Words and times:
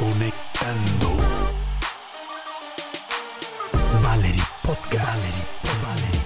Conectando. 0.00 1.12
Valerie 4.02 4.42
Podcast. 4.62 5.44
Valerie 5.84 6.20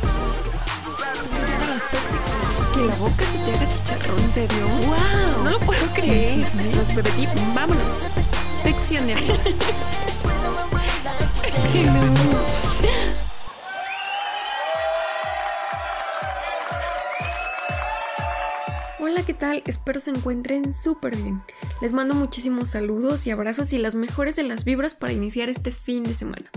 Tú 1.25 1.35
de 1.59 1.67
los 1.67 1.83
tóxicos. 1.83 2.69
Que 2.73 2.87
la 2.87 2.95
boca 2.95 3.25
se 3.33 3.39
te 3.39 3.51
haga 3.51 3.67
chicharrón, 3.75 4.21
¿en 4.21 4.33
serio? 4.33 4.69
¡Wow! 4.69 5.43
No 5.43 5.51
lo 5.51 5.59
puedo 5.59 5.85
creer. 5.93 6.47
Los 6.77 6.95
bebetips. 6.95 7.53
Vámonos. 7.53 8.13
Sección 8.63 9.09
de 9.09 9.15
amigas. 9.15 9.41
¿qué 19.27 19.35
tal? 19.35 19.63
Espero 19.67 20.01
se 20.01 20.11
encuentren 20.11 20.73
súper 20.73 21.17
bien. 21.17 21.43
Les 21.81 21.93
mando 21.93 22.15
muchísimos 22.15 22.71
saludos 22.71 23.27
y 23.27 23.31
abrazos 23.31 23.73
y 23.73 23.79
las 23.79 23.95
mejores 23.95 24.37
de 24.37 24.43
las 24.43 24.65
vibras 24.65 24.95
para 24.95 25.13
iniciar 25.13 25.49
este 25.49 25.73
fin 25.73 26.05
de 26.05 26.13
semana. 26.15 26.51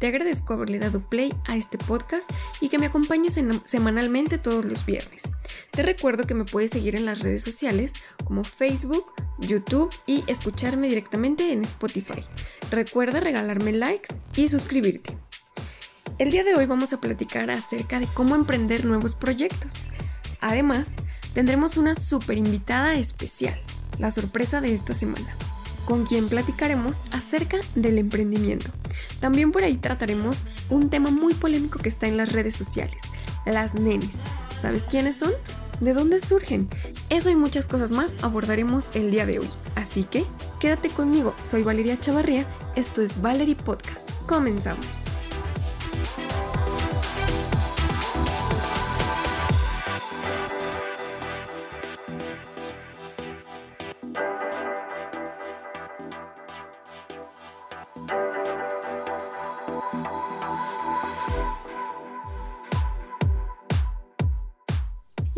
Te 0.00 0.08
agradezco 0.08 0.52
haberle 0.54 0.78
dado 0.78 1.00
play 1.08 1.32
a 1.46 1.56
este 1.56 1.78
podcast 1.78 2.30
y 2.60 2.68
que 2.68 2.78
me 2.78 2.86
acompañes 2.86 3.38
en- 3.38 3.62
semanalmente 3.66 4.36
todos 4.36 4.66
los 4.66 4.84
viernes. 4.84 5.22
Te 5.70 5.82
recuerdo 5.82 6.26
que 6.26 6.34
me 6.34 6.44
puedes 6.44 6.72
seguir 6.72 6.94
en 6.94 7.06
las 7.06 7.20
redes 7.20 7.42
sociales 7.42 7.94
como 8.24 8.44
Facebook, 8.44 9.06
YouTube 9.38 9.90
y 10.06 10.24
escucharme 10.26 10.88
directamente 10.88 11.52
en 11.52 11.62
Spotify. 11.62 12.22
Recuerda 12.70 13.20
regalarme 13.20 13.72
likes 13.72 14.14
y 14.36 14.48
suscribirte. 14.48 15.16
El 16.18 16.30
día 16.30 16.44
de 16.44 16.54
hoy 16.54 16.66
vamos 16.66 16.92
a 16.92 17.00
platicar 17.00 17.50
acerca 17.50 17.98
de 17.98 18.06
cómo 18.08 18.34
emprender 18.34 18.84
nuevos 18.84 19.14
proyectos. 19.14 19.76
Además, 20.40 20.96
tendremos 21.34 21.76
una 21.76 21.94
super 21.94 22.38
invitada 22.38 22.94
especial, 22.94 23.54
la 23.98 24.10
sorpresa 24.10 24.60
de 24.60 24.72
esta 24.74 24.94
semana, 24.94 25.36
con 25.84 26.06
quien 26.06 26.28
platicaremos 26.28 27.02
acerca 27.10 27.58
del 27.74 27.98
emprendimiento. 27.98 28.70
También 29.20 29.52
por 29.52 29.64
ahí 29.64 29.76
trataremos 29.76 30.46
un 30.70 30.88
tema 30.88 31.10
muy 31.10 31.34
polémico 31.34 31.78
que 31.78 31.88
está 31.88 32.06
en 32.06 32.16
las 32.16 32.32
redes 32.32 32.54
sociales, 32.54 33.02
las 33.44 33.74
nenis. 33.74 34.20
¿Sabes 34.54 34.86
quiénes 34.86 35.16
son? 35.16 35.32
¿De 35.80 35.92
dónde 35.92 36.20
surgen? 36.20 36.68
Eso 37.10 37.30
y 37.30 37.36
muchas 37.36 37.66
cosas 37.66 37.90
más 37.90 38.16
abordaremos 38.22 38.94
el 38.94 39.10
día 39.10 39.26
de 39.26 39.40
hoy. 39.40 39.48
Así 39.74 40.04
que, 40.04 40.24
quédate 40.60 40.88
conmigo, 40.88 41.34
soy 41.40 41.64
Valeria 41.64 41.98
Chavarría, 41.98 42.46
esto 42.76 43.02
es 43.02 43.20
Valerie 43.20 43.56
Podcast. 43.56 44.12
Comenzamos. 44.26 44.86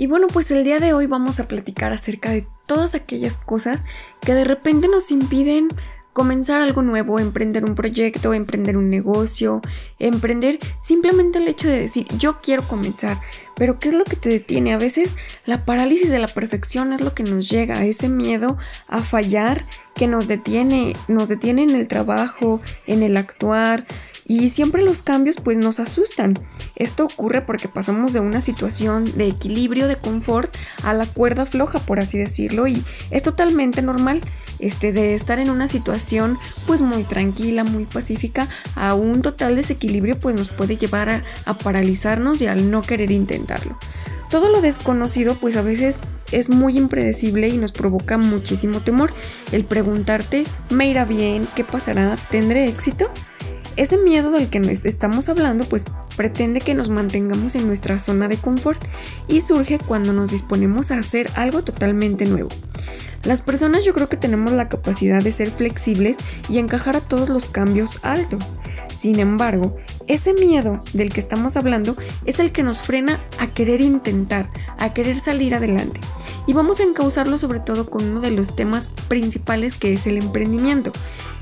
Y 0.06 0.08
bueno, 0.08 0.28
pues 0.28 0.52
el 0.52 0.62
día 0.62 0.78
de 0.78 0.92
hoy 0.92 1.06
vamos 1.06 1.40
a 1.40 1.48
platicar 1.48 1.92
acerca 1.92 2.30
de 2.30 2.46
todas 2.66 2.94
aquellas 2.94 3.38
cosas 3.38 3.84
que 4.20 4.34
de 4.34 4.44
repente 4.44 4.86
nos 4.86 5.10
impiden 5.10 5.68
comenzar 6.12 6.60
algo 6.60 6.80
nuevo, 6.80 7.18
emprender 7.18 7.64
un 7.64 7.74
proyecto, 7.74 8.32
emprender 8.32 8.76
un 8.76 8.88
negocio, 8.88 9.62
emprender 9.98 10.60
simplemente 10.80 11.40
el 11.40 11.48
hecho 11.48 11.66
de 11.66 11.80
decir 11.80 12.06
yo 12.18 12.40
quiero 12.40 12.62
comenzar. 12.62 13.20
Pero 13.56 13.80
¿qué 13.80 13.88
es 13.88 13.94
lo 13.96 14.04
que 14.04 14.14
te 14.14 14.28
detiene? 14.28 14.74
A 14.74 14.78
veces 14.78 15.16
la 15.44 15.64
parálisis 15.64 16.08
de 16.08 16.20
la 16.20 16.28
perfección 16.28 16.92
es 16.92 17.00
lo 17.00 17.12
que 17.12 17.24
nos 17.24 17.50
llega, 17.50 17.84
ese 17.84 18.08
miedo 18.08 18.58
a 18.86 19.02
fallar 19.02 19.66
que 19.96 20.06
nos 20.06 20.28
detiene, 20.28 20.94
nos 21.08 21.28
detiene 21.28 21.64
en 21.64 21.74
el 21.74 21.88
trabajo, 21.88 22.60
en 22.86 23.02
el 23.02 23.16
actuar, 23.16 23.88
y 24.28 24.48
siempre 24.48 24.82
los 24.82 25.02
cambios 25.02 25.36
pues 25.42 25.56
nos 25.58 25.78
asustan. 25.80 26.38
Esto 26.74 27.04
ocurre 27.04 27.42
porque 27.42 27.68
pasamos 27.68 28.12
de 28.12 28.20
una 28.20 28.40
situación 28.40 29.04
de 29.16 29.28
equilibrio, 29.28 29.86
de 29.88 29.96
confort, 29.96 30.54
a 30.82 30.92
la 30.94 31.06
cuerda 31.06 31.46
floja, 31.46 31.78
por 31.78 32.00
así 32.00 32.18
decirlo, 32.18 32.66
y 32.66 32.82
es 33.10 33.22
totalmente 33.22 33.82
normal 33.82 34.20
este 34.58 34.92
de 34.92 35.14
estar 35.14 35.38
en 35.38 35.50
una 35.50 35.68
situación 35.68 36.38
pues 36.66 36.82
muy 36.82 37.04
tranquila, 37.04 37.62
muy 37.62 37.84
pacífica, 37.84 38.48
a 38.74 38.94
un 38.94 39.22
total 39.22 39.54
desequilibrio 39.54 40.18
pues 40.18 40.34
nos 40.34 40.48
puede 40.48 40.76
llevar 40.76 41.08
a, 41.08 41.22
a 41.44 41.58
paralizarnos 41.58 42.40
y 42.42 42.46
al 42.46 42.70
no 42.70 42.82
querer 42.82 43.10
intentarlo. 43.10 43.78
Todo 44.30 44.48
lo 44.48 44.60
desconocido 44.60 45.36
pues 45.36 45.56
a 45.56 45.62
veces 45.62 46.00
es 46.32 46.48
muy 46.50 46.76
impredecible 46.76 47.48
y 47.48 47.58
nos 47.58 47.70
provoca 47.70 48.18
muchísimo 48.18 48.80
temor. 48.80 49.12
El 49.52 49.64
preguntarte, 49.64 50.44
¿me 50.70 50.88
irá 50.88 51.04
bien? 51.04 51.46
¿Qué 51.54 51.62
pasará? 51.62 52.16
¿Tendré 52.30 52.66
éxito? 52.66 53.08
Ese 53.76 53.98
miedo 53.98 54.30
del 54.30 54.48
que 54.48 54.58
estamos 54.84 55.28
hablando 55.28 55.66
pues 55.66 55.84
pretende 56.16 56.62
que 56.62 56.74
nos 56.74 56.88
mantengamos 56.88 57.54
en 57.56 57.66
nuestra 57.66 57.98
zona 57.98 58.26
de 58.26 58.38
confort 58.38 58.82
y 59.28 59.42
surge 59.42 59.78
cuando 59.78 60.14
nos 60.14 60.30
disponemos 60.30 60.90
a 60.90 60.98
hacer 60.98 61.30
algo 61.34 61.62
totalmente 61.62 62.24
nuevo. 62.24 62.48
Las 63.22 63.42
personas 63.42 63.84
yo 63.84 63.92
creo 63.92 64.08
que 64.08 64.16
tenemos 64.16 64.52
la 64.52 64.68
capacidad 64.68 65.22
de 65.22 65.32
ser 65.32 65.50
flexibles 65.50 66.16
y 66.48 66.58
encajar 66.58 66.96
a 66.96 67.00
todos 67.00 67.28
los 67.28 67.50
cambios 67.50 67.98
altos. 68.02 68.58
Sin 68.94 69.18
embargo, 69.18 69.76
ese 70.06 70.34
miedo 70.34 70.82
del 70.92 71.12
que 71.12 71.20
estamos 71.20 71.56
hablando 71.56 71.96
es 72.24 72.40
el 72.40 72.52
que 72.52 72.62
nos 72.62 72.82
frena 72.82 73.20
a 73.38 73.48
querer 73.48 73.80
intentar, 73.80 74.50
a 74.78 74.92
querer 74.92 75.16
salir 75.18 75.54
adelante. 75.54 76.00
Y 76.46 76.52
vamos 76.52 76.80
a 76.80 76.84
encauzarlo 76.84 77.38
sobre 77.38 77.60
todo 77.60 77.88
con 77.90 78.04
uno 78.04 78.20
de 78.20 78.30
los 78.30 78.54
temas 78.54 78.88
principales 79.08 79.76
que 79.76 79.92
es 79.92 80.06
el 80.06 80.16
emprendimiento. 80.16 80.92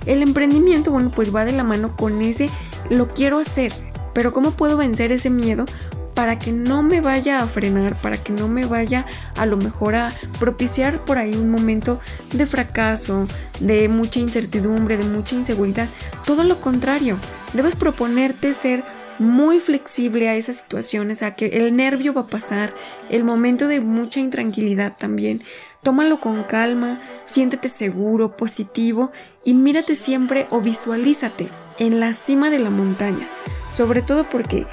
El 0.06 0.22
emprendimiento, 0.22 0.90
bueno, 0.90 1.12
pues 1.14 1.34
va 1.34 1.44
de 1.44 1.52
la 1.52 1.64
mano 1.64 1.96
con 1.96 2.20
ese 2.22 2.50
lo 2.90 3.08
quiero 3.08 3.38
hacer, 3.38 3.72
pero 4.12 4.32
¿cómo 4.32 4.52
puedo 4.52 4.76
vencer 4.76 5.12
ese 5.12 5.30
miedo 5.30 5.66
para 6.14 6.38
que 6.38 6.52
no 6.52 6.82
me 6.82 7.00
vaya 7.00 7.40
a 7.40 7.48
frenar, 7.48 8.00
para 8.00 8.16
que 8.16 8.32
no 8.32 8.48
me 8.48 8.66
vaya 8.66 9.04
a 9.36 9.46
lo 9.46 9.56
mejor 9.56 9.96
a 9.96 10.12
propiciar 10.38 11.04
por 11.04 11.18
ahí 11.18 11.34
un 11.34 11.50
momento 11.50 12.00
de 12.32 12.46
fracaso, 12.46 13.26
de 13.60 13.88
mucha 13.88 14.20
incertidumbre, 14.20 14.96
de 14.96 15.04
mucha 15.04 15.34
inseguridad? 15.34 15.88
Todo 16.24 16.44
lo 16.44 16.60
contrario, 16.60 17.18
debes 17.52 17.76
proponerte 17.76 18.52
ser 18.52 18.84
muy 19.18 19.60
flexible 19.60 20.28
a 20.28 20.34
esas 20.34 20.56
situaciones, 20.56 21.22
a 21.22 21.34
que 21.34 21.46
el 21.46 21.76
nervio 21.76 22.14
va 22.14 22.22
a 22.22 22.26
pasar, 22.26 22.74
el 23.10 23.24
momento 23.24 23.68
de 23.68 23.80
mucha 23.80 24.20
intranquilidad 24.20 24.96
también. 24.96 25.42
Tómalo 25.82 26.20
con 26.20 26.44
calma, 26.44 27.00
siéntete 27.24 27.68
seguro, 27.68 28.36
positivo 28.36 29.12
y 29.44 29.54
mírate 29.54 29.94
siempre 29.94 30.46
o 30.50 30.60
visualízate 30.60 31.50
en 31.78 32.00
la 32.00 32.12
cima 32.12 32.50
de 32.50 32.58
la 32.58 32.70
montaña. 32.70 33.28
Sobre 33.70 34.02
todo 34.02 34.28
porque 34.28 34.66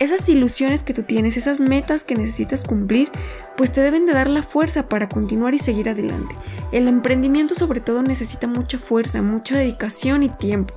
esas 0.00 0.26
ilusiones 0.30 0.82
que 0.82 0.94
tú 0.94 1.02
tienes, 1.02 1.36
esas 1.36 1.60
metas 1.60 2.04
que 2.04 2.16
necesitas 2.16 2.64
cumplir, 2.64 3.10
pues 3.56 3.70
te 3.70 3.82
deben 3.82 4.06
de 4.06 4.14
dar 4.14 4.30
la 4.30 4.42
fuerza 4.42 4.88
para 4.88 5.10
continuar 5.10 5.52
y 5.52 5.58
seguir 5.58 5.90
adelante. 5.90 6.34
El 6.72 6.88
emprendimiento 6.88 7.54
sobre 7.54 7.80
todo 7.80 8.02
necesita 8.02 8.46
mucha 8.46 8.78
fuerza, 8.78 9.20
mucha 9.20 9.58
dedicación 9.58 10.22
y 10.22 10.30
tiempo. 10.30 10.74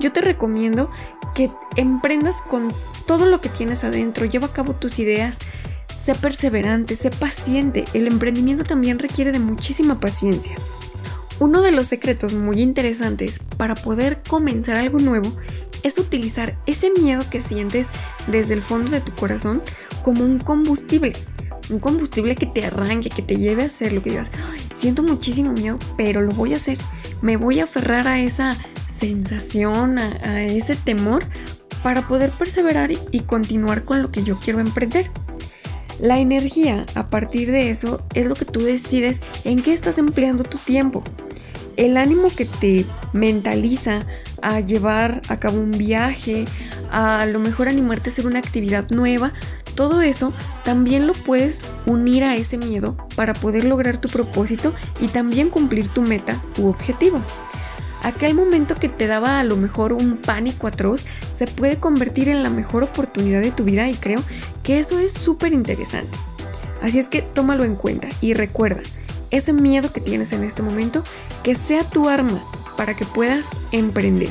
Yo 0.00 0.12
te 0.12 0.20
recomiendo 0.20 0.90
que 1.36 1.52
emprendas 1.76 2.42
con 2.42 2.74
todo 3.06 3.26
lo 3.26 3.40
que 3.40 3.48
tienes 3.48 3.84
adentro, 3.84 4.26
lleva 4.26 4.48
a 4.48 4.52
cabo 4.52 4.74
tus 4.74 4.98
ideas, 4.98 5.38
sé 5.94 6.16
perseverante, 6.16 6.96
sé 6.96 7.12
paciente. 7.12 7.84
El 7.94 8.08
emprendimiento 8.08 8.64
también 8.64 8.98
requiere 8.98 9.30
de 9.30 9.38
muchísima 9.38 10.00
paciencia. 10.00 10.56
Uno 11.38 11.62
de 11.62 11.70
los 11.70 11.86
secretos 11.86 12.32
muy 12.32 12.60
interesantes 12.60 13.40
para 13.56 13.76
poder 13.76 14.20
comenzar 14.28 14.76
algo 14.76 14.98
nuevo 14.98 15.32
es 15.84 15.98
utilizar 15.98 16.58
ese 16.66 16.90
miedo 16.90 17.24
que 17.30 17.40
sientes 17.40 17.90
desde 18.26 18.54
el 18.54 18.62
fondo 18.62 18.90
de 18.90 19.00
tu 19.00 19.12
corazón 19.14 19.62
como 20.02 20.24
un 20.24 20.38
combustible. 20.40 21.12
Un 21.70 21.78
combustible 21.78 22.34
que 22.34 22.46
te 22.46 22.64
arranque, 22.66 23.10
que 23.10 23.22
te 23.22 23.36
lleve 23.36 23.62
a 23.62 23.66
hacer 23.66 23.92
lo 23.92 24.02
que 24.02 24.10
digas. 24.10 24.32
"Ay, 24.52 24.60
siento 24.74 25.02
muchísimo 25.02 25.52
miedo, 25.52 25.78
pero 25.96 26.20
lo 26.20 26.32
voy 26.32 26.54
a 26.54 26.56
hacer. 26.56 26.78
Me 27.22 27.36
voy 27.36 27.60
a 27.60 27.64
aferrar 27.64 28.08
a 28.08 28.18
esa 28.20 28.56
sensación, 28.86 29.98
a, 29.98 30.42
ese 30.42 30.76
temor 30.76 31.24
para 31.82 32.06
poder 32.08 32.32
perseverar 32.32 32.90
y 32.92 33.20
continuar 33.20 33.84
con 33.84 34.02
lo 34.02 34.10
que 34.10 34.22
yo 34.22 34.38
quiero 34.38 34.60
emprender. 34.60 35.10
La 36.00 36.18
energía 36.18 36.86
a 36.94 37.08
partir 37.08 37.50
de 37.50 37.70
eso 37.70 38.04
es 38.14 38.26
lo 38.26 38.34
que 38.34 38.44
tú 38.44 38.60
decides 38.60 39.20
en 39.44 39.62
qué 39.62 39.72
estás 39.72 39.98
empleando 39.98 40.44
tu 40.44 40.58
tiempo. 40.58 41.04
El 41.76 41.96
ánimo 41.96 42.28
que 42.34 42.44
te 42.44 42.86
mentaliza 43.12 44.06
a 44.42 44.60
llevar 44.60 45.22
a 45.28 45.38
cabo 45.40 45.60
un 45.60 45.72
viaje, 45.72 46.44
a 46.90 47.26
lo 47.26 47.38
mejor 47.38 47.68
animarte 47.68 48.10
a 48.10 48.12
hacer 48.12 48.26
una 48.26 48.38
actividad 48.38 48.88
nueva, 48.90 49.32
todo 49.74 50.02
eso 50.02 50.32
también 50.64 51.06
lo 51.06 51.14
puedes 51.14 51.62
unir 51.86 52.22
a 52.22 52.36
ese 52.36 52.58
miedo 52.58 52.96
para 53.16 53.34
poder 53.34 53.64
lograr 53.64 53.98
tu 53.98 54.08
propósito 54.08 54.72
y 55.00 55.08
también 55.08 55.50
cumplir 55.50 55.88
tu 55.88 56.02
meta 56.02 56.40
u 56.58 56.68
objetivo. 56.68 57.22
Aquel 58.04 58.34
momento 58.34 58.76
que 58.76 58.88
te 58.88 59.06
daba 59.06 59.40
a 59.40 59.44
lo 59.44 59.56
mejor 59.56 59.92
un 59.94 60.18
pánico 60.18 60.66
atroz 60.66 61.06
se 61.32 61.46
puede 61.46 61.80
convertir 61.80 62.28
en 62.28 62.42
la 62.42 62.50
mejor 62.50 62.82
oportunidad 62.82 63.40
de 63.40 63.50
tu 63.50 63.64
vida 63.64 63.88
y 63.88 63.94
creo 63.94 64.22
que 64.62 64.78
eso 64.78 64.98
es 64.98 65.12
súper 65.12 65.54
interesante. 65.54 66.16
Así 66.82 66.98
es 66.98 67.08
que 67.08 67.22
tómalo 67.22 67.64
en 67.64 67.76
cuenta 67.76 68.08
y 68.20 68.34
recuerda, 68.34 68.82
ese 69.30 69.52
miedo 69.54 69.90
que 69.90 70.02
tienes 70.02 70.32
en 70.32 70.44
este 70.44 70.62
momento, 70.62 71.02
que 71.44 71.54
sea 71.54 71.84
tu 71.84 72.08
arma 72.08 72.42
para 72.76 72.96
que 72.96 73.04
puedas 73.04 73.58
emprender. 73.70 74.30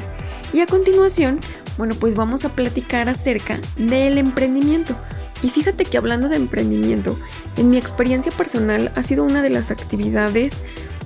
Y 0.51 0.59
a 0.59 0.67
continuación, 0.67 1.39
bueno, 1.77 1.95
pues 1.97 2.15
vamos 2.15 2.43
a 2.43 2.49
platicar 2.49 3.07
acerca 3.07 3.59
del 3.77 4.17
emprendimiento. 4.17 4.95
Y 5.41 5.49
fíjate 5.49 5.85
que 5.85 5.97
hablando 5.97 6.27
de 6.27 6.35
emprendimiento, 6.35 7.17
en 7.55 7.69
mi 7.69 7.77
experiencia 7.77 8.31
personal 8.31 8.91
ha 8.95 9.03
sido 9.03 9.23
una 9.23 9.41
de 9.41 9.49
las 9.49 9.71
actividades 9.71 10.61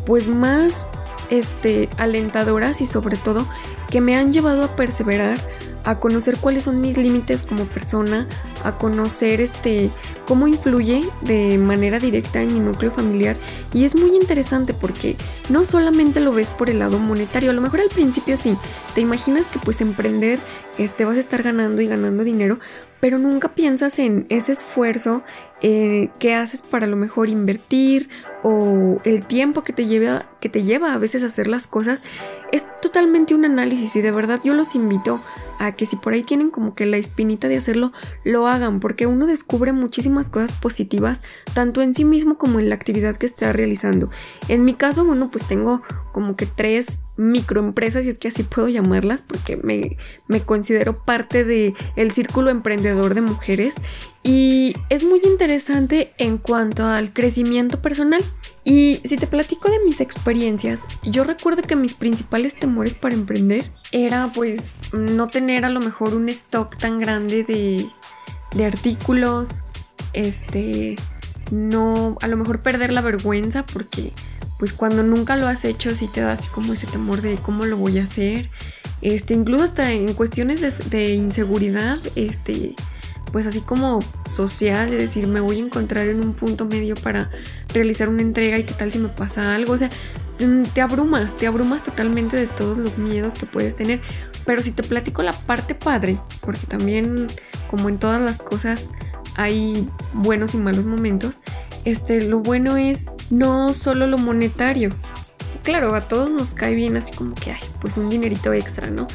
pues 0.06 0.28
más 0.28 0.88
este, 1.30 1.90
alentadoras 1.98 2.82
y 2.82 2.86
sobre 2.86 3.18
todo 3.18 3.48
que 3.90 4.02
me 4.02 4.16
han 4.16 4.32
llevado 4.32 4.64
a 4.64 4.76
perseverar, 4.76 5.40
a 5.88 6.00
conocer 6.00 6.36
cuáles 6.36 6.66
son 6.66 6.82
mis 6.82 6.98
límites 6.98 7.44
como 7.44 7.64
persona, 7.64 8.28
a 8.66 8.78
conocer 8.78 9.40
este 9.40 9.90
cómo 10.28 10.46
influye 10.46 11.02
de 11.22 11.58
manera 11.58 11.98
directa 11.98 12.42
en 12.42 12.54
mi 12.54 12.60
núcleo 12.60 12.92
familiar. 12.92 13.38
Y 13.74 13.86
es 13.86 13.96
muy 13.96 14.14
interesante 14.14 14.74
porque 14.74 15.16
no 15.48 15.64
solamente 15.64 16.20
lo 16.20 16.34
ves 16.34 16.50
por 16.50 16.70
el 16.70 16.80
lado 16.80 17.00
monetario, 17.00 17.52
a 17.52 17.54
lo 17.54 17.62
mejor 17.62 17.80
al 17.80 17.88
principio 17.88 18.36
sí, 18.36 18.58
te 18.96 19.02
imaginas 19.02 19.48
que 19.48 19.60
pues 19.60 19.80
emprender 19.80 20.40
este 20.78 21.06
vas 21.06 21.16
a 21.16 21.22
estar 21.22 21.42
ganando 21.42 21.82
y 21.82 21.88
ganando 21.88 22.26
dinero, 22.26 22.60
pero 23.00 23.18
nunca 23.18 23.56
piensas 23.56 23.98
en 24.00 24.26
ese 24.28 24.52
esfuerzo 24.52 25.24
eh, 25.62 26.10
que 26.20 26.34
haces 26.34 26.64
para 26.64 26.86
lo 26.86 26.98
mejor 26.98 27.30
invertir 27.30 28.10
o 28.50 29.02
el 29.04 29.26
tiempo 29.26 29.62
que 29.62 29.74
te, 29.74 29.88
lleva, 29.88 30.26
que 30.40 30.48
te 30.48 30.64
lleva 30.64 30.94
a 30.94 30.98
veces 30.98 31.22
a 31.22 31.26
hacer 31.26 31.50
las 31.50 31.68
cosas. 31.68 32.04
Es 32.54 32.68
totalmente 32.82 33.36
un 33.36 33.44
análisis 33.44 33.94
y 33.98 34.02
de 34.02 34.12
verdad 34.12 34.40
yo 34.42 34.54
los 34.54 34.74
invito 34.74 35.20
a 35.60 35.74
que 35.74 35.86
si 35.86 35.98
por 35.98 36.14
ahí 36.14 36.24
tienen 36.24 36.50
como 36.50 36.74
que 36.74 36.86
la 36.86 36.96
espinita 36.96 37.50
de 37.50 37.58
hacerlo, 37.58 37.92
lo 38.24 38.48
hagan 38.48 38.80
porque 38.80 39.06
uno 39.06 39.28
descubre 39.28 39.74
muchísimas 39.74 40.30
cosas 40.30 40.54
positivas 40.54 41.24
tanto 41.54 41.82
en 41.82 41.94
sí 41.94 42.06
mismo 42.06 42.38
como 42.38 42.60
en 42.60 42.70
la 42.70 42.76
actividad 42.76 43.18
que 43.18 43.26
está 43.26 43.52
realizando. 43.52 44.10
En 44.48 44.64
mi 44.64 44.74
caso, 44.76 45.04
bueno, 45.04 45.30
pues 45.30 45.46
tengo 45.46 45.82
como 46.14 46.38
que 46.38 46.46
tres 46.46 47.02
microempresas, 47.18 48.06
y 48.06 48.10
es 48.10 48.20
que 48.20 48.30
así 48.30 48.44
puedo 48.44 48.70
llamarlas, 48.70 49.24
porque 49.24 49.58
me, 49.58 49.98
me 50.28 50.42
considero 50.42 51.04
parte 51.04 51.44
del 51.44 51.74
el 51.96 52.12
círculo 52.12 52.50
emprendedor 52.50 53.14
de 53.14 53.22
mujeres. 53.22 53.76
Y 54.24 54.76
es 54.90 55.04
muy 55.04 55.22
interesante 55.24 56.14
en 56.18 56.38
cuanto 56.38 56.86
al 56.86 57.14
crecimiento 57.14 57.82
personal. 57.82 58.24
Y 58.70 59.00
si 59.06 59.16
te 59.16 59.28
platico 59.28 59.72
de 59.72 59.80
mis 59.86 60.02
experiencias, 60.02 60.82
yo 61.02 61.24
recuerdo 61.24 61.62
que 61.62 61.78
mis 61.78 61.94
principales 61.94 62.60
temores 62.60 62.96
para 62.96 63.16
emprender 63.16 63.72
era 63.94 64.30
pues 64.36 64.92
no 64.92 65.28
tener 65.28 65.64
a 65.64 65.70
lo 65.70 65.80
mejor 65.80 66.14
un 66.14 66.28
stock 66.28 66.76
tan 66.76 67.00
grande 67.00 67.46
de, 67.46 67.86
de 68.52 68.66
artículos, 68.66 69.62
este, 70.12 70.98
no, 71.50 72.18
a 72.20 72.28
lo 72.28 72.36
mejor 72.36 72.62
perder 72.62 72.92
la 72.92 73.00
vergüenza 73.00 73.66
porque 73.66 74.12
pues 74.60 74.74
cuando 74.74 75.02
nunca 75.02 75.38
lo 75.38 75.48
has 75.48 75.64
hecho 75.64 75.96
sí 75.96 76.10
te 76.10 76.20
da 76.20 76.34
así 76.34 76.50
como 76.50 76.74
ese 76.74 76.88
temor 76.88 77.22
de 77.22 77.38
cómo 77.38 77.66
lo 77.66 77.78
voy 77.78 78.00
a 78.00 78.04
hacer. 78.04 78.50
Este, 79.02 79.34
incluso 79.34 79.64
hasta 79.64 79.94
en 79.94 80.14
cuestiones 80.14 80.90
de, 80.90 81.14
inseguridad, 81.14 82.00
este, 82.16 82.76
pues 83.32 83.46
así 83.46 83.62
como 83.62 84.00
social, 84.26 84.90
de 84.90 84.98
decir, 84.98 85.28
me 85.28 85.40
voy 85.40 85.58
a 85.58 85.66
encontrar 85.66 86.08
en 86.08 86.22
un 86.22 86.34
punto 86.34 86.66
medio 86.66 86.96
para 86.96 87.30
realizar 87.74 88.10
una 88.10 88.22
entrega 88.22 88.58
y 88.58 88.64
qué 88.64 88.74
tal 88.74 88.92
si 88.92 89.00
me 89.00 89.10
pasa 89.10 89.56
algo. 89.56 89.74
O 89.74 89.78
sea, 89.78 89.90
te 90.74 90.82
abrumas, 90.82 91.36
te 91.36 91.48
abrumas 91.48 91.84
totalmente 91.84 92.38
de 92.38 92.48
todos 92.48 92.78
los 92.78 92.98
miedos 92.98 93.36
que 93.36 93.46
puedes 93.46 93.76
tener. 93.76 94.02
Pero 94.46 94.62
si 94.62 94.72
te 94.72 94.84
platico 94.84 95.24
la 95.24 95.34
parte 95.34 95.76
padre, 95.76 96.20
porque 96.42 96.68
también 96.68 97.28
como 97.70 97.90
en 97.90 97.98
todas 97.98 98.22
las 98.22 98.40
cosas 98.40 98.92
hay 99.36 99.88
buenos 100.14 100.54
y 100.54 100.58
malos 100.58 100.86
momentos, 100.86 101.42
este, 101.86 102.22
lo 102.22 102.40
bueno 102.40 102.78
es 102.78 103.18
no 103.30 103.74
solo 103.74 104.08
lo 104.08 104.18
monetario. 104.18 104.92
Claro, 105.64 105.94
a 105.96 106.08
todos 106.08 106.30
nos 106.30 106.54
cae 106.54 106.76
bien 106.76 106.96
así 106.96 107.14
como 107.14 107.36
que 107.36 107.52
hay, 107.52 107.60
pues 107.82 107.98
un 107.98 108.10
dinerito 108.10 108.54
extra, 108.54 108.90
¿no? 108.90 109.08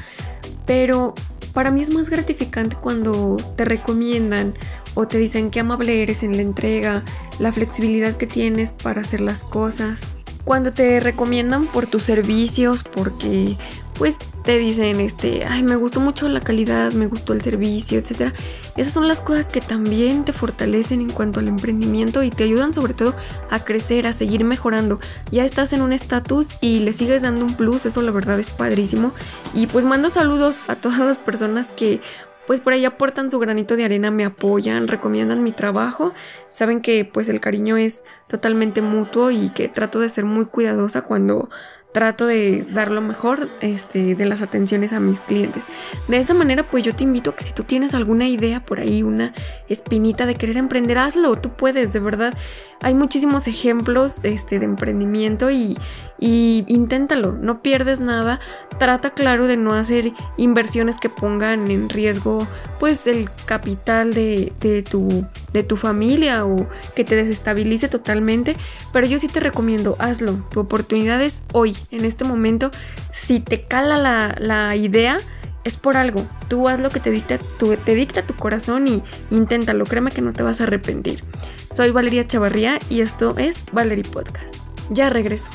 Pero 0.67 1.15
para 1.53 1.71
mí 1.71 1.81
es 1.81 1.91
más 1.91 2.11
gratificante 2.11 2.77
cuando 2.77 3.37
te 3.57 3.65
recomiendan 3.65 4.55
o 4.95 5.07
te 5.07 5.19
dicen 5.19 5.51
qué 5.51 5.61
amable 5.61 6.03
eres 6.03 6.23
en 6.23 6.37
la 6.37 6.43
entrega, 6.43 7.05
la 7.39 7.53
flexibilidad 7.53 8.17
que 8.17 8.27
tienes 8.27 8.73
para 8.73 9.03
hacer 9.03 9.21
las 9.21 9.45
cosas. 9.45 10.09
Cuando 10.45 10.73
te 10.73 10.99
recomiendan 11.01 11.67
por 11.67 11.87
tus 11.87 12.03
servicios, 12.03 12.83
porque 12.83 13.57
pues 13.97 14.19
te 14.45 14.59
dicen, 14.59 15.01
este, 15.01 15.45
ay, 15.45 15.63
me 15.63 15.77
gustó 15.77 16.01
mucho 16.01 16.29
la 16.29 16.41
calidad, 16.41 16.93
me 16.93 17.07
gustó 17.07 17.33
el 17.33 17.41
servicio, 17.41 17.99
etc. 17.99 18.33
Esas 18.77 18.93
son 18.93 19.07
las 19.07 19.21
cosas 19.21 19.49
que 19.49 19.61
también 19.61 20.25
te 20.25 20.33
fortalecen 20.33 21.01
en 21.01 21.11
cuanto 21.11 21.41
al 21.41 21.49
emprendimiento 21.49 22.23
y 22.23 22.31
te 22.31 22.45
ayudan 22.45 22.75
sobre 22.75 22.95
todo 22.95 23.15
a 23.51 23.61
crecer, 23.61 24.07
a 24.07 24.13
seguir 24.13 24.45
mejorando. 24.45 24.99
Ya 25.31 25.45
estás 25.45 25.73
en 25.73 25.83
un 25.83 25.93
estatus 25.93 26.57
y 26.61 26.81
le 26.81 26.93
sigues 26.93 27.23
dando 27.23 27.45
un 27.45 27.55
plus, 27.55 27.87
eso 27.87 28.03
la 28.03 28.11
verdad 28.11 28.39
es 28.41 28.49
padrísimo. 28.49 29.13
Y 29.55 29.67
pues 29.69 29.85
mando 29.85 30.11
saludos 30.11 30.65
a 30.69 30.75
todas 30.75 30.99
las 30.99 31.19
personas 31.19 31.73
que 31.73 32.01
pues 32.47 32.61
por 32.61 32.73
ahí 32.73 32.85
aportan 32.85 33.31
su 33.31 33.39
granito 33.39 33.77
de 33.77 33.85
arena, 33.85 34.11
me 34.11 34.25
apoyan, 34.25 34.89
recomiendan 34.89 35.45
mi 35.45 35.53
trabajo, 35.53 36.13
saben 36.49 36.81
que 36.81 37.05
pues 37.05 37.29
el 37.29 37.41
cariño 37.41 37.77
es 37.77 38.05
totalmente 38.27 38.83
mutuo 38.83 39.31
y 39.31 39.51
que 39.51 39.69
trato 39.69 40.01
de 40.01 40.09
ser 40.09 40.25
muy 40.25 40.47
cuidadosa 40.47 41.03
cuando 41.03 41.49
trato 41.93 42.27
de 42.27 42.65
dar 42.71 42.91
lo 42.91 43.01
mejor 43.01 43.49
este, 43.61 44.15
de 44.15 44.25
las 44.25 44.43
atenciones 44.43 44.93
a 44.93 45.01
mis 45.01 45.21
clientes. 45.21 45.69
De 46.09 46.17
esa 46.17 46.35
manera, 46.35 46.63
pues 46.69 46.85
yo 46.85 46.95
te 46.95 47.05
invito 47.05 47.31
a 47.31 47.37
que 47.37 47.45
si 47.45 47.53
tú 47.53 47.65
tienes 47.65 47.95
alguna 47.95 48.27
idea 48.27 48.65
por 48.65 48.81
ahí, 48.81 49.03
una 49.03 49.33
espinita 49.69 50.27
de 50.27 50.35
querer 50.35 50.57
emprender, 50.57 50.99
hazlo, 50.99 51.37
tú 51.37 51.51
puedes, 51.51 51.93
de 51.93 52.01
verdad. 52.01 52.35
Hay 52.81 52.95
muchísimos 52.95 53.47
ejemplos 53.47 54.25
este, 54.25 54.59
de 54.59 54.65
emprendimiento 54.65 55.51
y, 55.51 55.77
y 56.19 56.65
inténtalo, 56.69 57.33
no 57.33 57.63
pierdes 57.63 58.01
nada, 58.01 58.41
trata 58.79 59.11
claro 59.11 59.47
de 59.47 59.57
no 59.57 59.75
hacer 59.75 60.13
inversiones 60.37 60.99
que 60.99 61.09
pongan 61.09 61.71
en 61.71 61.89
riesgo 61.89 62.47
pues 62.79 63.07
el 63.07 63.29
capital 63.47 64.15
de, 64.15 64.53
tu, 64.89 65.27
de 65.53 65.63
tu 65.63 65.77
familia 65.77 66.45
o 66.45 66.69
que 66.95 67.05
te 67.05 67.17
desestabilice 67.17 67.89
totalmente, 67.89 68.57
pero 68.93 69.07
yo 69.07 69.19
sí 69.19 69.29
te 69.29 69.41
recomiendo, 69.41 69.97
hazlo, 69.99 70.35
tu 70.51 70.61
oportunidad 70.61 71.21
es 71.23 71.47
hoy, 71.53 71.77
en 71.91 72.05
este 72.05 72.25
momento, 72.25 72.71
si 73.11 73.41
te 73.41 73.63
cala 73.63 73.99
la, 73.99 74.35
la 74.39 74.77
idea, 74.77 75.19
es 75.65 75.77
por 75.77 75.97
algo. 75.97 76.27
Tú 76.49 76.69
haz 76.69 76.81
lo 76.81 76.91
que 76.91 77.01
te 77.01 77.11
dicta, 77.11 77.39
tu, 77.59 77.77
te 77.77 77.95
dicta 77.95 78.23
tu 78.23 78.35
corazón 78.35 78.89
y 78.89 79.03
inténtalo. 79.31 79.85
Créeme 79.85 80.11
que 80.11 80.21
no 80.21 80.33
te 80.33 80.43
vas 80.43 80.61
a 80.61 80.65
arrepentir. 80.65 81.23
Soy 81.71 81.91
Valeria 81.91 82.27
Chavarría 82.27 82.79
y 82.89 83.01
esto 83.01 83.37
es 83.39 83.67
Valerie 83.73 84.05
Podcast. 84.05 84.57
Ya 84.91 85.09
regreso. 85.09 85.53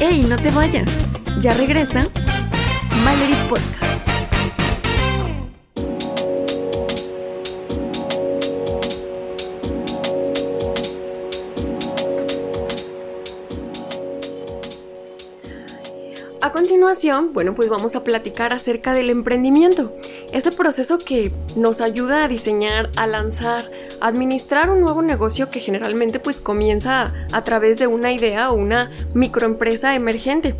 ¡Ey, 0.00 0.22
no 0.22 0.36
te 0.38 0.50
vayas! 0.50 0.88
Ya 1.40 1.54
regresa 1.54 2.06
Valerie 3.04 3.36
Podcast. 3.48 4.08
Continuación, 16.54 17.32
bueno, 17.32 17.52
pues 17.52 17.68
vamos 17.68 17.96
a 17.96 18.04
platicar 18.04 18.52
acerca 18.52 18.92
del 18.92 19.10
emprendimiento. 19.10 19.92
Ese 20.32 20.52
proceso 20.52 21.00
que 21.00 21.32
nos 21.56 21.80
ayuda 21.80 22.22
a 22.22 22.28
diseñar, 22.28 22.90
a 22.94 23.08
lanzar, 23.08 23.68
a 24.00 24.06
administrar 24.06 24.70
un 24.70 24.80
nuevo 24.80 25.02
negocio 25.02 25.50
que 25.50 25.58
generalmente 25.58 26.20
pues 26.20 26.40
comienza 26.40 27.12
a, 27.32 27.42
través 27.42 27.80
de 27.80 27.88
una 27.88 28.12
idea 28.12 28.52
o 28.52 28.54
una 28.54 28.92
microempresa 29.16 29.96
emergente 29.96 30.54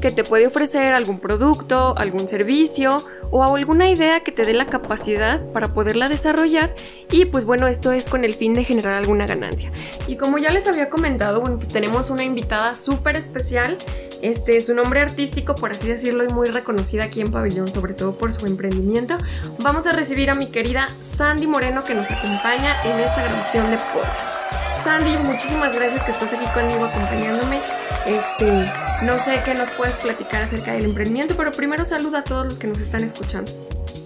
que 0.00 0.10
te 0.10 0.24
puede 0.24 0.48
ofrecer 0.48 0.92
algún 0.92 1.20
producto, 1.20 1.96
algún 1.96 2.28
servicio 2.28 3.04
o 3.30 3.44
alguna 3.44 3.88
idea 3.88 4.20
que 4.20 4.32
te 4.32 4.44
dé 4.44 4.52
la 4.52 4.66
capacidad 4.66 5.46
para 5.52 5.72
poderla 5.72 6.08
desarrollar 6.08 6.74
y 7.12 7.26
pues 7.26 7.44
bueno, 7.44 7.68
esto 7.68 7.92
es 7.92 8.08
con 8.08 8.24
el 8.24 8.34
fin 8.34 8.54
de 8.54 8.64
generar 8.64 8.94
alguna 8.94 9.26
ganancia. 9.26 9.70
Y 10.08 10.16
como 10.16 10.38
ya 10.38 10.50
les 10.50 10.66
había 10.66 10.90
comentado, 10.90 11.40
bueno, 11.40 11.56
pues 11.56 11.68
tenemos 11.68 12.10
una 12.10 12.24
invitada 12.24 12.74
súper 12.74 13.16
especial 13.16 13.78
este 14.26 14.56
es 14.56 14.68
un 14.68 14.76
nombre 14.76 15.00
artístico, 15.00 15.54
por 15.54 15.70
así 15.70 15.86
decirlo, 15.86 16.24
y 16.24 16.28
muy 16.28 16.48
reconocida 16.48 17.04
aquí 17.04 17.20
en 17.20 17.30
Pabellón, 17.30 17.72
sobre 17.72 17.94
todo 17.94 18.16
por 18.16 18.32
su 18.32 18.44
emprendimiento. 18.46 19.16
Vamos 19.60 19.86
a 19.86 19.92
recibir 19.92 20.30
a 20.30 20.34
mi 20.34 20.46
querida 20.46 20.88
Sandy 20.98 21.46
Moreno 21.46 21.84
que 21.84 21.94
nos 21.94 22.10
acompaña 22.10 22.74
en 22.84 22.98
esta 22.98 23.22
grabación 23.22 23.70
de 23.70 23.78
podcast. 23.78 24.82
Sandy, 24.82 25.16
muchísimas 25.18 25.76
gracias 25.76 26.02
que 26.02 26.10
estás 26.10 26.32
aquí 26.32 26.44
conmigo 26.52 26.86
acompañándome. 26.86 27.60
Este, 28.04 28.68
no 29.02 29.18
sé 29.20 29.42
qué 29.44 29.54
nos 29.54 29.70
puedes 29.70 29.96
platicar 29.96 30.42
acerca 30.42 30.72
del 30.72 30.86
emprendimiento, 30.86 31.36
pero 31.36 31.52
primero 31.52 31.84
saluda 31.84 32.18
a 32.18 32.24
todos 32.24 32.46
los 32.46 32.58
que 32.58 32.66
nos 32.66 32.80
están 32.80 33.04
escuchando. 33.04 33.52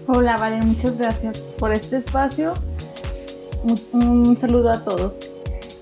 Hola, 0.07 0.37
Vale, 0.37 0.57
muchas 0.59 0.99
gracias 0.99 1.39
por 1.41 1.73
este 1.73 1.97
espacio. 1.97 2.55
un 3.93 4.37
saludo 4.37 4.71
a 4.71 4.85
todos. 4.85 5.31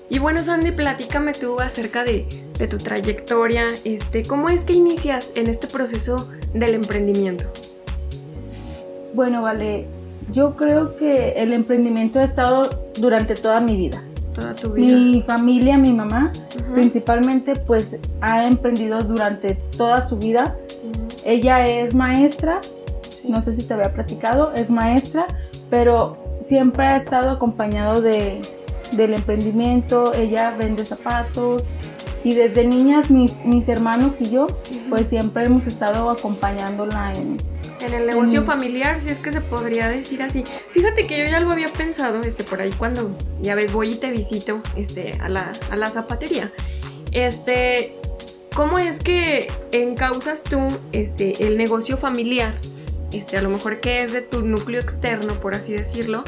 Y 0.09 0.19
bueno, 0.19 0.41
Sandy, 0.41 0.71
platícame 0.71 1.33
tú 1.33 1.59
acerca 1.59 2.05
de 2.05 2.25
de 2.59 2.67
tu 2.67 2.77
trayectoria, 2.77 3.63
este, 3.85 4.23
¿cómo 4.23 4.49
es 4.49 4.65
que 4.65 4.73
inicias 4.73 5.31
en 5.35 5.47
este 5.47 5.65
proceso 5.67 6.29
del 6.53 6.75
emprendimiento? 6.75 7.45
Bueno, 9.13 9.41
vale, 9.41 9.87
yo 10.31 10.55
creo 10.55 10.95
que 10.97 11.31
el 11.41 11.53
emprendimiento 11.53 12.19
ha 12.19 12.23
estado 12.23 12.69
durante 12.99 13.35
toda 13.35 13.61
mi 13.61 13.75
vida. 13.77 14.03
Toda 14.35 14.53
tu 14.55 14.73
vida. 14.73 14.95
Mi 14.97 15.21
familia, 15.21 15.77
mi 15.77 15.93
mamá, 15.93 16.31
principalmente, 16.73 17.55
pues 17.55 17.97
ha 18.21 18.45
emprendido 18.45 19.03
durante 19.03 19.55
toda 19.77 20.05
su 20.05 20.19
vida. 20.19 20.55
Ella 21.25 21.67
es 21.67 21.95
maestra, 21.95 22.61
Sí. 23.09 23.27
no 23.31 23.41
sé 23.41 23.53
si 23.55 23.63
te 23.63 23.73
había 23.73 23.91
platicado, 23.91 24.53
es 24.53 24.69
maestra, 24.69 25.25
pero 25.71 26.17
siempre 26.39 26.85
ha 26.85 26.95
estado 26.95 27.31
acompañado 27.31 28.01
de, 28.01 28.39
del 28.91 29.13
emprendimiento. 29.15 30.13
Ella 30.13 30.53
vende 30.55 30.85
zapatos 30.85 31.71
y 32.23 32.33
desde 32.33 32.65
niñas 32.65 33.09
mi- 33.11 33.33
mis 33.45 33.69
hermanos 33.69 34.21
y 34.21 34.29
yo, 34.29 34.47
pues 34.89 35.07
siempre 35.07 35.45
hemos 35.45 35.67
estado 35.67 36.09
acompañándola 36.09 37.13
en, 37.15 37.41
En 37.81 37.93
el 37.93 38.07
negocio 38.07 38.41
Mm. 38.41 38.45
familiar, 38.45 38.99
si 38.99 39.09
es 39.09 39.19
que 39.19 39.31
se 39.31 39.39
podría 39.39 39.87
decir 39.87 40.21
así. 40.21 40.43
Fíjate 40.71 41.07
que 41.07 41.17
yo 41.17 41.23
ya 41.31 41.39
lo 41.39 41.49
había 41.49 41.69
pensado, 41.69 42.23
este, 42.23 42.43
por 42.43 42.59
ahí 42.61 42.71
cuando, 42.77 43.15
ya 43.41 43.55
ves, 43.55 43.71
voy 43.71 43.91
y 43.91 43.95
te 43.95 44.11
visito, 44.11 44.61
este, 44.75 45.13
a 45.21 45.29
la, 45.29 45.49
a 45.71 45.77
la 45.77 45.89
zapatería. 45.89 46.51
Este, 47.13 47.93
¿cómo 48.53 48.79
es 48.79 48.99
que 48.99 49.49
encausas 49.71 50.43
tú, 50.43 50.59
este, 50.91 51.47
el 51.47 51.55
negocio 51.57 51.95
familiar? 51.95 52.53
Este, 53.13 53.37
a 53.37 53.41
lo 53.41 53.49
mejor 53.49 53.79
que 53.79 54.03
es 54.03 54.11
de 54.11 54.21
tu 54.21 54.41
núcleo 54.41 54.81
externo, 54.81 55.39
por 55.39 55.55
así 55.55 55.71
decirlo. 55.71 56.25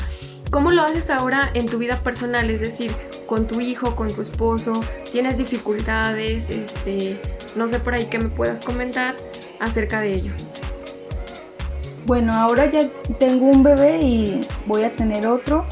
¿Cómo 0.51 0.69
lo 0.71 0.81
haces 0.81 1.09
ahora 1.09 1.49
en 1.53 1.65
tu 1.65 1.77
vida 1.77 2.01
personal? 2.01 2.49
Es 2.49 2.59
decir, 2.59 2.93
con 3.25 3.47
tu 3.47 3.61
hijo, 3.61 3.95
con 3.95 4.13
tu 4.13 4.21
esposo, 4.21 4.81
tienes 5.09 5.37
dificultades, 5.37 6.49
este, 6.49 7.17
no 7.55 7.69
sé 7.69 7.79
por 7.79 7.93
ahí 7.93 8.07
que 8.07 8.19
me 8.19 8.27
puedas 8.27 8.61
comentar 8.61 9.15
acerca 9.61 10.01
de 10.01 10.13
ello. 10.13 10.31
Bueno, 12.05 12.33
ahora 12.33 12.69
ya 12.69 12.85
tengo 13.17 13.45
un 13.45 13.63
bebé 13.63 14.01
y 14.01 14.45
voy 14.65 14.83
a 14.83 14.89
tener 14.89 15.25
otro. 15.25 15.63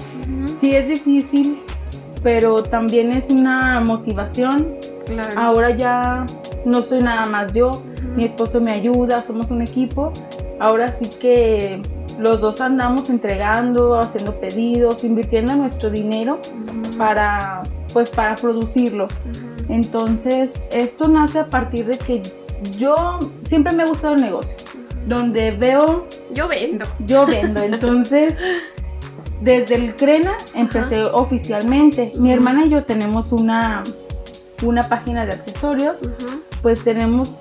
Sí 0.57 0.73
es 0.73 0.87
difícil, 0.87 1.59
pero 2.23 2.63
también 2.63 3.11
es 3.11 3.29
una 3.29 3.81
motivación. 3.81 4.77
Claro. 5.05 5.37
Ahora 5.37 5.71
ya 5.71 6.25
no 6.63 6.81
soy 6.83 7.01
nada 7.01 7.25
más 7.25 7.53
yo, 7.53 7.83
mi 8.15 8.23
esposo 8.23 8.61
me 8.61 8.71
ayuda, 8.71 9.21
somos 9.21 9.51
un 9.51 9.61
equipo. 9.61 10.13
Ahora 10.57 10.89
sí 10.89 11.09
que 11.09 11.81
los 12.19 12.41
dos 12.41 12.61
andamos 12.61 13.09
entregando, 13.09 13.97
haciendo 13.97 14.39
pedidos, 14.39 15.03
invirtiendo 15.03 15.55
nuestro 15.55 15.89
dinero 15.89 16.39
para 16.97 17.63
pues 17.93 18.09
para 18.09 18.35
producirlo. 18.35 19.07
Entonces, 19.67 20.63
esto 20.71 21.07
nace 21.07 21.39
a 21.39 21.47
partir 21.47 21.85
de 21.85 21.97
que 21.97 22.21
yo 22.77 23.19
siempre 23.41 23.73
me 23.73 23.83
ha 23.83 23.87
gustado 23.87 24.15
el 24.15 24.21
negocio, 24.21 24.57
donde 25.07 25.51
veo 25.51 26.07
Yo 26.31 26.47
vendo. 26.47 26.85
yo 27.05 27.25
vendo, 27.25 27.61
entonces 27.61 28.39
desde 29.41 29.75
el 29.75 29.95
Crena 29.95 30.37
empecé 30.55 31.03
oficialmente. 31.05 32.11
Mi 32.15 32.31
hermana 32.31 32.65
y 32.65 32.69
yo 32.69 32.83
tenemos 32.83 33.31
una, 33.31 33.83
una 34.63 34.89
página 34.89 35.25
de 35.25 35.31
accesorios, 35.31 36.01
pues 36.61 36.83
tenemos 36.83 37.37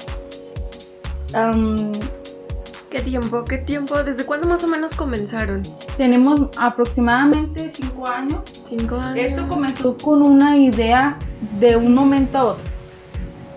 ¿Qué 2.90 3.02
tiempo? 3.02 3.44
¿Qué 3.44 3.58
tiempo? 3.58 4.02
¿Desde 4.02 4.24
cuándo 4.24 4.46
más 4.46 4.64
o 4.64 4.68
menos 4.68 4.94
comenzaron? 4.94 5.62
tenemos 5.98 6.48
aproximadamente 6.56 7.68
cinco 7.68 8.06
años. 8.06 8.62
Cinco 8.64 8.96
años. 8.96 9.18
Esto 9.18 9.46
comenzó 9.46 9.96
con 9.98 10.22
una 10.22 10.56
idea 10.56 11.18
de 11.58 11.76
un 11.76 11.92
momento 11.92 12.38
a 12.38 12.44
otro. 12.44 12.64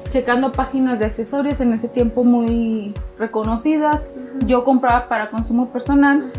Checando 0.10 0.52
páginas 0.52 1.00
de 1.00 1.06
accesorios 1.06 1.62
en 1.62 1.72
ese 1.72 1.88
tiempo 1.88 2.26
muy 2.26 2.94
reconocidas. 3.18 4.16
Yo 4.46 4.66
compraba 4.66 5.08
para 5.08 5.30
consumo 5.30 5.70
personal. 5.70 6.34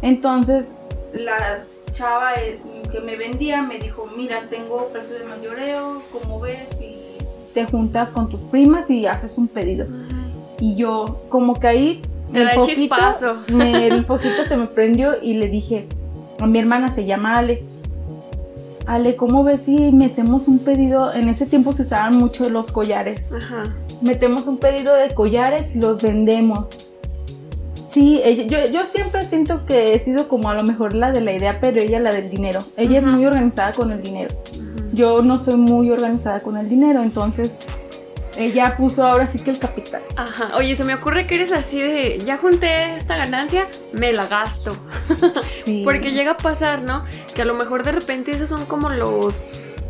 Entonces 0.00 0.78
la 1.12 1.64
chava 1.92 2.34
eh, 2.34 2.60
que 2.90 3.00
me 3.00 3.14
vendía 3.16 3.62
me 3.62 3.78
dijo, 3.78 4.08
mira, 4.16 4.48
tengo 4.50 4.88
precio 4.88 5.16
de 5.18 5.26
mayoreo, 5.26 6.02
como 6.10 6.40
ves, 6.40 6.82
y 6.82 6.98
te 7.54 7.66
juntas 7.66 8.10
con 8.10 8.28
tus 8.28 8.40
primas 8.42 8.90
y 8.90 9.06
haces 9.06 9.38
un 9.38 9.46
pedido. 9.46 9.86
Y 10.58 10.74
yo 10.74 11.22
como 11.28 11.60
que 11.60 11.66
ahí 11.68 12.02
Te 12.32 12.38
el 12.40 12.44
da 12.46 12.50
el 12.52 12.58
foquito, 12.58 12.80
chispazo. 12.80 13.26
me- 13.52 13.86
el 13.88 14.04
foquito 14.04 14.44
se 14.44 14.56
me 14.56 14.66
prendió 14.66 15.12
y 15.22 15.34
le 15.34 15.48
dije, 15.48 15.86
a 16.40 16.46
mi 16.46 16.58
hermana 16.58 16.88
se 16.88 17.04
llama 17.04 17.38
Ale. 17.38 17.62
Ale, 18.86 19.14
¿cómo 19.16 19.44
ves 19.44 19.62
si 19.62 19.92
metemos 19.92 20.48
un 20.48 20.58
pedido? 20.58 21.12
En 21.12 21.28
ese 21.28 21.46
tiempo 21.46 21.72
se 21.72 21.82
usaban 21.82 22.16
mucho 22.16 22.50
los 22.50 22.72
collares 22.72 23.30
Ajá. 23.32 23.72
metemos 24.00 24.48
un 24.48 24.58
pedido 24.58 24.92
de 24.94 25.14
collares 25.14 25.76
y 25.76 25.78
los 25.78 26.02
vendemos. 26.02 26.88
Sí, 27.86 28.20
ella- 28.24 28.44
yo, 28.44 28.72
yo 28.72 28.84
siempre 28.84 29.22
siento 29.24 29.66
que 29.66 29.94
he 29.94 29.98
sido 29.98 30.26
como 30.26 30.48
a 30.50 30.54
lo 30.54 30.62
mejor 30.64 30.94
la 30.94 31.12
de 31.12 31.20
la 31.20 31.32
idea, 31.32 31.58
pero 31.60 31.80
ella 31.80 32.00
la 32.00 32.10
del 32.12 32.30
dinero. 32.30 32.60
Ella 32.76 32.98
es 32.98 33.06
muy 33.06 33.24
organizada 33.26 33.72
con 33.72 33.92
el 33.92 34.02
dinero. 34.02 34.34
Yo 34.94 35.22
no 35.22 35.38
soy 35.38 35.56
muy 35.56 35.90
organizada 35.90 36.40
con 36.40 36.56
el 36.56 36.68
dinero, 36.68 37.02
entonces 37.02 37.58
ella 38.36 38.76
puso 38.76 39.06
ahora 39.06 39.26
sí 39.26 39.40
que 39.40 39.50
el 39.50 39.58
capital. 39.58 40.02
Ajá. 40.16 40.56
Oye, 40.56 40.74
se 40.74 40.84
me 40.84 40.94
ocurre 40.94 41.26
que 41.26 41.34
eres 41.34 41.52
así 41.52 41.80
de, 41.80 42.22
ya 42.24 42.38
junté 42.38 42.94
esta 42.94 43.16
ganancia, 43.16 43.68
me 43.92 44.12
la 44.12 44.26
gasto. 44.26 44.76
Sí. 45.64 45.82
Porque 45.84 46.10
llega 46.10 46.32
a 46.32 46.36
pasar, 46.36 46.82
¿no? 46.82 47.04
Que 47.34 47.42
a 47.42 47.44
lo 47.44 47.54
mejor 47.54 47.84
de 47.84 47.92
repente 47.92 48.32
esos 48.32 48.48
son 48.48 48.66
como 48.66 48.88
los 48.88 49.42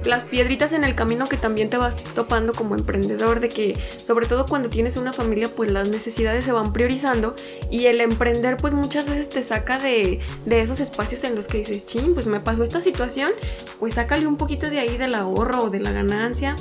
las 0.04 0.24
piedritas 0.24 0.72
en 0.72 0.84
el 0.84 0.94
camino 0.94 1.28
que 1.28 1.36
también 1.36 1.70
te 1.70 1.76
vas 1.76 2.02
topando 2.02 2.52
como 2.52 2.74
emprendedor 2.74 3.40
de 3.40 3.48
que 3.48 3.78
sobre 4.02 4.26
todo 4.26 4.46
cuando 4.46 4.68
tienes 4.68 4.96
una 4.96 5.12
familia 5.12 5.48
pues 5.54 5.70
las 5.70 5.88
necesidades 5.88 6.44
se 6.44 6.52
van 6.52 6.72
priorizando 6.72 7.34
y 7.70 7.86
el 7.86 8.00
emprender 8.00 8.56
pues 8.56 8.74
muchas 8.74 9.08
veces 9.08 9.28
te 9.28 9.42
saca 9.42 9.78
de, 9.78 10.20
de 10.44 10.60
esos 10.60 10.80
espacios 10.80 11.24
en 11.24 11.34
los 11.34 11.46
que 11.46 11.58
dices, 11.58 11.86
ching, 11.86 12.14
pues 12.14 12.26
me 12.26 12.40
pasó 12.40 12.64
esta 12.64 12.80
situación, 12.80 13.30
pues 13.78 13.94
sácale 13.94 14.26
un 14.26 14.36
poquito 14.36 14.68
de 14.70 14.80
ahí 14.80 14.96
del 14.96 15.14
ahorro 15.14 15.64
o 15.64 15.70
de 15.70 15.80
la 15.80 15.92
ganancia 15.92 16.56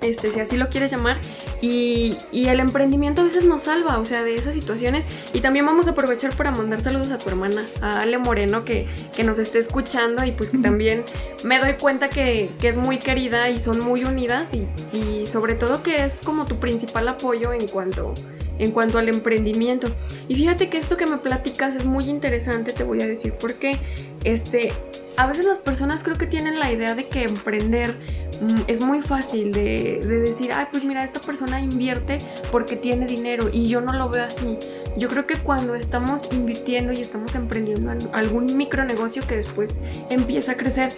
este, 0.00 0.32
si 0.32 0.40
así 0.40 0.56
lo 0.56 0.68
quieres 0.68 0.90
llamar. 0.90 1.18
Y, 1.60 2.16
y 2.30 2.46
el 2.46 2.60
emprendimiento 2.60 3.22
a 3.22 3.24
veces 3.24 3.44
nos 3.44 3.62
salva, 3.62 3.98
o 3.98 4.04
sea, 4.04 4.22
de 4.22 4.36
esas 4.36 4.54
situaciones. 4.54 5.06
Y 5.32 5.40
también 5.40 5.64
vamos 5.64 5.88
a 5.88 5.92
aprovechar 5.92 6.36
para 6.36 6.50
mandar 6.50 6.80
saludos 6.80 7.10
a 7.10 7.18
tu 7.18 7.28
hermana, 7.28 7.64
a 7.80 8.00
Ale 8.00 8.18
Moreno, 8.18 8.64
que, 8.64 8.86
que 9.16 9.24
nos 9.24 9.38
esté 9.38 9.58
escuchando 9.58 10.24
y 10.24 10.32
pues 10.32 10.50
que 10.50 10.58
también 10.58 11.04
me 11.42 11.58
doy 11.58 11.74
cuenta 11.74 12.10
que, 12.10 12.50
que 12.60 12.68
es 12.68 12.76
muy 12.76 12.98
querida 12.98 13.50
y 13.50 13.58
son 13.60 13.80
muy 13.80 14.04
unidas 14.04 14.54
y, 14.54 14.66
y 14.92 15.26
sobre 15.26 15.54
todo 15.54 15.82
que 15.82 16.04
es 16.04 16.20
como 16.22 16.46
tu 16.46 16.58
principal 16.58 17.08
apoyo 17.08 17.52
en 17.52 17.66
cuanto, 17.68 18.14
en 18.58 18.70
cuanto 18.72 18.98
al 18.98 19.08
emprendimiento. 19.08 19.90
Y 20.28 20.36
fíjate 20.36 20.68
que 20.68 20.78
esto 20.78 20.96
que 20.96 21.06
me 21.06 21.16
platicas 21.18 21.74
es 21.74 21.86
muy 21.86 22.08
interesante, 22.08 22.72
te 22.72 22.84
voy 22.84 23.00
a 23.00 23.06
decir 23.06 23.32
por 23.34 23.54
qué. 23.54 23.78
Este, 24.24 24.72
a 25.16 25.26
veces 25.26 25.44
las 25.44 25.60
personas 25.60 26.02
creo 26.02 26.18
que 26.18 26.26
tienen 26.26 26.58
la 26.58 26.72
idea 26.72 26.94
de 26.94 27.06
que 27.06 27.24
emprender 27.24 28.23
es 28.66 28.80
muy 28.80 29.00
fácil 29.02 29.52
de, 29.52 30.00
de 30.04 30.20
decir, 30.20 30.52
ay, 30.52 30.66
pues 30.70 30.84
mira, 30.84 31.02
esta 31.04 31.20
persona 31.20 31.60
invierte 31.60 32.18
porque 32.50 32.76
tiene 32.76 33.06
dinero 33.06 33.48
y 33.52 33.68
yo 33.68 33.80
no 33.80 33.92
lo 33.92 34.08
veo 34.08 34.24
así. 34.24 34.58
Yo 34.96 35.08
creo 35.08 35.26
que 35.26 35.36
cuando 35.38 35.74
estamos 35.74 36.32
invirtiendo 36.32 36.92
y 36.92 37.00
estamos 37.00 37.34
emprendiendo 37.34 37.90
al- 37.90 38.10
algún 38.12 38.56
micronegocio 38.56 39.26
que 39.26 39.36
después 39.36 39.80
empieza 40.10 40.52
a 40.52 40.56
crecer, 40.56 40.92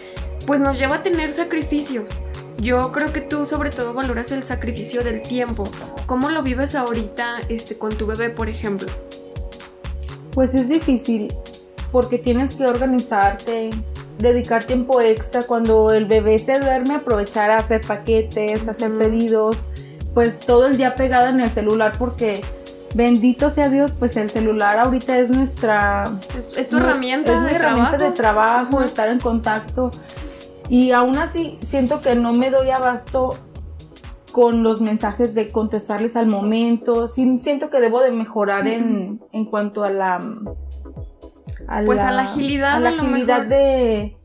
pues 0.46 0.60
nos 0.60 0.78
lleva 0.78 0.96
a 0.96 1.02
tener 1.02 1.30
sacrificios. 1.30 2.20
Yo 2.58 2.90
creo 2.92 3.12
que 3.12 3.20
tú 3.20 3.44
sobre 3.46 3.70
todo 3.70 3.92
valoras 3.94 4.32
el 4.32 4.42
sacrificio 4.42 5.02
del 5.04 5.22
tiempo. 5.22 5.68
¿Cómo 6.06 6.30
lo 6.30 6.42
vives 6.42 6.74
ahorita 6.74 7.42
este, 7.48 7.76
con 7.76 7.96
tu 7.96 8.06
bebé, 8.06 8.30
por 8.30 8.48
ejemplo? 8.48 8.88
Pues 10.32 10.54
es 10.54 10.68
difícil 10.68 11.34
porque 11.92 12.18
tienes 12.18 12.54
que 12.54 12.64
organizarte, 12.66 13.70
dedicar 14.18 14.64
tiempo 14.64 15.00
extra 15.00 15.42
cuando 15.42 15.92
el 15.92 16.06
bebé 16.06 16.38
se 16.38 16.58
duerme, 16.58 16.94
aprovechar 16.94 17.50
a 17.50 17.58
hacer 17.58 17.80
paquetes, 17.86 18.68
hacer 18.68 18.96
pedidos, 18.96 19.70
pues 20.14 20.40
todo 20.40 20.66
el 20.66 20.76
día 20.76 20.94
pegada 20.94 21.30
en 21.30 21.40
el 21.40 21.50
celular 21.50 21.94
porque 21.98 22.42
bendito 22.94 23.50
sea 23.50 23.68
Dios, 23.68 23.94
pues 23.98 24.16
el 24.16 24.30
celular 24.30 24.78
ahorita 24.78 25.18
es 25.18 25.30
nuestra 25.30 26.04
Es, 26.36 26.56
es 26.56 26.70
tu 26.70 26.78
herramienta 26.78 27.32
es 27.32 27.40
mi 27.40 27.48
de 27.50 27.54
herramienta 27.56 27.90
trabajo. 27.98 28.10
de 28.10 28.16
trabajo, 28.16 28.82
estar 28.82 29.08
en 29.08 29.20
contacto. 29.20 29.90
Y 30.68 30.92
aún 30.92 31.18
así 31.18 31.58
siento 31.60 32.00
que 32.00 32.14
no 32.14 32.32
me 32.32 32.50
doy 32.50 32.70
abasto 32.70 33.36
con 34.32 34.62
los 34.62 34.80
mensajes 34.80 35.34
de 35.34 35.50
contestarles 35.52 36.16
al 36.16 36.26
momento. 36.26 37.06
Sí, 37.06 37.36
siento 37.38 37.70
que 37.70 37.80
debo 37.80 38.00
de 38.00 38.10
mejorar 38.10 38.66
en, 38.66 39.20
en 39.32 39.44
cuanto 39.44 39.84
a 39.84 39.90
la... 39.90 40.20
a 41.68 41.82
Pues 41.84 42.00
a 42.00 42.12
la 42.12 42.22
agilidad, 42.22 42.74
A 42.74 42.80
la 42.80 42.90
a 42.90 42.92
agilidad 42.92 43.46
de, 43.46 44.16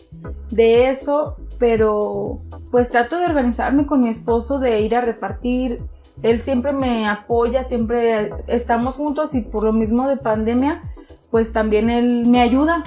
de 0.52 0.90
eso, 0.90 1.38
pero 1.60 2.40
pues 2.72 2.92
trato 2.92 3.18
de 3.18 3.26
organizarme 3.26 3.86
con 3.86 4.02
mi 4.02 4.10
esposo, 4.10 4.60
de 4.60 4.82
ir 4.82 4.96
a 4.96 5.02
repartir. 5.02 5.80
Él 6.24 6.42
siempre 6.42 6.74
me 6.74 7.08
apoya, 7.08 7.64
siempre 7.64 8.32
estamos 8.48 8.96
juntos 8.96 9.34
y 9.36 9.42
por 9.42 9.64
lo 9.64 9.74
mismo 9.74 10.08
de 10.10 10.18
pandemia, 10.18 10.82
pues 11.32 11.52
también 11.54 11.90
él 11.90 12.26
me 12.28 12.42
ayuda. 12.42 12.84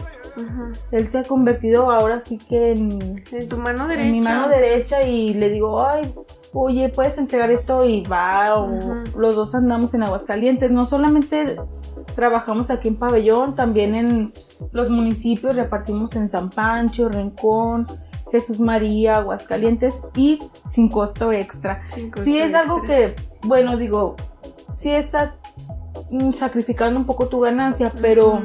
Él 0.90 1.06
se 1.06 1.18
ha 1.18 1.24
convertido 1.24 1.90
ahora 1.92 2.18
sí 2.18 2.38
que 2.38 2.72
en, 2.72 3.22
En 3.30 3.48
tu 3.48 3.56
mano 3.56 3.86
derecha. 3.86 4.06
en 4.06 4.12
mi 4.12 4.20
mano 4.20 4.48
derecha 4.48 5.04
y 5.04 5.34
le 5.34 5.48
digo, 5.48 5.84
ay, 5.86 6.12
oye, 6.54 6.88
puedes 6.88 7.18
entregar 7.18 7.50
esto 7.50 7.84
y 7.84 8.02
va, 8.02 8.56
o 8.56 8.70
los 9.16 9.34
dos 9.34 9.54
andamos 9.54 9.92
en 9.94 10.04
Aguascalientes. 10.04 10.70
No 10.70 10.84
solamente 10.84 11.56
trabajamos 12.14 12.70
aquí 12.70 12.88
en 12.88 12.96
Pabellón, 12.96 13.54
también 13.54 13.94
en 13.94 14.32
los 14.72 14.88
municipios 14.88 15.56
repartimos 15.56 16.14
en 16.16 16.28
San 16.28 16.50
Pancho, 16.50 17.08
Rincón, 17.08 17.86
Jesús 18.30 18.60
María, 18.60 19.18
Aguascalientes 19.18 20.02
y 20.14 20.40
sin 20.68 20.88
costo 20.88 21.32
extra. 21.32 21.80
Sin 21.88 22.10
costo 22.10 22.24
sí 22.24 22.38
es 22.38 22.54
algo 22.54 22.80
que, 22.82 23.14
bueno, 23.42 23.76
digo, 23.76 24.16
sí 24.72 24.90
estás 24.90 25.40
mm, 26.10 26.30
sacrificando 26.30 26.98
un 26.98 27.06
poco 27.06 27.28
tu 27.28 27.40
ganancia, 27.40 27.92
pero. 28.00 28.42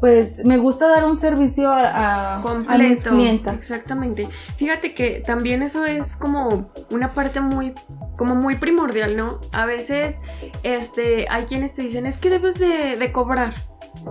Pues 0.00 0.44
me 0.44 0.58
gusta 0.58 0.88
dar 0.88 1.04
un 1.04 1.16
servicio 1.16 1.70
a, 1.72 1.86
a- 1.88 2.34
a 2.34 2.36
mis 2.38 2.44
completo. 2.46 3.10
clientas. 3.10 3.54
Exactamente. 3.54 4.28
Fíjate 4.56 4.94
que 4.94 5.22
también 5.26 5.62
eso 5.62 5.84
es 5.84 6.16
como 6.16 6.70
una 6.90 7.08
parte 7.12 7.40
muy, 7.40 7.74
como 8.16 8.34
muy 8.34 8.56
primordial, 8.56 9.16
¿no? 9.16 9.40
A 9.52 9.64
veces, 9.66 10.18
este, 10.62 11.26
hay 11.30 11.44
quienes 11.44 11.74
te 11.74 11.82
dicen, 11.82 12.06
es 12.06 12.18
que 12.18 12.30
debes 12.30 12.58
de, 12.58 12.96
de 12.96 13.12
cobrar, 13.12 13.52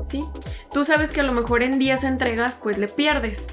¿sí? 0.04 0.24
Tú 0.74 0.84
sabes 0.84 1.12
que 1.12 1.22
a 1.22 1.24
lo 1.24 1.34
mejor 1.34 1.64
en 1.64 1.78
10 1.80 2.04
entregas, 2.04 2.56
pues 2.62 2.78
le 2.78 2.88
pierdes. 2.88 3.48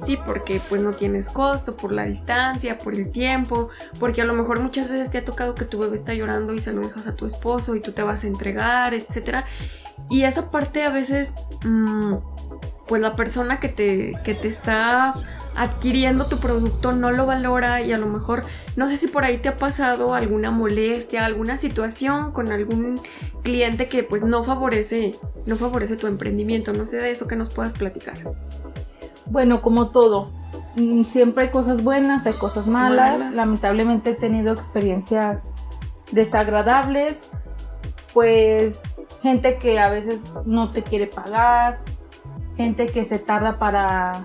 Sí, 0.00 0.16
porque 0.24 0.60
pues 0.68 0.80
no 0.80 0.92
tienes 0.92 1.28
costo 1.28 1.76
por 1.76 1.90
la 1.90 2.04
distancia, 2.04 2.78
por 2.78 2.94
el 2.94 3.10
tiempo, 3.10 3.68
porque 3.98 4.22
a 4.22 4.24
lo 4.24 4.32
mejor 4.34 4.60
muchas 4.60 4.88
veces 4.88 5.10
te 5.10 5.18
ha 5.18 5.24
tocado 5.24 5.56
que 5.56 5.64
tu 5.64 5.76
bebé 5.80 5.96
está 5.96 6.14
llorando 6.14 6.54
y 6.54 6.60
se 6.60 6.72
lo 6.72 6.82
dejas 6.82 7.08
a 7.08 7.16
tu 7.16 7.26
esposo 7.26 7.74
y 7.74 7.80
tú 7.80 7.90
te 7.90 8.04
vas 8.04 8.22
a 8.22 8.28
entregar, 8.28 8.94
etcétera. 8.94 9.44
Y 10.10 10.22
esa 10.22 10.50
parte 10.50 10.84
a 10.84 10.90
veces 10.90 11.36
mm, 11.64 12.14
pues 12.86 13.02
la 13.02 13.16
persona 13.16 13.60
que 13.60 13.68
te, 13.68 14.12
que 14.24 14.34
te 14.34 14.48
está 14.48 15.14
adquiriendo 15.58 16.26
tu 16.26 16.38
producto 16.38 16.92
no 16.92 17.10
lo 17.10 17.26
valora 17.26 17.82
y 17.82 17.92
a 17.92 17.98
lo 17.98 18.06
mejor 18.06 18.44
no 18.76 18.88
sé 18.88 18.96
si 18.96 19.08
por 19.08 19.24
ahí 19.24 19.38
te 19.38 19.48
ha 19.48 19.58
pasado 19.58 20.14
alguna 20.14 20.52
molestia, 20.52 21.24
alguna 21.24 21.56
situación 21.56 22.30
con 22.30 22.52
algún 22.52 23.00
cliente 23.42 23.88
que 23.88 24.04
pues 24.04 24.22
no 24.22 24.44
favorece, 24.44 25.18
no 25.46 25.56
favorece 25.56 25.96
tu 25.96 26.06
emprendimiento, 26.06 26.72
no 26.72 26.86
sé 26.86 26.98
de 26.98 27.10
eso 27.10 27.26
que 27.26 27.34
nos 27.34 27.50
puedas 27.50 27.72
platicar. 27.72 28.18
Bueno, 29.26 29.60
como 29.60 29.90
todo, 29.90 30.30
mm, 30.76 31.04
siempre 31.04 31.44
hay 31.44 31.50
cosas 31.50 31.82
buenas, 31.82 32.26
hay 32.26 32.34
cosas 32.34 32.68
malas. 32.68 33.20
Malas. 33.20 33.34
Lamentablemente 33.34 34.10
he 34.10 34.14
tenido 34.14 34.52
experiencias 34.54 35.56
desagradables, 36.12 37.32
pues 38.12 38.96
gente 39.22 39.58
que 39.58 39.78
a 39.78 39.88
veces 39.88 40.32
no 40.44 40.70
te 40.70 40.82
quiere 40.82 41.06
pagar, 41.06 41.80
gente 42.56 42.86
que 42.88 43.04
se 43.04 43.18
tarda 43.18 43.58
para 43.58 44.24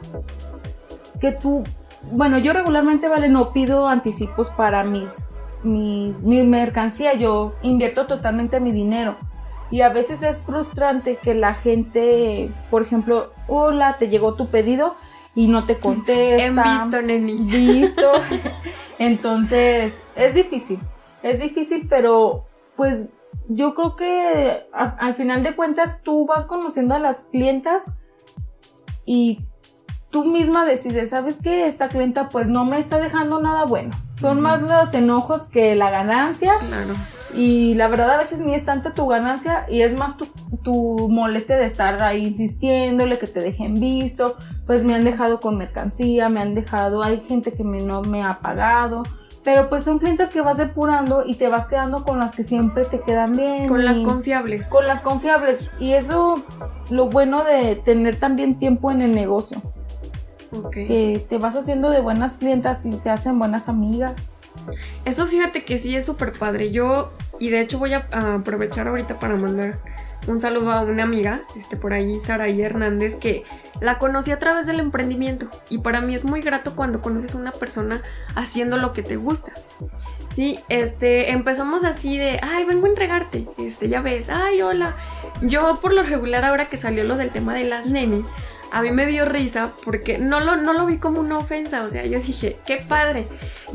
que 1.20 1.32
tú, 1.32 1.64
bueno, 2.12 2.38
yo 2.38 2.54
regularmente, 2.54 3.08
vale, 3.08 3.30
no 3.30 3.54
pido 3.54 3.88
anticipos 3.88 4.50
para 4.50 4.84
mis, 4.84 5.36
mis, 5.64 6.24
mi 6.24 6.44
mercancía, 6.44 7.14
yo 7.14 7.54
invierto 7.62 8.08
totalmente 8.08 8.60
mi 8.60 8.72
dinero. 8.72 9.16
Y 9.72 9.82
a 9.82 9.90
veces 9.90 10.22
es 10.22 10.44
frustrante 10.44 11.16
que 11.16 11.34
la 11.34 11.56
gente, 11.56 12.52
por 12.70 12.84
ejemplo, 12.84 13.34
hola, 13.48 13.98
te 13.98 14.10
llegó 14.10 14.36
tu 14.36 14.50
pedido 14.50 14.96
y 15.34 15.48
no 15.48 15.64
te 15.66 15.78
contesta. 15.78 16.46
En 16.46 16.56
visto, 16.56 17.02
neni. 17.02 17.36
Visto. 17.42 18.12
Entonces, 19.00 20.04
es 20.16 20.36
difícil. 20.36 20.80
Es 21.24 21.40
difícil, 21.40 21.88
pero 21.90 22.46
pues 22.76 23.14
yo 23.50 23.74
creo 23.74 23.96
que 23.96 24.68
a- 24.74 24.96
al 25.00 25.14
final 25.16 25.44
de 25.44 25.56
cuentas 25.56 26.02
tú 26.04 26.26
vas 26.26 26.46
conociendo 26.46 26.96
a 26.96 27.00
las 27.00 27.26
clientas 27.26 28.00
y 29.06 29.46
tú 30.10 30.26
misma 30.26 30.66
decides, 30.66 31.10
¿sabes 31.10 31.40
qué? 31.42 31.68
Esta 31.68 31.90
clienta 31.90 32.30
pues 32.30 32.50
no 32.50 32.66
me 32.66 32.78
está 32.78 33.00
dejando 33.00 33.42
nada 33.42 33.66
bueno. 33.66 33.92
Son 34.16 34.40
más 34.42 34.62
los 34.62 34.94
enojos 34.94 35.48
que 35.48 35.76
la 35.76 35.90
ganancia. 35.90 36.54
Claro. 36.60 36.94
Y 37.36 37.74
la 37.76 37.88
verdad 37.88 38.12
a 38.12 38.18
veces 38.18 38.42
ni 38.42 38.54
es 38.54 38.64
tanta 38.64 38.92
tu 38.94 39.08
ganancia 39.08 39.66
y 39.68 39.82
es 39.82 39.96
más 39.96 40.18
tu, 40.18 40.28
tu 40.64 41.10
molestia 41.10 41.58
de 41.58 41.66
estar 41.66 42.00
ahí 42.04 42.28
insistiéndole 42.28 43.18
que 43.18 43.26
te 43.26 43.40
dejen 43.42 43.80
visto. 43.80 44.38
Pues 44.68 44.84
me 44.84 44.94
han 44.94 45.04
dejado 45.04 45.42
con 45.42 45.58
mercancía, 45.58 46.30
me 46.30 46.40
han 46.42 46.54
dejado, 46.54 47.02
hay 47.02 47.20
gente 47.20 47.52
que 47.52 47.64
me, 47.64 47.82
no 47.82 48.04
me 48.04 48.24
ha 48.24 48.40
pagado. 48.40 49.02
Pero 49.44 49.70
pues 49.70 49.84
son 49.84 50.00
clientes 50.00 50.32
que 50.32 50.42
vas 50.42 50.58
depurando 50.58 51.24
y 51.26 51.36
te 51.36 51.50
vas 51.50 51.68
quedando 51.68 52.04
con 52.06 52.18
las 52.18 52.34
que 52.34 52.44
siempre 52.44 52.86
te 52.86 53.02
quedan 53.02 53.36
bien. 53.36 53.68
Con 53.68 53.84
las 53.84 54.00
confiables. 54.00 54.70
con 54.70 54.88
las 54.88 55.02
confiables. 55.02 55.72
Y 55.80 55.94
es 55.94 56.08
lo, 56.08 56.42
lo 56.90 57.08
bueno 57.10 57.44
de 57.44 57.76
tener 57.76 58.18
también 58.18 58.58
tiempo 58.58 58.92
en 58.92 59.02
el 59.02 59.14
negocio. 59.14 59.62
Ok. 60.52 60.72
Que 60.72 61.26
te 61.28 61.38
vas 61.38 61.56
haciendo 61.56 61.90
de 61.90 62.00
buenas 62.00 62.38
clientas 62.38 62.86
y 62.86 62.98
se 62.98 63.10
hacen 63.10 63.38
buenas 63.38 63.68
amigas. 63.68 64.34
Eso 65.04 65.26
fíjate 65.26 65.66
que 65.66 65.78
sí 65.78 65.96
es 65.96 66.06
súper 66.06 66.32
padre. 66.32 66.72
Yo, 66.72 67.12
y 67.40 67.50
de 67.50 67.60
hecho 67.60 67.80
voy 67.80 67.94
a 67.94 68.06
aprovechar 68.36 68.88
ahorita 68.88 69.20
para 69.20 69.36
mandar 69.36 69.80
un 70.28 70.40
saludo 70.42 70.72
a 70.72 70.82
una 70.82 71.04
amiga, 71.04 71.42
este 71.56 71.76
por 71.78 71.94
ahí, 71.94 72.20
Saraí 72.20 72.62
Hernández, 72.62 73.16
que 73.16 73.44
la 73.82 73.98
conocí 73.98 74.32
a 74.32 74.40
través 74.40 74.66
del 74.66 74.80
emprendimiento. 74.80 75.50
Y 75.70 75.80
para 75.80 76.02
mí 76.02 76.16
es 76.16 76.26
muy 76.26 76.42
grato 76.42 76.76
cuando 76.76 77.02
conoces 77.02 77.36
a 77.36 77.40
una 77.40 77.52
persona 77.52 78.02
haciendo 78.36 78.78
lo 78.78 78.94
que 78.94 79.04
te 79.04 79.16
gusta. 79.18 79.54
Sí, 80.32 80.60
este, 80.70 81.32
empezamos 81.32 81.84
así 81.84 82.18
de, 82.18 82.40
ay, 82.42 82.66
vengo 82.66 82.86
a 82.88 82.90
entregarte, 82.90 83.48
este, 83.60 83.88
ya 83.88 84.02
ves, 84.02 84.30
ay, 84.30 84.62
hola. 84.62 84.96
Yo 85.42 85.80
por 85.80 85.94
lo 85.94 86.02
regular 86.02 86.44
ahora 86.44 86.66
que 86.66 86.78
salió 86.78 87.04
lo 87.04 87.18
del 87.18 87.32
tema 87.32 87.54
de 87.54 87.66
las 87.66 87.86
nenis, 87.86 88.28
a 88.74 88.82
mí 88.82 88.90
me 88.90 89.06
dio 89.06 89.24
risa 89.26 89.74
porque 89.86 90.18
no 90.18 90.40
lo, 90.40 90.56
no 90.56 90.74
lo 90.74 90.88
vi 90.88 90.98
como 90.98 91.20
una 91.20 91.38
ofensa, 91.38 91.84
o 91.84 91.92
sea, 91.92 92.08
yo 92.08 92.20
dije, 92.20 92.58
qué 92.66 92.78
padre, 92.78 93.28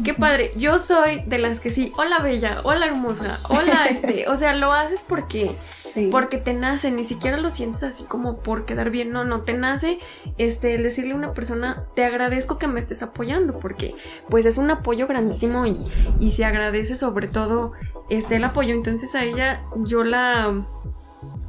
qué 0.05 0.13
padre. 0.13 0.51
Yo 0.57 0.81
soy 0.81 1.23
de 1.27 1.39
las 1.39 1.61
que 1.61 1.71
sí, 1.71 1.93
hola 1.97 2.19
bella, 2.19 2.63
hola 2.65 2.87
hermosa, 2.87 3.39
hola 3.49 3.87
este, 3.91 4.29
o 4.29 4.37
sea, 4.37 4.55
lo 4.55 4.73
haces 4.73 5.05
porque, 5.07 5.57
Sí. 5.85 6.09
porque 6.11 6.39
te 6.39 6.53
nace, 6.53 6.91
ni 6.91 7.05
siquiera 7.05 7.37
lo 7.37 7.49
sientes 7.51 7.85
así 7.85 8.05
como 8.05 8.39
por 8.39 8.65
quedar 8.65 8.91
bien, 8.91 9.13
no, 9.13 9.25
no, 9.25 9.43
te 9.43 9.53
nace 9.55 10.01
este, 10.37 10.75
el 10.75 10.83
decirle 10.83 11.13
a 11.13 11.17
una 11.17 11.33
persona, 11.33 11.85
te 11.95 12.05
agradezco 12.05 12.59
que 12.59 12.67
me 12.67 12.81
estés 12.81 13.03
apoyando, 13.05 13.61
porque 13.61 13.95
pues 14.29 14.47
es 14.47 14.59
un 14.59 14.69
apoyo 14.73 15.07
grandísimo 15.07 15.65
y, 15.65 15.77
y 16.19 16.33
se 16.33 16.45
agradece 16.45 16.97
sobre 16.97 17.29
todo 17.29 17.71
este, 18.11 18.35
el 18.35 18.45
apoyo. 18.45 18.75
Entonces 18.75 19.15
a 19.15 19.23
ella 19.23 19.63
yo 19.77 20.03
la, 20.03 20.67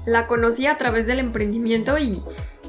la 0.05 0.27
conocí 0.27 0.67
a 0.67 0.77
través 0.77 1.07
del 1.07 1.17
emprendimiento 1.17 1.97
y, 1.97 2.21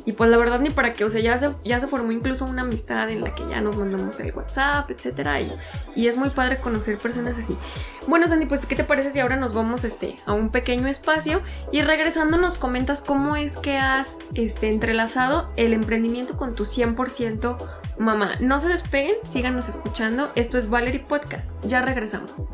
y 0.04 0.12
pues 0.12 0.30
la 0.30 0.36
verdad 0.36 0.60
ni 0.60 0.70
para 0.70 0.94
qué, 0.94 1.04
o 1.04 1.10
sea, 1.10 1.20
ya 1.20 1.38
se, 1.38 1.50
ya 1.64 1.80
se 1.80 1.86
formó 1.86 2.12
incluso 2.12 2.44
una 2.44 2.62
amistad 2.62 3.10
en 3.10 3.22
la 3.22 3.34
que 3.34 3.44
ya 3.48 3.60
nos 3.60 3.76
mandamos 3.76 4.18
el 4.20 4.34
WhatsApp, 4.34 4.90
etcétera, 4.90 5.40
y, 5.40 5.52
y 5.94 6.08
es 6.08 6.16
muy 6.16 6.30
padre 6.30 6.58
conocer 6.58 6.98
personas 6.98 7.38
así. 7.38 7.56
Bueno, 8.06 8.26
Sandy, 8.26 8.46
pues 8.46 8.66
¿qué 8.66 8.76
te 8.76 8.84
parece 8.84 9.10
si 9.10 9.20
ahora 9.20 9.36
nos 9.36 9.52
vamos 9.52 9.84
este, 9.84 10.18
a 10.26 10.32
un 10.32 10.50
pequeño 10.50 10.86
espacio 10.88 11.40
y 11.72 11.82
regresando 11.82 12.36
nos 12.38 12.56
comentas 12.56 13.02
cómo 13.02 13.36
es 13.36 13.58
que 13.58 13.78
has 13.78 14.20
este, 14.34 14.68
entrelazado 14.68 15.50
el 15.56 15.72
emprendimiento 15.72 16.36
con 16.36 16.54
tu 16.54 16.64
100% 16.64 17.56
mamá? 17.98 18.32
No 18.40 18.58
se 18.58 18.68
despeguen, 18.68 19.14
síganos 19.26 19.68
escuchando, 19.68 20.32
esto 20.34 20.58
es 20.58 20.70
Valerie 20.70 21.00
Podcast, 21.00 21.64
ya 21.64 21.82
regresamos. 21.82 22.50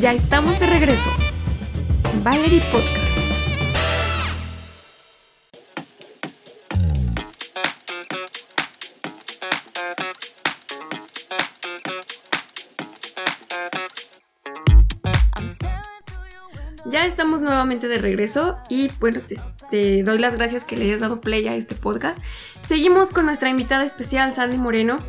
Ya 0.00 0.12
estamos 0.12 0.60
de 0.60 0.66
regreso. 0.68 1.10
Valerie 2.22 2.60
Podcast. 2.70 3.08
Ya 16.86 17.04
estamos 17.04 17.42
nuevamente 17.42 17.88
de 17.88 17.98
regreso 17.98 18.56
y 18.68 18.90
bueno, 19.00 19.20
te, 19.26 19.34
te 19.68 20.04
doy 20.04 20.18
las 20.18 20.36
gracias 20.36 20.64
que 20.64 20.76
le 20.76 20.84
hayas 20.84 21.00
dado 21.00 21.20
play 21.20 21.48
a 21.48 21.56
este 21.56 21.74
podcast. 21.74 22.18
Seguimos 22.62 23.10
con 23.10 23.26
nuestra 23.26 23.48
invitada 23.48 23.84
especial, 23.84 24.32
Sandy 24.32 24.58
Moreno, 24.58 25.00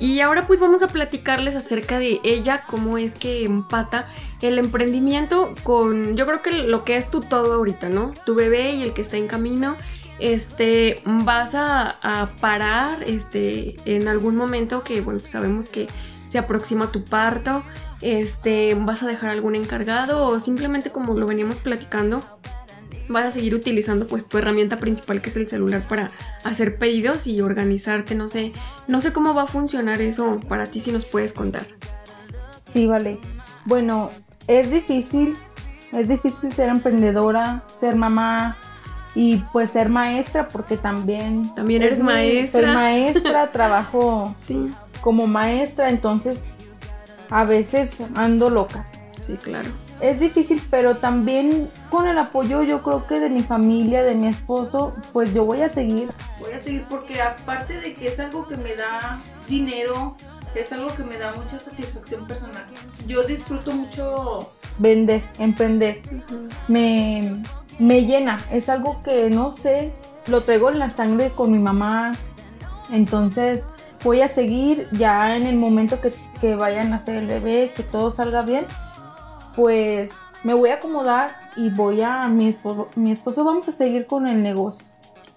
y 0.00 0.20
ahora 0.20 0.46
pues 0.46 0.58
vamos 0.58 0.82
a 0.82 0.88
platicarles 0.88 1.54
acerca 1.54 1.98
de 1.98 2.20
ella, 2.24 2.64
cómo 2.66 2.96
es 2.96 3.14
que 3.14 3.44
empata 3.44 4.08
el 4.40 4.58
emprendimiento 4.58 5.54
con, 5.64 6.16
yo 6.16 6.26
creo 6.26 6.42
que 6.42 6.52
lo 6.52 6.84
que 6.84 6.96
es 6.96 7.10
tu 7.10 7.20
todo 7.20 7.54
ahorita, 7.54 7.88
¿no? 7.88 8.12
Tu 8.24 8.34
bebé 8.34 8.72
y 8.72 8.82
el 8.82 8.92
que 8.92 9.02
está 9.02 9.16
en 9.16 9.26
camino. 9.26 9.76
Este, 10.20 11.00
vas 11.04 11.54
a, 11.54 12.30
parar 12.40 13.04
este, 13.04 13.76
en 13.84 14.08
algún 14.08 14.36
momento 14.36 14.82
que, 14.82 15.00
bueno, 15.00 15.20
pues 15.20 15.30
sabemos 15.30 15.68
que 15.68 15.88
se 16.26 16.38
aproxima 16.38 16.90
tu 16.92 17.04
parto, 17.04 17.62
este, 18.00 18.74
vas 18.74 19.02
a 19.02 19.06
dejar 19.06 19.30
algún 19.30 19.54
encargado 19.54 20.26
o 20.26 20.40
simplemente 20.40 20.90
como 20.90 21.14
lo 21.14 21.26
veníamos 21.26 21.60
platicando, 21.60 22.20
vas 23.08 23.24
a 23.24 23.30
seguir 23.30 23.54
utilizando 23.54 24.06
pues 24.06 24.28
tu 24.28 24.38
herramienta 24.38 24.78
principal 24.78 25.22
que 25.22 25.30
es 25.30 25.36
el 25.36 25.46
celular 25.46 25.88
para 25.88 26.12
hacer 26.44 26.78
pedidos 26.78 27.26
y 27.26 27.40
organizarte, 27.40 28.14
no 28.14 28.28
sé, 28.28 28.52
no 28.86 29.00
sé 29.00 29.12
cómo 29.12 29.34
va 29.34 29.42
a 29.42 29.46
funcionar 29.46 30.02
eso 30.02 30.40
para 30.48 30.66
ti 30.66 30.80
si 30.80 30.92
nos 30.92 31.06
puedes 31.06 31.32
contar. 31.32 31.66
Sí, 32.62 32.86
vale. 32.86 33.18
Bueno, 33.64 34.10
es 34.48 34.72
difícil, 34.72 35.36
es 35.92 36.08
difícil 36.08 36.52
ser 36.52 36.68
emprendedora, 36.70 37.62
ser 37.72 37.94
mamá 37.96 38.58
y 39.14 39.36
pues 39.52 39.70
ser 39.70 39.88
maestra 39.88 40.48
porque 40.48 40.76
también... 40.76 41.54
También 41.54 41.82
es 41.82 41.86
eres 41.88 42.02
maestra. 42.02 42.60
Soy 42.62 42.70
maestra, 42.74 43.52
trabajo 43.52 44.34
Sí, 44.38 44.70
como 45.00 45.26
maestra, 45.26 45.90
entonces 45.90 46.48
a 47.30 47.44
veces 47.44 48.04
ando 48.14 48.50
loca. 48.50 48.86
sí, 49.20 49.36
claro. 49.36 49.68
es 50.00 50.20
difícil, 50.20 50.62
pero 50.70 50.96
también 50.98 51.70
con 51.90 52.06
el 52.08 52.16
apoyo 52.18 52.62
yo 52.62 52.82
creo 52.82 53.06
que 53.06 53.20
de 53.20 53.28
mi 53.28 53.42
familia, 53.42 54.02
de 54.02 54.14
mi 54.14 54.28
esposo, 54.28 54.94
pues 55.12 55.34
yo 55.34 55.44
voy 55.44 55.60
a 55.62 55.68
seguir. 55.68 56.10
Voy 56.40 56.52
a 56.52 56.58
seguir 56.58 56.86
porque 56.88 57.20
aparte 57.20 57.80
de 57.80 57.94
que 57.94 58.08
es 58.08 58.18
algo 58.20 58.46
que 58.46 58.56
me 58.56 58.74
da 58.76 59.20
dinero, 59.48 60.16
es 60.54 60.72
algo 60.72 60.94
que 60.94 61.04
me 61.04 61.16
da 61.18 61.32
mucha 61.34 61.58
satisfacción 61.58 62.26
personal. 62.26 62.64
Yo 63.06 63.22
disfruto 63.24 63.72
mucho 63.72 64.52
vender, 64.78 65.22
emprender. 65.38 66.00
me, 66.68 67.42
me 67.78 68.04
llena, 68.04 68.44
es 68.50 68.68
algo 68.68 69.02
que 69.02 69.30
no 69.30 69.52
sé, 69.52 69.92
lo 70.26 70.42
traigo 70.42 70.70
en 70.70 70.78
la 70.78 70.90
sangre 70.90 71.30
con 71.30 71.52
mi 71.52 71.58
mamá. 71.58 72.16
Entonces 72.90 73.72
voy 74.02 74.20
a 74.20 74.28
seguir 74.28 74.88
ya 74.92 75.36
en 75.36 75.46
el 75.46 75.56
momento 75.56 76.00
que, 76.00 76.12
que 76.40 76.54
vaya 76.54 76.82
a 76.82 76.84
nacer 76.84 77.16
el 77.16 77.26
bebé, 77.26 77.72
que 77.74 77.82
todo 77.82 78.10
salga 78.10 78.42
bien 78.42 78.66
pues 79.58 80.28
me 80.44 80.54
voy 80.54 80.70
a 80.70 80.74
acomodar 80.74 81.32
y 81.56 81.68
voy 81.70 82.00
a 82.00 82.28
mi 82.28 82.46
esposo, 82.46 82.90
mi 82.94 83.10
esposo 83.10 83.44
vamos 83.44 83.68
a 83.68 83.72
seguir 83.72 84.06
con 84.06 84.28
el 84.28 84.40
negocio. 84.40 84.86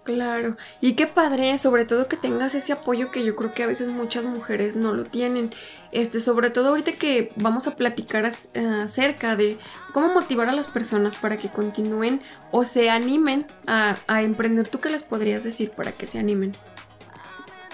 Claro, 0.04 0.56
y 0.82 0.94
qué 0.94 1.06
padre, 1.06 1.58
sobre 1.60 1.86
todo 1.86 2.08
que 2.08 2.18
tengas 2.18 2.56
ese 2.56 2.74
apoyo 2.74 3.12
que 3.12 3.24
yo 3.24 3.36
creo 3.36 3.54
que 3.54 3.62
a 3.64 3.68
veces 3.68 3.90
muchas 3.90 4.26
mujeres 4.26 4.76
no 4.76 4.94
lo 4.94 5.06
tienen. 5.06 5.52
Este, 5.92 6.20
sobre 6.20 6.50
todo 6.50 6.70
ahorita 6.70 6.94
que 6.94 7.32
vamos 7.36 7.68
a 7.68 7.76
platicar 7.76 8.26
acerca 8.26 9.36
de 9.36 9.60
cómo 9.94 10.12
motivar 10.12 10.50
a 10.50 10.54
las 10.54 10.68
personas 10.68 11.18
para 11.18 11.38
que 11.38 11.50
continúen 11.50 12.22
o 12.50 12.64
se 12.64 12.90
animen 12.90 13.46
a, 13.68 13.96
a 14.08 14.24
emprender. 14.24 14.68
¿Tú 14.68 14.80
qué 14.80 14.90
les 14.90 15.04
podrías 15.04 15.44
decir 15.44 15.70
para 15.70 15.92
que 15.92 16.08
se 16.08 16.18
animen? 16.18 16.54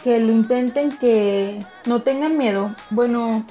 Que 0.04 0.20
lo 0.20 0.34
intenten, 0.34 0.98
que 0.98 1.60
no 1.86 2.02
tengan 2.02 2.38
miedo. 2.38 2.76
Bueno, 2.90 3.46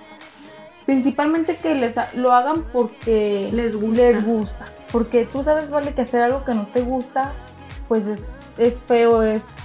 Principalmente 0.86 1.56
que 1.56 1.74
les 1.74 1.98
lo 2.14 2.32
hagan 2.32 2.62
porque 2.72 3.50
les 3.52 3.74
gusta. 3.74 4.02
les 4.02 4.24
gusta. 4.24 4.64
Porque 4.92 5.26
tú 5.26 5.42
sabes, 5.42 5.72
vale, 5.72 5.92
que 5.94 6.02
hacer 6.02 6.22
algo 6.22 6.44
que 6.44 6.54
no 6.54 6.68
te 6.68 6.80
gusta, 6.80 7.32
pues 7.88 8.06
es, 8.06 8.26
feo, 8.84 9.22
es, 9.22 9.58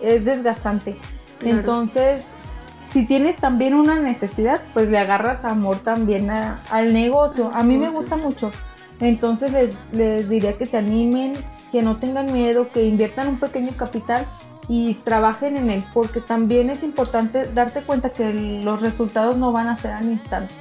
es 0.00 0.24
desgastante. 0.24 0.96
Entonces, 1.40 2.34
si 2.80 3.06
tienes 3.06 3.38
también 3.38 3.74
una 3.74 3.98
necesidad, 3.98 4.60
pues 4.72 4.90
le 4.90 4.98
agarras 4.98 5.44
amor 5.44 5.78
también 5.78 6.30
al 6.30 6.92
negocio. 6.92 7.50
A 7.54 7.62
mí 7.62 7.76
me 7.76 7.90
gusta 7.90 8.16
mucho. 8.16 8.52
Entonces 9.00 9.52
les, 9.52 9.86
les 9.92 10.28
diría 10.28 10.56
que 10.56 10.66
se 10.66 10.78
animen, 10.78 11.34
que 11.72 11.82
no 11.82 11.96
tengan 11.96 12.32
miedo, 12.32 12.70
que 12.70 12.84
inviertan 12.84 13.28
un 13.28 13.40
pequeño 13.40 13.76
capital 13.76 14.26
y 14.68 14.94
trabajen 14.94 15.56
en 15.56 15.70
él, 15.70 15.84
porque 15.92 16.20
también 16.20 16.70
es 16.70 16.82
importante 16.82 17.50
darte 17.52 17.82
cuenta 17.82 18.10
que 18.10 18.32
los 18.32 18.80
resultados 18.82 19.36
no 19.36 19.52
van 19.52 19.68
a 19.68 19.76
ser 19.76 19.92
al 19.92 20.04
instante, 20.04 20.54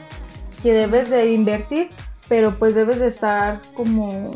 que 0.61 0.73
debes 0.73 1.09
de 1.09 1.31
invertir, 1.31 1.89
pero 2.27 2.53
pues 2.53 2.75
debes 2.75 2.99
de 2.99 3.07
estar 3.07 3.61
como... 3.75 4.33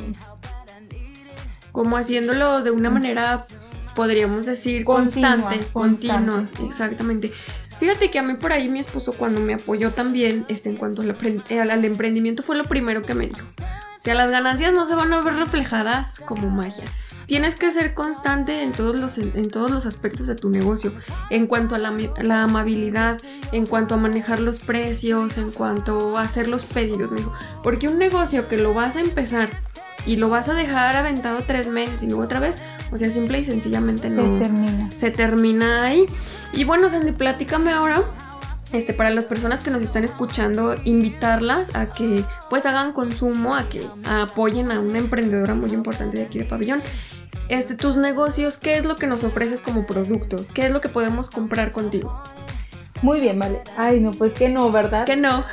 Como 1.78 1.96
haciéndolo 1.96 2.64
de 2.64 2.72
una 2.72 2.90
manera, 2.90 3.46
podríamos 3.94 4.48
decir, 4.48 4.84
constante, 4.84 5.60
continua, 5.72 6.44
exactamente. 6.66 7.32
Fíjate 7.80 8.10
que 8.10 8.18
a 8.18 8.24
mí 8.24 8.34
por 8.34 8.52
ahí 8.52 8.68
mi 8.68 8.80
esposo 8.80 9.14
cuando 9.14 9.42
me 9.42 9.54
apoyó 9.54 9.92
también, 9.92 10.44
este, 10.48 10.70
en 10.70 10.78
cuanto 10.78 11.04
al, 11.04 11.16
al 11.70 11.86
emprendimiento 11.86 12.42
fue 12.42 12.58
lo 12.58 12.64
primero 12.64 13.04
que 13.04 13.14
me 13.14 13.28
dijo. 13.28 13.46
O 13.60 14.02
sea, 14.02 14.16
las 14.16 14.32
ganancias 14.32 14.74
no 14.74 14.86
se 14.86 14.96
van 14.96 15.14
a 15.14 15.22
ver 15.22 15.36
reflejadas 15.36 16.20
como 16.20 16.50
magia. 16.50 16.86
Tienes 17.28 17.58
que 17.58 17.72
ser 17.72 17.94
constante 17.94 18.64
en 18.64 18.72
todos 18.72 18.96
los, 18.96 19.20
en 19.20 19.52
todos 19.52 19.70
los 19.70 19.86
aspectos 19.86 20.26
de 20.26 20.34
tu 20.34 20.50
negocio, 20.50 20.94
en 21.30 21.46
cuanto 21.46 21.76
a 21.76 21.78
la, 21.78 22.42
amabilidad, 22.42 23.22
en 23.52 23.68
cuanto 23.68 23.94
a 23.94 23.98
manejar 23.98 24.40
los 24.40 24.58
precios, 24.60 25.38
en 25.38 25.52
cuanto 25.52 26.18
a 26.18 26.24
hacer 26.24 26.50
los 26.50 26.66
pedidos, 26.66 27.12
me 27.12 27.20
dijo, 27.20 27.34
porque 27.62 27.88
un 27.88 28.00
negocio 28.00 28.48
que 28.48 28.58
lo 28.58 28.74
vas 28.74 28.96
a 28.96 29.02
empezar 29.02 29.50
y 30.08 30.16
lo 30.16 30.30
vas 30.30 30.50
a 30.50 30.56
dejar 30.56 30.96
aventado 30.96 31.44
tres 31.46 31.68
meses 31.68 32.02
y 32.02 32.08
luego 32.08 32.24
otra 32.24 32.40
vez, 32.40 32.58
o 32.92 32.98
sea, 32.98 33.12
simple 33.12 33.40
y 33.40 33.44
sencillamente 33.44 34.10
no. 34.10 34.16
Se 34.16 34.44
termina. 34.44 34.90
Se 34.92 35.12
termina 35.12 35.84
ahí. 35.84 36.06
Y 36.54 36.64
bueno, 36.64 36.90
Sandy, 36.90 37.12
platícame 37.12 37.72
ahora 37.72 38.04
este, 38.74 38.94
para 38.94 39.12
las 39.12 39.26
personas 39.26 39.60
que 39.60 39.70
nos 39.70 39.84
están 39.84 40.04
escuchando, 40.04 40.76
invitarlas 40.84 41.76
a 41.76 41.94
que 41.94 42.26
pues 42.50 42.66
hagan 42.66 42.94
consumo, 42.94 43.56
a 43.56 43.70
que 43.70 43.86
apoyen 44.06 44.72
a 44.72 44.80
una 44.80 44.98
emprendedora 44.98 45.54
muy 45.54 45.72
importante 45.72 46.18
de 46.18 46.24
aquí 46.24 46.40
de 46.40 46.46
Pabellón 46.46 46.82
este, 47.50 47.76
tus 47.76 47.96
negocios, 47.96 48.58
¿qué 48.58 48.78
es 48.78 48.86
lo 48.86 48.98
que 48.98 49.08
nos 49.08 49.24
ofreces 49.24 49.62
como 49.62 49.86
productos? 49.86 50.52
¿Qué 50.52 50.66
es 50.66 50.72
lo 50.72 50.82
que 50.82 50.90
podemos 50.90 51.30
comprar 51.30 51.72
contigo? 51.72 52.22
Muy 53.02 53.22
bien, 53.22 53.40
vale. 53.40 53.62
Ay, 53.78 54.02
no, 54.02 54.12
pues 54.12 54.36
que 54.36 54.50
no, 54.50 54.70
¿verdad? 54.72 55.06
Que 55.06 55.16
no. 55.16 55.46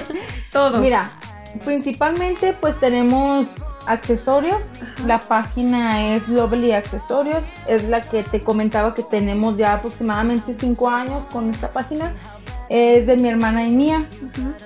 Todo. 0.52 0.78
Mira, 0.78 1.18
principalmente 1.64 2.56
pues 2.58 2.80
tenemos 2.80 3.64
accesorios. 3.86 4.70
La 5.06 5.20
página 5.20 6.14
es 6.14 6.28
Lovely 6.28 6.72
Accesorios. 6.72 7.54
Es 7.66 7.84
la 7.84 8.02
que 8.02 8.22
te 8.22 8.42
comentaba 8.42 8.94
que 8.94 9.02
tenemos 9.02 9.56
ya 9.56 9.74
aproximadamente 9.74 10.54
5 10.54 10.88
años 10.88 11.26
con 11.26 11.50
esta 11.50 11.72
página 11.72 12.14
es 12.72 13.06
de 13.06 13.18
mi 13.18 13.28
hermana 13.28 13.66
y 13.66 13.70
mía. 13.70 14.08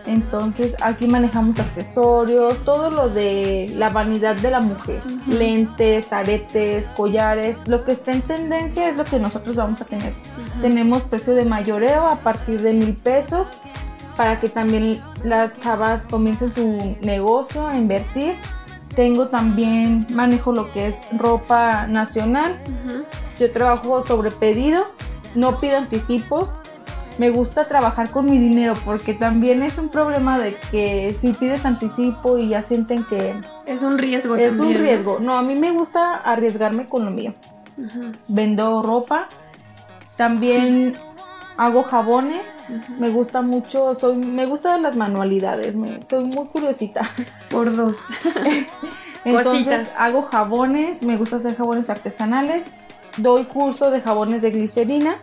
Entonces 0.06 0.76
aquí 0.80 1.08
manejamos 1.08 1.58
accesorios, 1.58 2.64
todo 2.64 2.90
lo 2.90 3.08
de 3.08 3.72
la 3.74 3.90
vanidad 3.90 4.36
de 4.36 4.52
la 4.52 4.60
mujer, 4.60 5.02
lentes, 5.26 6.12
aretes, 6.12 6.92
collares, 6.96 7.66
lo 7.66 7.84
que 7.84 7.90
está 7.90 8.12
en 8.12 8.22
tendencia 8.22 8.88
es 8.88 8.96
lo 8.96 9.04
que 9.04 9.18
nosotros 9.18 9.56
vamos 9.56 9.82
a 9.82 9.86
tener. 9.86 10.14
Tenemos 10.60 11.02
precio 11.02 11.34
de 11.34 11.44
mayoreo 11.44 12.06
a 12.06 12.16
partir 12.20 12.62
de 12.62 12.72
mil 12.74 12.94
pesos 12.94 13.54
para 14.16 14.38
que 14.38 14.48
también 14.48 15.00
las 15.24 15.58
chavas 15.58 16.06
comiencen 16.06 16.50
su 16.50 16.96
negocio 17.02 17.66
a 17.66 17.76
invertir. 17.76 18.36
Tengo 18.96 19.28
también, 19.28 20.06
manejo 20.14 20.52
lo 20.52 20.72
que 20.72 20.86
es 20.86 21.08
ropa 21.16 21.86
nacional. 21.86 22.56
Yo 23.38 23.52
trabajo 23.52 24.00
sobre 24.00 24.30
pedido, 24.30 24.84
no 25.34 25.58
pido 25.58 25.76
anticipos. 25.76 26.60
Me 27.18 27.28
gusta 27.30 27.68
trabajar 27.68 28.10
con 28.10 28.28
mi 28.28 28.38
dinero 28.38 28.74
porque 28.84 29.14
también 29.14 29.62
es 29.62 29.78
un 29.78 29.90
problema 29.90 30.38
de 30.38 30.58
que 30.70 31.14
si 31.14 31.32
pides 31.32 31.66
anticipo 31.66 32.38
y 32.38 32.48
ya 32.48 32.62
sienten 32.62 33.04
que 33.04 33.34
es 33.66 33.82
un 33.82 33.98
riesgo 33.98 34.36
es 34.36 34.60
un 34.60 34.74
riesgo. 34.74 35.18
No 35.20 35.38
a 35.38 35.42
mí 35.42 35.56
me 35.56 35.72
gusta 35.72 36.16
arriesgarme 36.16 36.88
con 36.88 37.04
lo 37.04 37.10
mío. 37.10 37.34
Vendo 38.28 38.82
ropa. 38.82 39.28
También 40.16 40.94
hago 41.56 41.84
jabones 41.84 42.64
me 42.98 43.10
gusta 43.10 43.42
mucho 43.42 43.94
soy 43.94 44.16
me 44.16 44.46
gustan 44.46 44.82
las 44.82 44.96
manualidades 44.96 45.76
me, 45.76 46.02
soy 46.02 46.24
muy 46.24 46.46
curiosita 46.46 47.02
por 47.50 47.74
dos 47.74 48.04
entonces 49.24 49.94
hago 49.98 50.22
jabones 50.22 51.02
me 51.02 51.16
gusta 51.16 51.36
hacer 51.36 51.56
jabones 51.56 51.90
artesanales 51.90 52.72
doy 53.16 53.44
curso 53.44 53.90
de 53.90 54.00
jabones 54.00 54.42
de 54.42 54.50
glicerina 54.50 55.18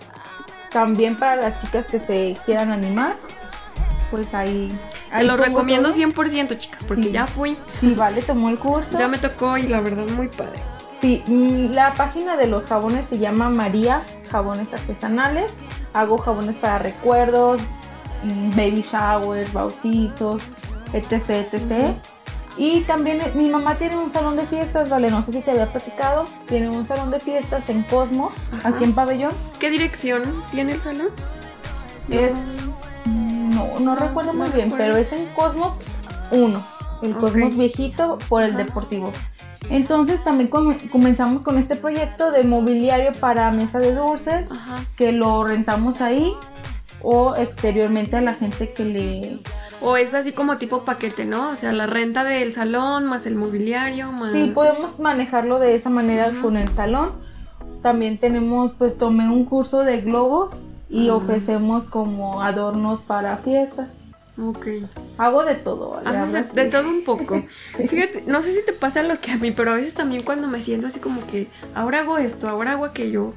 también 0.74 1.18
para 1.18 1.38
las 1.38 1.60
chicas 1.60 1.88
que 1.88 2.00
se 2.00 2.36
quieran 2.46 2.72
animar, 2.72 3.16
pues 4.10 4.34
ahí... 4.34 4.76
Se 5.16 5.24
lo 5.24 5.38
recomiendo 5.38 5.92
100%, 5.92 6.58
chicas, 6.58 6.84
porque 6.86 7.12
ya 7.12 7.28
fui. 7.28 7.56
Sí, 7.70 7.94
vale, 7.94 8.24
tomó 8.24 8.50
el 8.50 8.58
curso. 8.58 8.98
Ya 8.98 9.08
me 9.08 9.20
tocó 9.20 9.58
y 9.60 9.68
la 9.68 9.80
verdad 9.80 10.08
muy 10.08 10.28
padre. 10.28 10.60
Sí, 10.94 11.24
mm, 11.28 11.72
la 11.72 11.94
página 11.96 12.38
de 12.38 12.48
los 12.48 12.68
jabones 12.68 13.08
se 13.08 13.18
llama 13.18 13.50
María 13.50 14.04
Jabones 14.30 14.74
Artesanales. 14.74 15.64
Hago 15.94 16.20
jabones 16.20 16.58
para 16.58 16.78
recuerdos, 16.78 17.62
mm, 18.24 18.52
baby 18.52 18.82
showers, 18.82 19.52
bautizos, 19.52 20.58
etc, 20.94 21.52
etc. 21.52 21.98
Y 22.58 22.82
también 22.82 23.22
eh, 23.22 23.32
mi 23.34 23.50
mamá 23.50 23.78
tiene 23.80 23.98
un 23.98 24.10
salón 24.10 24.38
de 24.38 24.46
fiestas, 24.46 24.90
vale, 24.90 25.10
no 25.10 25.24
sé 25.24 25.32
si 25.32 25.42
te 25.42 25.50
había 25.50 25.72
platicado, 25.72 26.26
tiene 26.48 26.70
un 26.70 26.86
salón 26.86 27.10
de 27.10 27.20
fiestas 27.20 27.70
en 27.70 27.82
Cosmos, 27.84 28.42
aquí 28.64 28.84
en 28.84 28.94
Pabellón. 28.94 29.34
¿Qué 29.60 29.72
dirección 29.72 30.44
tiene 30.52 30.74
el 30.74 30.82
salón? 30.82 31.08
Es, 32.10 32.44
no, 33.06 33.80
no, 33.80 33.96
recuerdo 33.96 34.34
muy 34.34 34.50
bien, 34.50 34.72
pero 34.78 34.96
es 34.98 35.14
en 35.14 35.26
Cosmos 35.34 35.82
1, 36.32 36.64
el 37.02 37.18
Cosmos 37.18 37.58
viejito 37.58 38.20
por 38.30 38.44
el 38.44 38.56
deportivo. 38.56 39.12
Entonces 39.74 40.24
también 40.24 40.52
comenzamos 40.92 41.42
con 41.42 41.58
este 41.58 41.76
proyecto 41.76 42.32
de 42.32 42.44
mobiliario 42.44 43.12
para 43.14 43.50
mesa 43.50 43.80
de 43.80 43.96
dulces, 43.96 44.52
que 44.96 45.12
lo 45.12 45.44
rentamos 45.44 46.00
ahí 46.02 46.32
o 47.02 47.36
exteriormente 47.36 48.16
a 48.16 48.22
la 48.22 48.36
gente 48.36 48.72
que 48.72 48.86
le 48.86 49.40
o 49.82 49.98
es 49.98 50.14
así 50.14 50.32
como 50.32 50.58
tipo 50.58 50.86
paquete, 50.86 51.26
¿no? 51.26 51.50
O 51.50 51.56
sea, 51.56 51.72
la 51.72 51.88
renta 51.88 52.24
del 52.24 52.54
salón 52.54 53.06
más 53.06 53.26
el 53.26 53.36
mobiliario 53.36 54.12
más... 54.12 54.32
Sí, 54.32 54.52
podemos 54.54 55.00
manejarlo 55.00 55.58
de 55.58 55.74
esa 55.74 55.90
manera 55.90 56.32
con 56.44 56.56
el 56.56 56.70
salón. 56.70 57.12
También 57.82 58.20
tenemos, 58.20 58.74
pues 58.74 59.00
tomé 59.00 59.28
un 59.28 59.44
curso 59.44 59.80
de 59.80 60.02
globos 60.02 60.66
y 60.88 61.10
ofrecemos 61.10 61.88
como 61.88 62.44
adornos 62.44 63.00
para 63.02 63.38
fiestas. 63.38 63.98
Ok. 64.38 64.68
Hago 65.18 65.44
de 65.44 65.56
todo. 65.56 66.02
Ah, 66.04 66.26
de, 66.26 66.66
todo 66.66 66.90
un 66.90 67.04
poco. 67.04 67.44
Fíjate, 67.88 68.24
no 68.26 68.42
sé 68.42 68.54
si 68.54 68.66
te 68.66 68.74
pasa 68.74 69.04
lo 69.04 69.20
que 69.20 69.32
a 69.32 69.38
mí, 69.38 69.52
pero 69.52 69.72
a 69.72 69.76
veces 69.76 69.94
también 69.94 70.24
cuando 70.24 70.48
me 70.48 70.62
siento 70.62 70.88
así 70.88 71.00
como 71.00 71.26
que 71.28 71.48
ahora 71.76 72.00
hago 72.00 72.18
esto, 72.18 72.50
ahora 72.50 72.72
hago 72.72 72.86
aquello. 72.86 73.34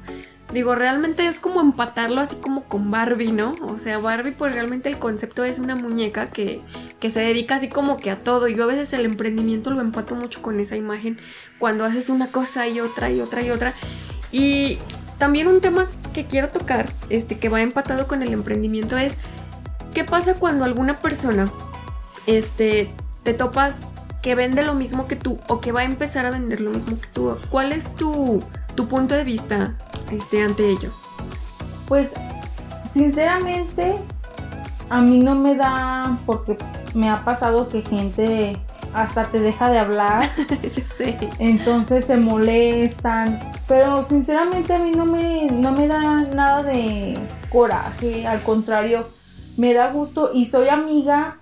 Digo, 0.53 0.75
realmente 0.75 1.27
es 1.27 1.41
como 1.41 1.59
empatarlo 1.59 2.21
así 2.21 2.37
como 2.37 2.63
con 2.63 2.89
Barbie, 2.89 3.33
¿no? 3.33 3.55
O 3.63 3.79
sea, 3.79 3.99
Barbie 3.99 4.31
pues 4.31 4.53
realmente 4.53 4.89
el 4.89 4.97
concepto 4.97 5.43
es 5.43 5.59
una 5.59 5.75
muñeca 5.75 6.29
que 6.31 6.61
que 6.99 7.09
se 7.09 7.21
dedica 7.21 7.55
así 7.55 7.69
como 7.69 7.97
que 7.97 8.11
a 8.11 8.17
todo. 8.17 8.47
Yo 8.47 8.63
a 8.63 8.67
veces 8.67 8.93
el 8.93 9.05
emprendimiento 9.05 9.71
lo 9.71 9.81
empato 9.81 10.15
mucho 10.15 10.41
con 10.41 10.59
esa 10.59 10.75
imagen, 10.75 11.17
cuando 11.59 11.85
haces 11.85 12.09
una 12.09 12.31
cosa 12.31 12.67
y 12.67 12.79
otra 12.79 13.11
y 13.11 13.21
otra 13.21 13.41
y 13.41 13.51
otra. 13.51 13.73
Y 14.31 14.79
también 15.17 15.47
un 15.47 15.61
tema 15.61 15.87
que 16.13 16.25
quiero 16.25 16.49
tocar, 16.49 16.91
este, 17.09 17.37
que 17.37 17.49
va 17.49 17.61
empatado 17.61 18.07
con 18.07 18.23
el 18.23 18.33
emprendimiento 18.33 18.97
es, 18.97 19.17
¿qué 19.97 20.03
pasa 20.03 20.35
cuando 20.35 20.63
alguna 20.63 20.99
persona, 20.99 21.51
este, 22.27 22.93
te 23.23 23.33
topas 23.33 23.87
que 24.21 24.35
vende 24.35 24.61
lo 24.63 24.75
mismo 24.75 25.07
que 25.07 25.15
tú 25.15 25.39
o 25.47 25.59
que 25.59 25.71
va 25.71 25.79
a 25.79 25.85
empezar 25.85 26.23
a 26.27 26.29
vender 26.29 26.61
lo 26.61 26.69
mismo 26.69 27.01
que 27.01 27.07
tú? 27.07 27.35
¿Cuál 27.49 27.71
es 27.71 27.95
tu, 27.95 28.43
tu 28.75 28.87
punto 28.87 29.15
de 29.15 29.23
vista 29.23 29.75
este, 30.11 30.43
ante 30.43 30.69
ello? 30.69 30.91
Pues, 31.87 32.13
sinceramente, 32.87 33.97
a 34.91 35.01
mí 35.01 35.17
no 35.17 35.33
me 35.33 35.55
da, 35.55 36.19
porque 36.27 36.55
me 36.93 37.09
ha 37.09 37.25
pasado 37.25 37.67
que 37.67 37.81
gente 37.81 38.55
hasta 38.93 39.25
te 39.31 39.39
deja 39.39 39.71
de 39.71 39.79
hablar. 39.79 40.29
Yo 40.61 40.69
sé. 40.69 41.17
Entonces 41.39 42.05
se 42.05 42.17
molestan. 42.17 43.39
Pero 43.67 44.03
sinceramente 44.03 44.75
a 44.75 44.77
mí 44.77 44.91
no 44.91 45.05
me, 45.07 45.47
no 45.47 45.71
me 45.71 45.87
da 45.87 46.21
nada 46.21 46.61
de 46.61 47.17
coraje. 47.49 48.27
Al 48.27 48.41
contrario, 48.41 49.16
me 49.57 49.73
da 49.73 49.91
gusto 49.91 50.31
y 50.33 50.45
soy 50.45 50.69
amiga 50.69 51.39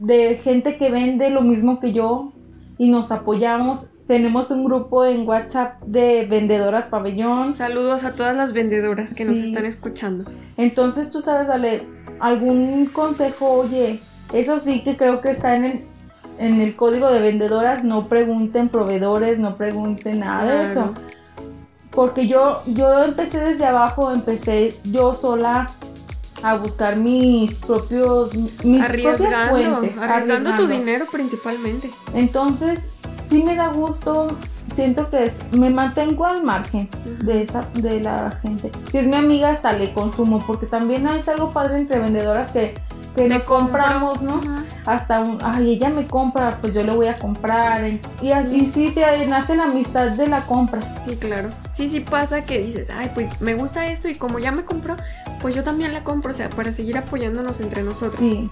de 0.00 0.34
gente 0.42 0.76
que 0.78 0.90
vende 0.90 1.30
lo 1.30 1.42
mismo 1.42 1.78
que 1.78 1.92
yo 1.92 2.32
y 2.78 2.90
nos 2.90 3.12
apoyamos. 3.12 3.92
Tenemos 4.08 4.50
un 4.50 4.64
grupo 4.64 5.04
en 5.04 5.28
WhatsApp 5.28 5.80
de 5.82 6.26
vendedoras 6.28 6.88
pabellón. 6.88 7.54
Saludos 7.54 8.04
a 8.04 8.14
todas 8.14 8.34
las 8.34 8.52
vendedoras 8.52 9.14
que 9.14 9.24
nos 9.24 9.38
están 9.38 9.66
escuchando. 9.66 10.24
Entonces 10.56 11.12
tú 11.12 11.22
sabes, 11.22 11.48
Ale, 11.50 11.86
algún 12.18 12.86
consejo, 12.86 13.52
oye, 13.52 14.00
eso 14.32 14.58
sí 14.58 14.82
que 14.82 14.96
creo 14.96 15.20
que 15.20 15.30
está 15.30 15.54
en 15.54 15.64
el, 15.64 15.84
en 16.38 16.60
el 16.60 16.74
código 16.74 17.10
de 17.10 17.20
vendedoras, 17.20 17.84
no 17.84 18.08
pregunten 18.08 18.68
proveedores, 18.68 19.38
no 19.38 19.56
pregunten 19.56 20.20
nada 20.20 20.44
de 20.44 20.64
eso. 20.64 20.94
Porque 21.90 22.26
yo, 22.26 22.62
yo 22.66 23.04
empecé 23.04 23.38
desde 23.40 23.66
abajo, 23.66 24.12
empecé 24.12 24.74
yo 24.84 25.14
sola 25.14 25.70
a 26.42 26.56
buscar 26.56 26.96
mis 26.96 27.60
propios, 27.60 28.34
mis 28.34 28.84
propias 29.18 29.30
fuentes. 29.50 29.98
arriesgando 30.02 30.50
tu 30.56 30.62
dinero 30.78 31.06
principalmente. 31.10 31.90
Entonces, 32.14 32.92
sí 33.26 33.42
me 33.42 33.54
da 33.56 33.68
gusto, 33.68 34.28
siento 34.72 35.08
que 35.10 35.24
es- 35.24 35.44
me 35.52 35.70
mantengo 35.70 36.26
al 36.26 36.42
margen 36.42 36.88
de, 37.24 37.42
esa, 37.42 37.62
de 37.74 38.00
la 38.00 38.38
gente. 38.42 38.70
Si 38.90 38.98
es 38.98 39.06
mi 39.06 39.16
amiga, 39.16 39.50
hasta 39.50 39.72
le 39.72 39.92
consumo, 39.92 40.42
porque 40.46 40.66
también 40.66 41.06
es 41.08 41.28
algo 41.28 41.50
padre 41.50 41.78
entre 41.78 41.98
vendedoras 42.00 42.52
que, 42.52 42.74
que 43.16 43.28
nos 43.28 43.44
compramos, 43.44 44.22
¿no? 44.22 44.38
Ajá. 44.38 44.64
Hasta 44.86 45.20
un, 45.20 45.38
ay, 45.42 45.72
ella 45.74 45.90
me 45.90 46.06
compra, 46.06 46.58
pues 46.60 46.74
yo 46.74 46.82
le 46.82 46.92
voy 46.92 47.06
a 47.06 47.14
comprar. 47.14 47.84
Y 48.22 48.32
así 48.32 48.60
Sí. 48.60 48.66
sí 48.66 48.90
te 48.94 49.26
nace 49.26 49.54
la 49.56 49.64
amistad 49.64 50.08
de 50.12 50.26
la 50.28 50.46
compra. 50.46 50.80
Sí, 51.00 51.16
claro. 51.16 51.50
Sí, 51.72 51.88
sí 51.88 52.00
pasa 52.00 52.44
que 52.44 52.58
dices, 52.58 52.90
ay, 52.90 53.10
pues 53.14 53.40
me 53.40 53.54
gusta 53.54 53.86
esto 53.86 54.08
y 54.08 54.14
como 54.14 54.38
ya 54.38 54.50
me 54.50 54.64
compró, 54.64 54.96
pues 55.40 55.54
yo 55.54 55.62
también 55.62 55.92
la 55.92 56.04
compro, 56.04 56.30
o 56.30 56.34
sea, 56.34 56.48
para 56.50 56.72
seguir 56.72 56.96
apoyándonos 56.98 57.60
entre 57.60 57.82
nosotros. 57.82 58.14
Sí, 58.18 58.50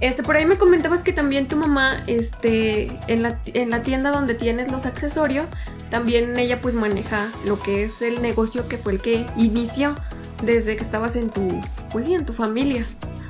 Este, 0.00 0.22
por 0.22 0.36
ahí 0.36 0.44
me 0.44 0.56
comentabas 0.58 1.02
que 1.02 1.14
también 1.14 1.48
tu 1.48 1.56
mamá, 1.56 2.02
este, 2.06 2.98
en 3.06 3.22
la, 3.22 3.40
en 3.46 3.70
la 3.70 3.80
tienda 3.82 4.10
donde 4.10 4.34
tienes 4.34 4.70
los 4.70 4.84
accesorios, 4.84 5.52
también 5.90 6.38
ella 6.38 6.60
pues 6.60 6.74
maneja 6.74 7.28
lo 7.46 7.58
que 7.58 7.82
es 7.84 8.02
el 8.02 8.20
negocio 8.20 8.68
que 8.68 8.76
fue 8.76 8.92
el 8.92 9.00
que 9.00 9.24
inició 9.38 9.94
desde 10.42 10.76
que 10.76 10.82
estabas 10.82 11.16
en 11.16 11.30
tu, 11.30 11.48
pues 11.92 12.04
sí, 12.06 12.14
en 12.14 12.26
tu 12.26 12.34
familia. 12.34 12.86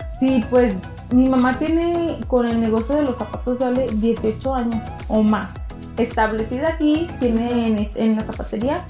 Sí, 0.09 0.45
pues 0.51 0.85
mi 1.13 1.29
mamá 1.29 1.59
tiene 1.59 2.19
con 2.27 2.47
el 2.47 2.61
negocio 2.61 2.97
de 2.97 3.03
los 3.03 3.19
zapatos 3.19 3.61
sale 3.61 3.89
18 3.93 4.55
años 4.55 4.93
o 5.09 5.23
más. 5.23 5.75
Establecida 5.97 6.71
aquí, 6.71 7.07
tiene 7.21 7.67
en, 7.97 8.17
la 8.17 8.23
zapatería. 8.23 8.87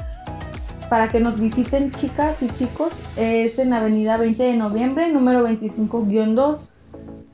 Para 0.88 1.08
que 1.08 1.20
nos 1.20 1.40
visiten 1.40 1.90
chicas 1.90 2.42
y 2.42 2.48
chicos, 2.50 3.04
es 3.16 3.58
en 3.58 3.72
Avenida 3.72 4.16
20 4.16 4.42
de 4.42 4.56
Noviembre, 4.56 5.12
número 5.12 5.46
25-2, 5.46 6.74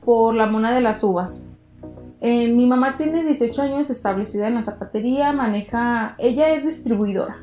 por 0.03 0.35
la 0.35 0.47
Mona 0.47 0.73
de 0.73 0.81
las 0.81 1.03
Uvas. 1.03 1.51
Eh, 2.19 2.51
mi 2.51 2.65
mamá 2.65 2.97
tiene 2.97 3.23
18 3.23 3.61
años 3.61 3.89
establecida 3.89 4.47
en 4.47 4.55
la 4.55 4.63
zapatería, 4.63 5.33
maneja, 5.33 6.15
ella 6.17 6.53
es 6.53 6.65
distribuidora. 6.65 7.37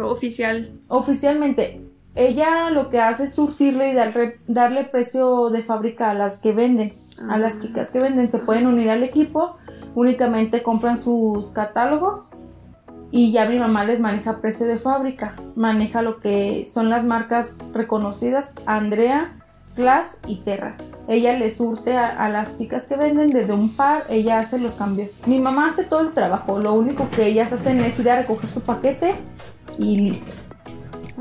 Oficial. 0.00 0.70
Oficialmente, 0.88 1.91
ella 2.14 2.70
lo 2.70 2.90
que 2.90 3.00
hace 3.00 3.24
es 3.24 3.34
surtirle 3.34 3.90
y 3.90 3.94
darle, 3.94 4.38
darle 4.46 4.84
precio 4.84 5.50
de 5.50 5.62
fábrica 5.62 6.10
a 6.10 6.14
las 6.14 6.40
que 6.40 6.52
venden, 6.52 6.94
a 7.30 7.38
las 7.38 7.56
Ah. 7.56 7.60
chicas 7.62 7.90
que 7.90 8.00
venden. 8.00 8.28
Se 8.28 8.38
pueden 8.40 8.66
unir 8.66 8.90
al 8.90 9.02
equipo, 9.02 9.56
únicamente 9.94 10.62
compran 10.62 10.98
sus 10.98 11.52
catálogos 11.52 12.30
y 13.10 13.32
ya 13.32 13.48
mi 13.48 13.58
mamá 13.58 13.84
les 13.84 14.00
maneja 14.00 14.40
precio 14.40 14.66
de 14.66 14.78
fábrica. 14.78 15.36
Maneja 15.54 16.02
lo 16.02 16.20
que 16.20 16.64
son 16.66 16.90
las 16.90 17.04
marcas 17.04 17.60
reconocidas, 17.72 18.54
Andrea, 18.66 19.38
Glass 19.76 20.20
y 20.26 20.36
Terra. 20.40 20.76
Ella 21.08 21.38
le 21.38 21.50
surte 21.50 21.96
a, 21.96 22.08
a 22.08 22.28
las 22.28 22.58
chicas 22.58 22.86
que 22.88 22.96
venden 22.96 23.30
desde 23.30 23.54
un 23.54 23.74
par, 23.74 24.04
ella 24.08 24.38
hace 24.38 24.58
los 24.58 24.76
cambios. 24.76 25.16
Mi 25.26 25.40
mamá 25.40 25.66
hace 25.66 25.84
todo 25.84 26.00
el 26.00 26.12
trabajo, 26.12 26.58
lo 26.58 26.74
único 26.74 27.08
que 27.10 27.26
ellas 27.26 27.52
hacen 27.52 27.80
es 27.80 27.98
ir 28.00 28.10
a 28.10 28.16
recoger 28.20 28.50
su 28.50 28.60
paquete 28.62 29.14
y 29.78 29.96
listo. 29.96 30.32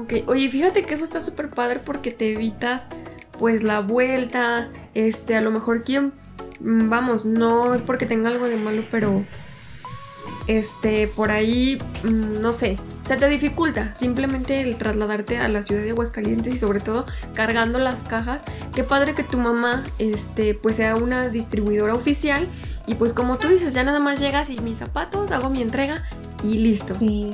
Ok, 0.01 0.13
oye, 0.27 0.49
fíjate 0.49 0.83
que 0.83 0.95
eso 0.95 1.03
está 1.03 1.21
súper 1.21 1.51
padre 1.51 1.79
porque 1.79 2.09
te 2.09 2.33
evitas 2.33 2.87
pues 3.37 3.61
la 3.61 3.81
vuelta, 3.81 4.69
este, 4.95 5.35
a 5.35 5.41
lo 5.41 5.51
mejor 5.51 5.83
quien, 5.83 6.11
mm, 6.59 6.89
vamos, 6.89 7.25
no 7.25 7.79
porque 7.85 8.07
tenga 8.07 8.29
algo 8.29 8.45
de 8.45 8.57
malo, 8.57 8.83
pero 8.89 9.23
este, 10.47 11.07
por 11.07 11.29
ahí, 11.29 11.77
mm, 12.03 12.41
no 12.41 12.51
sé, 12.51 12.79
se 13.03 13.15
te 13.15 13.29
dificulta 13.29 13.93
simplemente 13.93 14.61
el 14.61 14.75
trasladarte 14.75 15.37
a 15.37 15.47
la 15.47 15.61
ciudad 15.61 15.83
de 15.83 15.91
Aguascalientes 15.91 16.53
y 16.53 16.57
sobre 16.57 16.79
todo 16.79 17.05
cargando 17.35 17.77
las 17.77 18.03
cajas. 18.03 18.41
Qué 18.73 18.83
padre 18.83 19.13
que 19.13 19.23
tu 19.23 19.37
mamá, 19.37 19.83
este, 19.99 20.55
pues 20.55 20.77
sea 20.77 20.95
una 20.95 21.29
distribuidora 21.29 21.93
oficial 21.93 22.47
y 22.87 22.95
pues 22.95 23.13
como 23.13 23.37
tú 23.37 23.49
dices, 23.49 23.73
ya 23.75 23.83
nada 23.83 23.99
más 23.99 24.19
llegas 24.19 24.49
y 24.49 24.59
mis 24.61 24.79
zapatos, 24.79 25.31
hago 25.31 25.49
mi 25.49 25.61
entrega 25.61 26.03
y 26.43 26.57
listo. 26.57 26.93
Sí, 26.93 27.33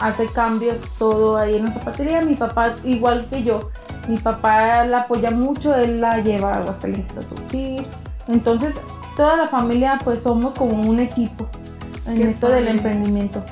hace 0.00 0.28
cambios 0.28 0.94
todo 0.98 1.36
ahí 1.36 1.56
en 1.56 1.66
la 1.66 1.72
zapatería. 1.72 2.22
Mi 2.22 2.34
papá, 2.34 2.74
igual 2.84 3.28
que 3.30 3.42
yo, 3.42 3.70
mi 4.08 4.16
papá 4.16 4.84
la 4.84 5.00
apoya 5.00 5.30
mucho, 5.30 5.74
él 5.74 6.00
la 6.00 6.20
lleva 6.20 6.54
a 6.54 6.56
Aguascalientes 6.58 7.18
a 7.18 7.24
surtir. 7.24 7.86
Entonces, 8.28 8.82
toda 9.16 9.36
la 9.36 9.48
familia, 9.48 9.98
pues 10.02 10.22
somos 10.22 10.56
como 10.56 10.88
un 10.88 11.00
equipo 11.00 11.48
en 12.06 12.16
Qué 12.16 12.30
esto 12.30 12.48
del 12.48 12.68
emprendimiento. 12.68 13.44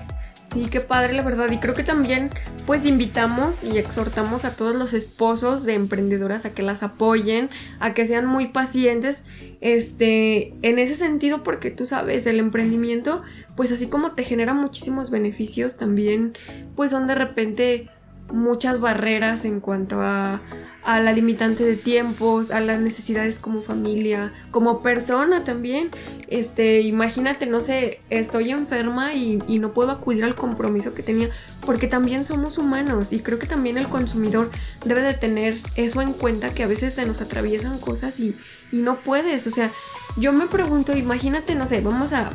Sí, 0.52 0.66
qué 0.70 0.80
padre, 0.80 1.12
la 1.12 1.22
verdad. 1.22 1.50
Y 1.50 1.58
creo 1.58 1.74
que 1.74 1.84
también, 1.84 2.30
pues, 2.68 2.84
invitamos 2.84 3.64
y 3.64 3.78
exhortamos 3.78 4.44
a 4.44 4.54
todos 4.54 4.76
los 4.76 4.92
esposos 4.92 5.64
de 5.64 5.72
emprendedoras 5.72 6.44
a 6.44 6.52
que 6.52 6.62
las 6.62 6.82
apoyen, 6.82 7.48
a 7.80 7.94
que 7.94 8.04
sean 8.04 8.26
muy 8.26 8.48
pacientes, 8.48 9.30
este, 9.62 10.52
en 10.60 10.78
ese 10.78 10.94
sentido, 10.94 11.42
porque 11.42 11.70
tú 11.70 11.86
sabes, 11.86 12.26
el 12.26 12.38
emprendimiento, 12.38 13.22
pues, 13.56 13.72
así 13.72 13.88
como 13.88 14.12
te 14.12 14.22
genera 14.22 14.52
muchísimos 14.52 15.10
beneficios, 15.10 15.78
también, 15.78 16.36
pues, 16.76 16.90
son 16.90 17.06
de 17.06 17.14
repente 17.14 17.88
muchas 18.30 18.80
barreras 18.80 19.46
en 19.46 19.60
cuanto 19.60 20.02
a, 20.02 20.42
a 20.88 21.00
la 21.00 21.12
limitante 21.12 21.66
de 21.66 21.76
tiempos, 21.76 22.50
a 22.50 22.60
las 22.60 22.80
necesidades 22.80 23.40
como 23.40 23.60
familia, 23.60 24.32
como 24.50 24.80
persona 24.80 25.44
también. 25.44 25.90
Este, 26.28 26.80
imagínate, 26.80 27.44
no 27.44 27.60
sé, 27.60 28.00
estoy 28.08 28.52
enferma 28.52 29.12
y, 29.12 29.36
no 29.58 29.74
puedo 29.74 29.90
acudir 29.90 30.24
al 30.24 30.34
compromiso 30.34 30.94
que 30.94 31.02
tenía, 31.02 31.28
porque 31.66 31.88
también 31.88 32.24
somos 32.24 32.56
humanos 32.56 33.12
y 33.12 33.20
creo 33.20 33.38
que 33.38 33.46
también 33.46 33.76
el 33.76 33.86
consumidor 33.86 34.50
debe 34.82 35.02
de 35.02 35.12
tener 35.12 35.58
eso 35.76 36.00
en 36.00 36.14
cuenta, 36.14 36.54
que 36.54 36.62
a 36.62 36.66
veces 36.66 36.94
se 36.94 37.04
nos 37.04 37.20
atraviesan 37.20 37.78
cosas 37.80 38.18
y, 38.18 38.34
y 38.72 38.78
no 38.78 39.02
puedes. 39.02 39.46
O 39.46 39.50
sea, 39.50 39.70
yo 40.16 40.32
me 40.32 40.46
pregunto, 40.46 40.96
imagínate, 40.96 41.54
no 41.54 41.66
sé, 41.66 41.82
vamos 41.82 42.14
a... 42.14 42.30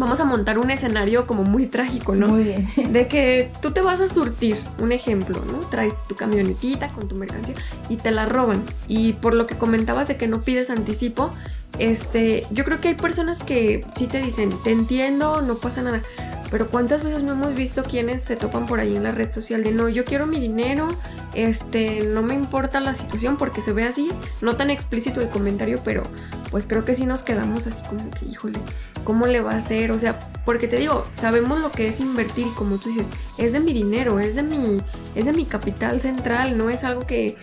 Vamos 0.00 0.18
a 0.18 0.24
montar 0.24 0.58
un 0.58 0.70
escenario 0.70 1.26
como 1.26 1.44
muy 1.44 1.66
trágico, 1.66 2.14
¿no? 2.14 2.28
Muy 2.28 2.42
bien. 2.42 2.66
De 2.90 3.06
que 3.06 3.52
tú 3.60 3.72
te 3.72 3.82
vas 3.82 4.00
a 4.00 4.08
surtir, 4.08 4.56
un 4.80 4.92
ejemplo, 4.92 5.44
¿no? 5.44 5.58
Traes 5.68 5.92
tu 6.08 6.16
camionetita 6.16 6.86
con 6.88 7.06
tu 7.06 7.16
mercancía 7.16 7.54
y 7.90 7.98
te 7.98 8.10
la 8.10 8.24
roban. 8.24 8.62
Y 8.88 9.12
por 9.12 9.34
lo 9.34 9.46
que 9.46 9.58
comentabas 9.58 10.08
de 10.08 10.16
que 10.16 10.26
no 10.26 10.40
pides 10.40 10.70
anticipo, 10.70 11.32
este, 11.78 12.46
yo 12.50 12.64
creo 12.64 12.80
que 12.80 12.88
hay 12.88 12.94
personas 12.94 13.40
que 13.40 13.86
sí 13.94 14.06
te 14.06 14.20
dicen, 14.20 14.50
te 14.64 14.72
entiendo, 14.72 15.40
no 15.42 15.56
pasa 15.56 15.82
nada. 15.82 16.02
Pero 16.50 16.68
cuántas 16.68 17.04
veces 17.04 17.22
no 17.22 17.32
hemos 17.32 17.54
visto 17.54 17.84
quienes 17.84 18.22
se 18.22 18.34
topan 18.34 18.66
por 18.66 18.80
ahí 18.80 18.96
en 18.96 19.04
la 19.04 19.12
red 19.12 19.30
social 19.30 19.62
de 19.62 19.70
no, 19.70 19.88
yo 19.88 20.04
quiero 20.04 20.26
mi 20.26 20.40
dinero, 20.40 20.88
este, 21.32 22.00
no 22.00 22.22
me 22.22 22.34
importa 22.34 22.80
la 22.80 22.96
situación 22.96 23.36
porque 23.36 23.60
se 23.60 23.72
ve 23.72 23.84
así, 23.84 24.10
no 24.40 24.56
tan 24.56 24.68
explícito 24.68 25.20
el 25.20 25.30
comentario, 25.30 25.80
pero 25.84 26.02
pues 26.50 26.66
creo 26.66 26.84
que 26.84 26.94
sí 26.94 27.06
nos 27.06 27.22
quedamos 27.22 27.68
así 27.68 27.86
como 27.86 28.10
que, 28.10 28.26
híjole, 28.26 28.58
¿cómo 29.04 29.26
le 29.26 29.40
va 29.40 29.52
a 29.52 29.58
hacer? 29.58 29.92
O 29.92 29.98
sea, 30.00 30.18
porque 30.44 30.66
te 30.66 30.76
digo, 30.76 31.06
sabemos 31.14 31.60
lo 31.60 31.70
que 31.70 31.86
es 31.86 32.00
invertir 32.00 32.48
y 32.48 32.50
como 32.50 32.78
tú 32.78 32.88
dices, 32.88 33.10
es 33.38 33.52
de 33.52 33.60
mi 33.60 33.72
dinero, 33.72 34.18
es 34.18 34.34
de 34.34 34.42
mi, 34.42 34.82
es 35.14 35.26
de 35.26 35.32
mi 35.32 35.44
capital 35.44 36.00
central, 36.00 36.58
no 36.58 36.68
es 36.68 36.82
algo 36.82 37.06
que, 37.06 37.36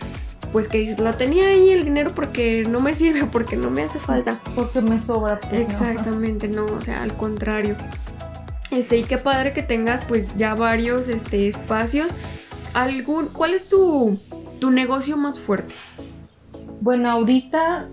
pues 0.52 0.68
que 0.68 0.78
dices, 0.78 0.98
lo 0.98 1.14
tenía 1.14 1.48
ahí 1.48 1.70
el 1.70 1.84
dinero 1.84 2.10
porque 2.14 2.64
no 2.68 2.80
me 2.80 2.94
sirve, 2.94 3.24
porque 3.32 3.56
no 3.56 3.70
me 3.70 3.82
hace 3.82 3.98
falta. 3.98 4.40
Porque 4.54 4.80
me 4.80 4.98
sobra. 4.98 5.40
Pues, 5.40 5.68
¿no? 5.68 5.74
Exactamente, 5.74 6.48
no, 6.48 6.66
o 6.66 6.80
sea, 6.80 7.02
al 7.02 7.16
contrario. 7.16 7.76
Este, 8.70 8.98
y 8.98 9.04
qué 9.04 9.18
padre 9.18 9.52
que 9.52 9.62
tengas 9.62 10.04
pues 10.04 10.34
ya 10.34 10.54
varios 10.54 11.08
este, 11.08 11.48
espacios. 11.48 12.12
Algún, 12.74 13.28
¿Cuál 13.28 13.54
es 13.54 13.68
tu, 13.68 14.18
tu 14.60 14.70
negocio 14.70 15.16
más 15.16 15.40
fuerte? 15.40 15.74
Bueno, 16.80 17.10
ahorita 17.10 17.88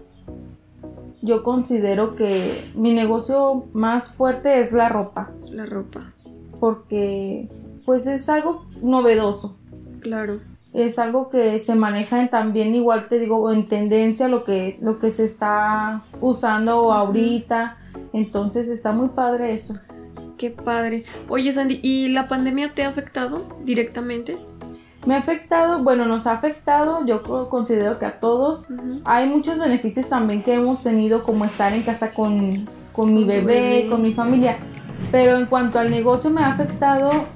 yo 1.22 1.44
considero 1.44 2.16
que 2.16 2.70
mi 2.76 2.94
negocio 2.94 3.66
más 3.74 4.10
fuerte 4.16 4.60
es 4.60 4.74
la 4.74 4.90
ropa, 4.90 5.32
La 5.50 5.66
ropa, 5.66 6.14
porque 6.60 7.50
pues 7.86 8.06
es 8.08 8.30
algo 8.30 8.66
novedoso. 8.82 9.58
claro. 10.02 10.40
Es 10.76 11.00
algo 11.00 11.30
que 11.30 11.58
se 11.60 11.74
maneja 11.76 12.22
en 12.22 12.28
también 12.28 12.76
igual 12.76 13.08
te 13.08 13.18
digo 13.18 13.50
en 13.52 13.66
tendencia 13.66 14.28
lo 14.28 14.44
que 14.44 14.78
lo 14.82 15.00
que 15.00 15.10
se 15.10 15.24
está 15.24 16.04
usando 16.20 16.92
ahorita. 16.92 17.78
Entonces 18.12 18.70
está 18.70 18.92
muy 18.92 19.08
padre 19.08 19.54
eso. 19.54 19.76
Qué 20.38 20.52
padre. 20.52 21.06
Oye, 21.30 21.52
Sandy, 21.54 21.80
¿y 21.82 22.10
la 22.10 22.28
pandemia 22.28 22.74
te 22.74 22.84
ha 22.84 22.90
afectado 22.90 23.48
directamente? 23.64 24.38
Me 25.06 25.16
ha 25.16 25.20
afectado, 25.20 25.84
bueno, 25.84 26.06
nos 26.06 26.28
ha 26.28 26.34
afectado, 26.34 27.06
yo 27.06 27.24
considero 27.50 28.00
que 28.00 28.06
a 28.06 28.20
todos. 28.20 28.74
Hay 29.06 29.30
muchos 29.30 29.60
beneficios 29.60 30.10
también 30.10 30.44
que 30.44 30.56
hemos 30.56 30.84
tenido, 30.84 31.24
como 31.24 31.46
estar 31.46 31.74
en 31.74 31.84
casa 31.84 32.12
con, 32.14 32.68
con 32.92 33.14
mi 33.14 33.24
bebé. 33.24 33.88
con 33.90 34.02
mi 34.02 34.14
familia. 34.14 34.58
Pero 35.12 35.38
en 35.38 35.46
cuanto 35.46 35.80
al 35.80 35.92
negocio 35.92 36.32
me 36.32 36.42
ha 36.42 36.48
afectado, 36.48 37.28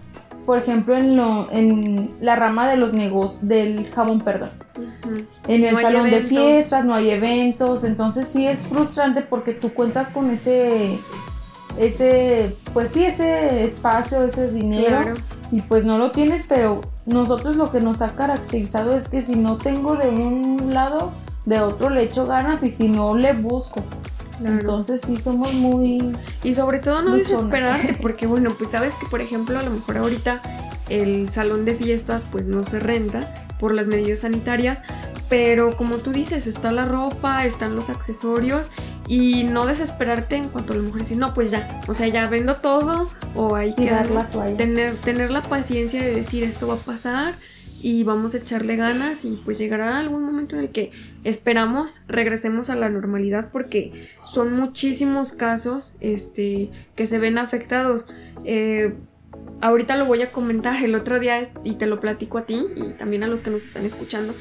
por 0.49 0.57
ejemplo, 0.57 0.97
en, 0.97 1.15
lo, 1.15 1.47
en 1.51 2.15
la 2.21 2.35
rama 2.35 2.67
de 2.67 2.75
los 2.75 2.95
negocios, 2.95 3.47
del 3.47 3.87
jabón, 3.91 4.23
perdón. 4.23 4.49
En 5.47 5.63
el 5.63 5.75
No 5.75 5.79
salón 5.79 6.09
de 6.09 6.21
fiestas, 6.21 6.87
no 6.87 6.95
hay 6.95 7.11
eventos, 7.11 7.83
entonces 7.83 8.27
sí 8.29 8.47
es 8.47 8.65
frustrante 8.65 9.21
porque 9.21 9.53
tú 9.53 9.75
cuentas 9.75 10.11
con 10.11 10.31
ese, 10.31 10.99
ese, 11.77 12.55
pues 12.73 12.89
sí, 12.89 13.03
ese 13.03 13.63
espacio, 13.63 14.23
ese 14.23 14.51
dinero 14.51 15.01
Claro. 15.03 15.13
y 15.51 15.61
pues 15.61 15.85
no 15.85 15.99
lo 15.99 16.09
tienes, 16.09 16.45
pero 16.49 16.81
nosotros 17.05 17.55
lo 17.55 17.71
que 17.71 17.79
nos 17.79 18.01
ha 18.01 18.15
caracterizado 18.15 18.95
es 18.97 19.07
que 19.07 19.21
si 19.21 19.35
no 19.35 19.57
tengo 19.57 19.97
de 19.97 20.09
un 20.09 20.73
lado, 20.73 21.11
de 21.45 21.61
otro 21.61 21.91
le 21.91 22.01
echo 22.01 22.25
ganas 22.25 22.63
y 22.63 22.71
si 22.71 22.87
no 22.87 23.15
le 23.15 23.33
busco. 23.33 23.83
Claro. 24.39 24.59
Entonces 24.59 25.01
sí 25.01 25.19
somos 25.21 25.53
muy... 25.53 26.11
Y 26.43 26.53
sobre 26.53 26.79
todo 26.79 27.01
no 27.01 27.15
desesperarte, 27.15 27.93
porque 28.01 28.25
bueno, 28.25 28.53
pues 28.57 28.71
sabes 28.71 28.95
que 28.95 29.05
por 29.07 29.21
ejemplo 29.21 29.59
a 29.59 29.63
lo 29.63 29.69
mejor 29.71 29.97
ahorita 29.97 30.41
el 30.89 31.29
salón 31.29 31.65
de 31.65 31.75
fiestas 31.75 32.25
pues 32.31 32.45
no 32.45 32.63
se 32.63 32.79
renta 32.79 33.33
por 33.59 33.75
las 33.75 33.87
medidas 33.87 34.19
sanitarias, 34.19 34.79
pero 35.29 35.77
como 35.77 35.97
tú 35.97 36.11
dices, 36.11 36.47
está 36.47 36.71
la 36.71 36.85
ropa, 36.85 37.45
están 37.45 37.75
los 37.75 37.89
accesorios 37.89 38.69
y 39.07 39.43
no 39.43 39.65
desesperarte 39.65 40.37
en 40.37 40.49
cuanto 40.49 40.73
a 40.73 40.77
lo 40.77 40.83
mejor 40.83 40.99
decir, 40.99 41.17
no, 41.17 41.33
pues 41.33 41.51
ya, 41.51 41.81
o 41.87 41.93
sea, 41.93 42.07
ya 42.07 42.27
vendo 42.27 42.57
todo 42.57 43.09
o 43.35 43.55
hay 43.55 43.73
que 43.73 43.83
Tirar 43.83 44.09
la 44.09 44.29
toalla. 44.29 44.57
tener, 44.57 44.99
tener 45.01 45.29
la 45.31 45.41
paciencia 45.43 46.01
de 46.01 46.15
decir 46.15 46.43
esto 46.43 46.67
va 46.67 46.75
a 46.75 46.77
pasar 46.77 47.35
y 47.81 48.03
vamos 48.03 48.33
a 48.33 48.37
echarle 48.37 48.75
ganas 48.75 49.23
y 49.25 49.37
pues 49.45 49.57
llegará 49.57 49.99
algún 49.99 50.23
momento 50.23 50.55
en 50.55 50.63
el 50.63 50.69
que 50.71 50.91
esperamos 51.23 52.03
regresemos 52.07 52.69
a 52.69 52.75
la 52.75 52.89
normalidad 52.89 53.49
porque 53.51 54.09
son 54.25 54.53
muchísimos 54.53 55.33
casos 55.33 55.97
este, 55.99 56.71
que 56.95 57.07
se 57.07 57.19
ven 57.19 57.37
afectados. 57.37 58.07
Eh, 58.45 58.93
ahorita 59.61 59.97
lo 59.97 60.05
voy 60.05 60.21
a 60.21 60.31
comentar 60.31 60.83
el 60.83 60.95
otro 60.95 61.19
día 61.19 61.41
y 61.63 61.75
te 61.75 61.85
lo 61.85 61.99
platico 61.99 62.37
a 62.37 62.45
ti 62.45 62.65
y 62.75 62.93
también 62.93 63.23
a 63.23 63.27
los 63.27 63.41
que 63.41 63.49
nos 63.49 63.63
están 63.65 63.85
escuchando. 63.85 64.33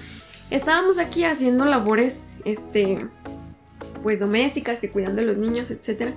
Estábamos 0.51 0.99
aquí 0.99 1.25
haciendo 1.25 1.65
labores 1.65 2.31
este, 2.45 3.07
pues 4.03 4.21
domésticas, 4.21 4.81
que 4.81 4.91
cuidan 4.91 5.17
de 5.17 5.23
los 5.23 5.37
niños, 5.37 5.71
etc. 5.71 6.15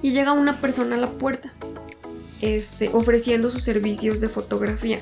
Y 0.00 0.12
llega 0.12 0.32
una 0.32 0.60
persona 0.60 0.96
a 0.96 0.98
la 0.98 1.10
puerta 1.12 1.52
este, 2.40 2.90
ofreciendo 2.92 3.50
sus 3.50 3.64
servicios 3.64 4.20
de 4.20 4.28
fotografía. 4.28 4.98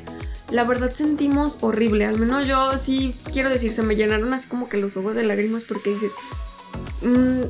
La 0.50 0.64
verdad 0.64 0.92
sentimos 0.94 1.58
horrible, 1.62 2.04
al 2.04 2.18
menos 2.18 2.46
yo 2.46 2.76
sí 2.76 3.14
quiero 3.32 3.48
decir, 3.48 3.72
se 3.72 3.82
me 3.82 3.96
llenaron 3.96 4.32
así 4.34 4.48
como 4.48 4.68
que 4.68 4.76
los 4.76 4.96
ojos 4.96 5.14
de 5.14 5.22
lágrimas 5.22 5.64
porque 5.64 5.90
dices, 5.90 6.12
"Mm, 7.02 7.46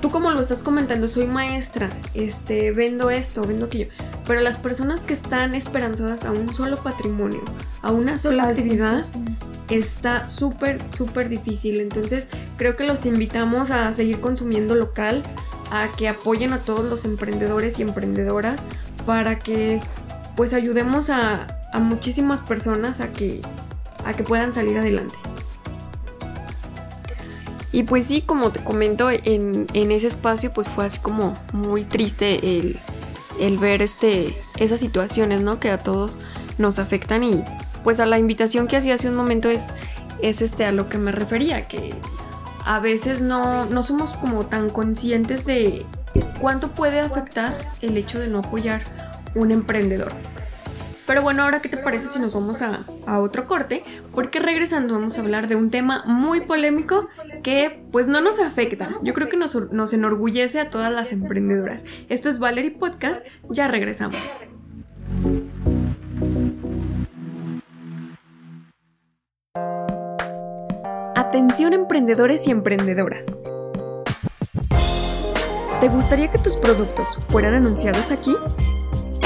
tú 0.00 0.10
como 0.10 0.30
lo 0.30 0.40
estás 0.40 0.60
comentando, 0.60 1.08
soy 1.08 1.26
maestra, 1.26 1.88
este, 2.14 2.72
vendo 2.72 3.10
esto, 3.10 3.46
vendo 3.46 3.66
aquello, 3.66 3.88
pero 4.26 4.40
las 4.40 4.58
personas 4.58 5.02
que 5.02 5.14
están 5.14 5.54
esperanzadas 5.54 6.24
a 6.24 6.32
un 6.32 6.54
solo 6.54 6.82
patrimonio, 6.82 7.42
a 7.80 7.90
una 7.90 8.18
sola 8.18 8.44
actividad, 8.44 9.04
100%. 9.06 9.56
está 9.70 10.28
súper, 10.30 10.80
súper 10.92 11.28
difícil. 11.28 11.80
Entonces 11.80 12.28
creo 12.56 12.76
que 12.76 12.84
los 12.84 13.06
invitamos 13.06 13.70
a 13.70 13.92
seguir 13.92 14.20
consumiendo 14.20 14.74
local, 14.74 15.22
a 15.70 15.88
que 15.96 16.08
apoyen 16.08 16.52
a 16.52 16.58
todos 16.58 16.84
los 16.84 17.04
emprendedores 17.04 17.78
y 17.78 17.82
emprendedoras 17.82 18.62
para 19.04 19.38
que 19.38 19.80
pues 20.36 20.52
ayudemos 20.52 21.10
a, 21.10 21.46
a 21.76 21.80
muchísimas 21.80 22.40
personas 22.40 23.02
a 23.02 23.12
que, 23.12 23.42
a 24.04 24.14
que 24.14 24.22
puedan 24.22 24.52
salir 24.52 24.78
adelante. 24.78 25.14
Y 27.70 27.82
pues 27.82 28.06
sí, 28.06 28.22
como 28.22 28.50
te 28.50 28.64
comento, 28.64 29.10
en, 29.10 29.66
en 29.74 29.90
ese 29.90 30.06
espacio 30.06 30.54
pues 30.54 30.70
fue 30.70 30.86
así 30.86 31.00
como 31.00 31.36
muy 31.52 31.84
triste 31.84 32.58
el, 32.58 32.80
el 33.38 33.58
ver 33.58 33.82
este, 33.82 34.34
esas 34.56 34.80
situaciones, 34.80 35.42
¿no? 35.42 35.60
Que 35.60 35.70
a 35.70 35.78
todos 35.78 36.18
nos 36.56 36.78
afectan 36.78 37.22
y 37.22 37.44
pues 37.84 38.00
a 38.00 38.06
la 38.06 38.18
invitación 38.18 38.66
que 38.66 38.78
hacía 38.78 38.94
hace 38.94 39.10
un 39.10 39.14
momento 39.14 39.50
es, 39.50 39.74
es 40.22 40.40
este 40.40 40.64
a 40.64 40.72
lo 40.72 40.88
que 40.88 40.96
me 40.96 41.12
refería, 41.12 41.68
que 41.68 41.94
a 42.64 42.80
veces 42.80 43.20
no, 43.20 43.66
no 43.66 43.82
somos 43.82 44.14
como 44.14 44.46
tan 44.46 44.70
conscientes 44.70 45.44
de 45.44 45.84
cuánto 46.40 46.72
puede 46.72 47.00
afectar 47.00 47.54
el 47.82 47.98
hecho 47.98 48.18
de 48.18 48.28
no 48.28 48.38
apoyar 48.38 48.80
un 49.34 49.52
emprendedor. 49.52 50.12
Pero 51.06 51.22
bueno, 51.22 51.44
ahora 51.44 51.60
qué 51.60 51.68
te 51.68 51.76
parece 51.76 52.08
si 52.08 52.18
nos 52.18 52.34
vamos 52.34 52.62
a, 52.62 52.80
a 53.06 53.20
otro 53.20 53.46
corte, 53.46 53.84
porque 54.12 54.40
regresando 54.40 54.94
vamos 54.94 55.16
a 55.18 55.20
hablar 55.20 55.48
de 55.48 55.54
un 55.54 55.70
tema 55.70 56.02
muy 56.06 56.40
polémico 56.40 57.08
que 57.42 57.84
pues 57.92 58.08
no 58.08 58.20
nos 58.20 58.40
afecta, 58.40 58.88
yo 59.02 59.14
creo 59.14 59.28
que 59.28 59.36
nos, 59.36 59.54
nos 59.72 59.92
enorgullece 59.92 60.60
a 60.60 60.68
todas 60.70 60.92
las 60.92 61.12
emprendedoras. 61.12 61.84
Esto 62.08 62.28
es 62.28 62.38
Valerie 62.38 62.72
Podcast, 62.72 63.26
ya 63.48 63.68
regresamos. 63.68 64.40
Atención 71.14 71.72
emprendedores 71.72 72.46
y 72.48 72.50
emprendedoras. 72.50 73.38
¿Te 75.80 75.88
gustaría 75.88 76.30
que 76.30 76.38
tus 76.38 76.56
productos 76.56 77.16
fueran 77.20 77.54
anunciados 77.54 78.10
aquí? 78.10 78.34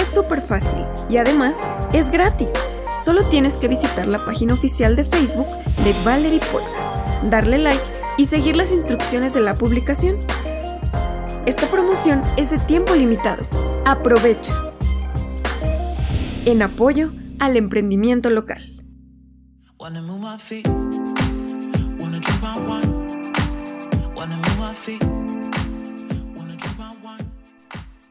Es 0.00 0.08
súper 0.08 0.40
fácil 0.40 0.86
y 1.10 1.18
además 1.18 1.58
es 1.92 2.08
gratis. 2.08 2.54
Solo 2.96 3.22
tienes 3.24 3.58
que 3.58 3.68
visitar 3.68 4.08
la 4.08 4.24
página 4.24 4.54
oficial 4.54 4.96
de 4.96 5.04
Facebook 5.04 5.46
de 5.84 5.94
Valerie 6.06 6.40
Podcast, 6.50 6.96
darle 7.24 7.58
like 7.58 7.84
y 8.16 8.24
seguir 8.24 8.56
las 8.56 8.72
instrucciones 8.72 9.34
de 9.34 9.42
la 9.42 9.56
publicación. 9.56 10.16
Esta 11.44 11.70
promoción 11.70 12.22
es 12.38 12.48
de 12.48 12.58
tiempo 12.60 12.94
limitado. 12.94 13.44
Aprovecha. 13.84 14.54
En 16.46 16.62
apoyo 16.62 17.12
al 17.38 17.58
emprendimiento 17.58 18.30
local. 18.30 18.82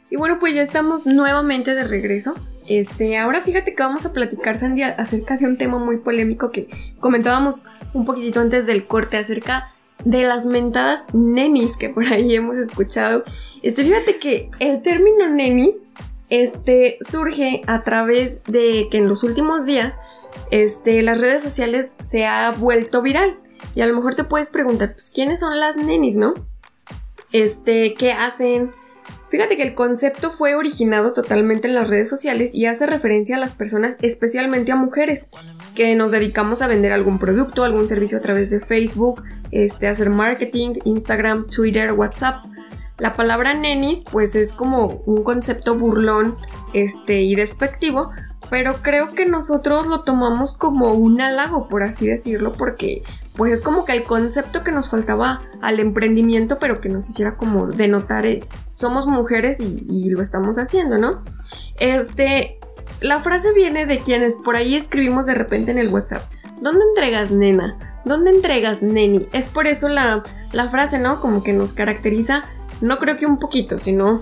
Y 0.10 0.16
bueno, 0.16 0.40
pues 0.40 0.56
ya 0.56 0.62
estamos 0.62 1.06
nuevamente 1.06 1.76
de 1.76 1.84
regreso. 1.84 2.36
Este, 2.68 3.18
ahora 3.18 3.42
fíjate 3.42 3.74
que 3.76 3.84
vamos 3.84 4.06
a 4.06 4.14
platicar, 4.14 4.56
acerca 4.98 5.38
de 5.38 5.46
un 5.46 5.58
tema 5.58 5.78
muy 5.78 5.98
polémico 5.98 6.52
que 6.52 6.68
comentábamos 7.00 7.68
un 7.94 8.06
poquitito 8.06 8.40
antes 8.40 8.68
del 8.68 8.86
corte, 8.86 9.18
acerca 9.18 9.72
de 10.06 10.24
las 10.24 10.46
mentadas 10.46 11.14
nenis 11.14 11.78
que 11.78 11.90
por 11.90 12.06
ahí 12.06 12.36
hemos 12.36 12.58
escuchado. 12.58 13.24
Este, 13.62 13.84
fíjate 13.84 14.18
que 14.18 14.50
el 14.60 14.82
término 14.82 15.28
nenis 15.30 15.84
este, 16.30 16.98
surge 17.02 17.62
a 17.68 17.84
través 17.84 18.44
de 18.44 18.88
que 18.90 18.98
en 18.98 19.08
los 19.08 19.24
últimos 19.24 19.66
días 19.66 19.98
este, 20.52 21.02
las 21.02 21.20
redes 21.20 21.44
sociales 21.44 21.98
se 22.04 22.26
ha 22.26 22.52
vuelto 22.52 23.02
viral. 23.02 23.36
Y 23.76 23.82
a 23.82 23.86
lo 23.86 23.96
mejor 23.96 24.16
te 24.16 24.24
puedes 24.24 24.50
preguntar, 24.50 24.94
pues, 24.94 25.12
¿quiénes 25.14 25.42
son 25.42 25.60
las 25.60 25.78
nenis, 25.78 26.16
no? 26.16 26.34
Este, 27.32 27.94
¿qué 27.94 28.14
hacen? 28.14 28.72
Fíjate 29.30 29.58
que 29.58 29.64
el 29.64 29.76
concepto 29.76 30.32
fue 30.32 30.56
originado 30.56 31.14
totalmente 31.14 31.68
en 31.68 31.76
las 31.76 31.88
redes 31.88 32.10
sociales 32.10 32.56
y 32.56 32.66
hace 32.66 32.88
referencia 32.88 33.36
a 33.36 33.40
las 33.40 33.54
personas, 33.54 33.96
especialmente 34.02 34.72
a 34.72 34.76
mujeres, 34.76 35.30
que 35.76 35.96
nos 35.96 36.12
dedicamos 36.12 36.64
a 36.64 36.68
vender 36.68 36.92
algún 36.92 37.20
producto, 37.20 37.64
algún 37.64 37.88
servicio 37.88 38.18
a 38.18 38.22
través 38.22 38.50
de 38.50 38.60
Facebook, 38.60 39.24
este, 39.52 39.88
hacer 39.88 40.10
marketing, 40.10 40.80
Instagram, 40.84 41.48
Twitter, 41.48 41.94
WhatsApp. 41.94 42.44
La 42.98 43.16
palabra 43.16 43.54
nenis, 43.54 44.04
pues 44.12 44.36
es 44.36 44.52
como 44.52 45.04
un 45.06 45.24
concepto 45.24 45.76
burlón, 45.78 46.36
este, 46.74 47.22
y 47.22 47.36
despectivo, 47.36 48.12
pero 48.50 48.82
creo 48.82 49.14
que 49.14 49.28
nosotros 49.28 49.86
lo 49.86 50.02
tomamos 50.02 50.58
como 50.58 50.94
un 50.94 51.22
halago, 51.22 51.68
por 51.68 51.84
así 51.84 52.08
decirlo, 52.08 52.52
porque 52.54 53.04
pues 53.40 53.54
es 53.54 53.62
como 53.62 53.86
que 53.86 53.94
el 53.94 54.04
concepto 54.04 54.66
que 54.66 54.74
nos 54.74 54.90
faltaba 54.90 55.44
al 55.62 55.80
emprendimiento, 55.80 56.60
pero 56.60 56.82
que 56.82 56.90
nos 56.90 57.08
hiciera 57.08 57.38
como 57.38 57.68
denotar, 57.68 58.26
eh, 58.26 58.44
somos 58.70 59.08
mujeres 59.08 59.62
y, 59.62 60.10
lo 60.10 60.22
estamos 60.22 60.58
haciendo, 60.58 60.98
¿no? 60.98 61.24
Este, 61.80 62.60
la 63.00 63.22
frase 63.22 63.54
viene 63.54 63.86
de 63.86 64.00
quienes 64.02 64.36
por 64.36 64.58
ahí 64.58 64.76
escribimos 64.76 65.26
de 65.26 65.36
repente 65.36 65.72
en 65.72 65.78
el 65.78 65.88
WhatsApp. 65.88 66.30
¿Dónde 66.60 66.84
entregas 66.90 67.32
nena? 67.32 68.02
¿Dónde 68.04 68.32
entregas 68.32 68.84
neni? 68.84 69.30
Es 69.32 69.48
por 69.48 69.68
eso 69.68 69.88
la, 69.88 70.22
la 70.52 70.68
frase, 70.68 71.00
¿no? 71.00 71.22
Como 71.22 71.42
que 71.42 71.54
nos 71.54 71.72
caracteriza, 71.72 72.44
no 72.82 73.00
creo 73.00 73.16
que 73.16 73.26
un 73.26 73.40
poquito, 73.40 73.80
sino 73.80 74.20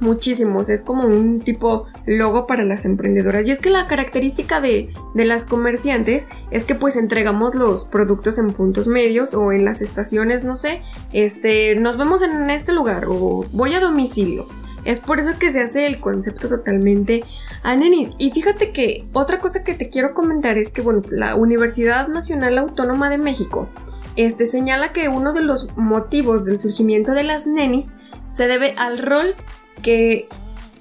muchísimos. 0.00 0.70
Es 0.70 0.82
como 0.82 1.06
un 1.06 1.40
tipo 1.40 1.86
logo 2.06 2.46
para 2.46 2.64
las 2.64 2.84
emprendedoras. 2.84 3.46
Y 3.46 3.50
es 3.50 3.60
que 3.60 3.70
la 3.70 3.86
característica 3.86 4.60
de, 4.60 4.92
de, 5.14 5.24
las 5.24 5.44
comerciantes 5.44 6.24
es 6.50 6.64
que 6.64 6.74
pues 6.74 6.96
entregamos 6.96 7.54
los 7.54 7.84
productos 7.84 8.38
en 8.38 8.52
puntos 8.52 8.88
medios 8.88 9.34
o 9.34 9.52
en 9.52 9.64
las 9.64 9.82
estaciones, 9.82 10.44
no 10.44 10.56
sé, 10.56 10.82
este, 11.12 11.76
nos 11.76 11.96
vemos 11.96 12.22
en 12.22 12.50
este 12.50 12.72
lugar 12.72 13.06
o 13.08 13.44
voy 13.52 13.74
a 13.74 13.80
domicilio. 13.80 14.48
Es 14.84 15.00
por 15.00 15.18
eso 15.18 15.38
que 15.38 15.50
se 15.50 15.62
hace 15.62 15.86
el 15.86 15.98
concepto 15.98 16.48
totalmente 16.48 17.24
a 17.62 17.74
nenis. 17.74 18.14
Y 18.18 18.30
fíjate 18.30 18.70
que 18.70 19.08
otra 19.12 19.40
cosa 19.40 19.64
que 19.64 19.74
te 19.74 19.88
quiero 19.88 20.12
comentar 20.12 20.58
es 20.58 20.70
que, 20.70 20.82
bueno, 20.82 21.02
la 21.08 21.34
Universidad 21.34 22.08
Nacional 22.08 22.58
Autónoma 22.58 23.08
de 23.08 23.18
México 23.18 23.68
este, 24.16 24.46
señala 24.46 24.92
que 24.92 25.08
uno 25.08 25.32
de 25.32 25.42
los 25.42 25.76
motivos 25.76 26.44
del 26.44 26.60
surgimiento 26.60 27.12
de 27.12 27.24
las 27.24 27.46
nenis 27.46 27.96
se 28.28 28.46
debe 28.46 28.74
al 28.76 28.98
rol 28.98 29.34
que 29.82 30.28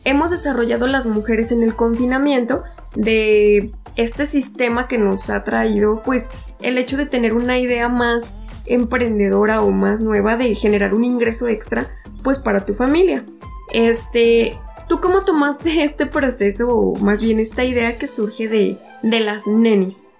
hemos 0.06 0.32
desarrollado 0.32 0.88
las 0.88 1.06
mujeres 1.06 1.52
en 1.52 1.64
el 1.64 1.76
confinamiento 1.76 2.64
de 2.96 3.74
este 3.96 4.26
sistema 4.26 4.88
que 4.88 4.98
nos 4.98 5.30
ha 5.30 5.44
traído 5.44 6.02
pues 6.04 6.32
el 6.62 6.78
hecho 6.78 6.98
de 6.98 7.06
tener 7.06 7.34
una 7.34 7.60
idea 7.60 7.90
más 7.90 8.42
emprendedora 8.66 9.62
o 9.62 9.72
más 9.72 10.02
nueva 10.02 10.38
de 10.38 10.56
generar 10.56 10.94
un 10.94 11.04
ingreso 11.04 11.48
extra 11.48 11.90
pues 12.24 12.40
para 12.40 12.66
tu 12.66 12.74
familia. 12.74 13.26
Este, 13.72 14.58
¿tú 14.88 15.00
cómo 15.02 15.24
tomaste 15.24 15.84
este 15.84 16.06
proceso 16.06 16.70
o 16.70 16.96
más 16.96 17.22
bien 17.22 17.40
esta 17.40 17.64
idea 17.64 17.98
que 17.98 18.08
surge 18.08 18.48
de, 18.48 18.80
de 19.02 19.20
las 19.20 19.48
nenis? 19.48 20.12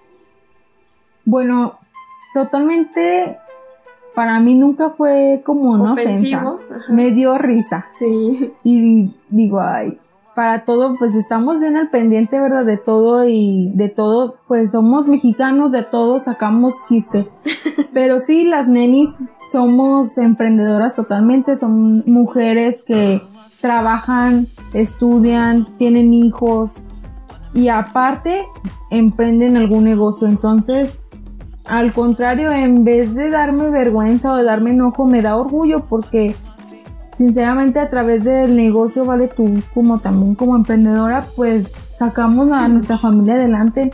Bueno, 1.26 1.80
totalmente 2.34 3.38
para 4.16 4.40
mí 4.40 4.56
nunca 4.56 4.90
fue 4.90 5.42
como 5.46 5.72
una 5.72 5.94
ofensa. 5.94 6.58
Me 6.90 7.12
dio 7.12 7.38
risa. 7.38 7.88
Sí. 7.92 8.54
Y 8.64 9.14
digo, 9.30 9.60
ay, 9.60 10.00
para 10.36 10.66
todo, 10.66 10.96
pues 10.98 11.16
estamos 11.16 11.60
bien 11.60 11.78
al 11.78 11.90
pendiente, 11.90 12.40
¿verdad? 12.40 12.66
De 12.66 12.78
todo 12.78 13.28
y 13.28 13.72
de 13.76 13.90
todo, 13.90 14.38
pues 14.48 14.72
somos 14.72 15.08
mexicanos, 15.08 15.72
de 15.72 15.84
todo 15.84 16.20
sacamos 16.20 16.76
chiste. 16.88 17.28
Pero 17.94 18.20
sí, 18.20 18.46
las 18.46 18.68
nenis 18.68 19.24
somos 19.52 20.18
emprendedoras 20.18 20.96
totalmente, 20.96 21.56
son 21.56 22.04
mujeres 22.06 22.84
que 22.84 23.22
trabajan, 23.62 24.50
estudian, 24.74 25.78
tienen 25.78 26.14
hijos 26.14 26.88
y 27.54 27.70
aparte 27.70 28.46
emprenden 28.90 29.58
algún 29.58 29.84
negocio. 29.84 30.28
Entonces, 30.28 31.06
al 31.66 31.94
contrario, 31.94 32.52
en 32.52 32.84
vez 32.84 33.16
de 33.16 33.30
darme 33.30 33.70
vergüenza 33.70 34.34
o 34.34 34.36
de 34.36 34.44
darme 34.44 34.72
enojo, 34.72 35.06
me 35.06 35.22
da 35.22 35.38
orgullo 35.38 35.86
porque 35.88 36.36
sinceramente 37.08 37.80
a 37.80 37.90
través 37.90 38.26
del 38.26 38.56
negocio, 38.56 39.06
vale, 39.06 39.30
tú 39.30 39.62
como 39.74 40.00
también 40.00 40.36
como 40.36 40.56
emprendedora, 40.56 41.28
pues 41.36 41.84
sacamos 41.90 42.52
a 42.52 42.68
nuestra 42.68 42.98
familia 42.98 43.36
adelante. 43.36 43.92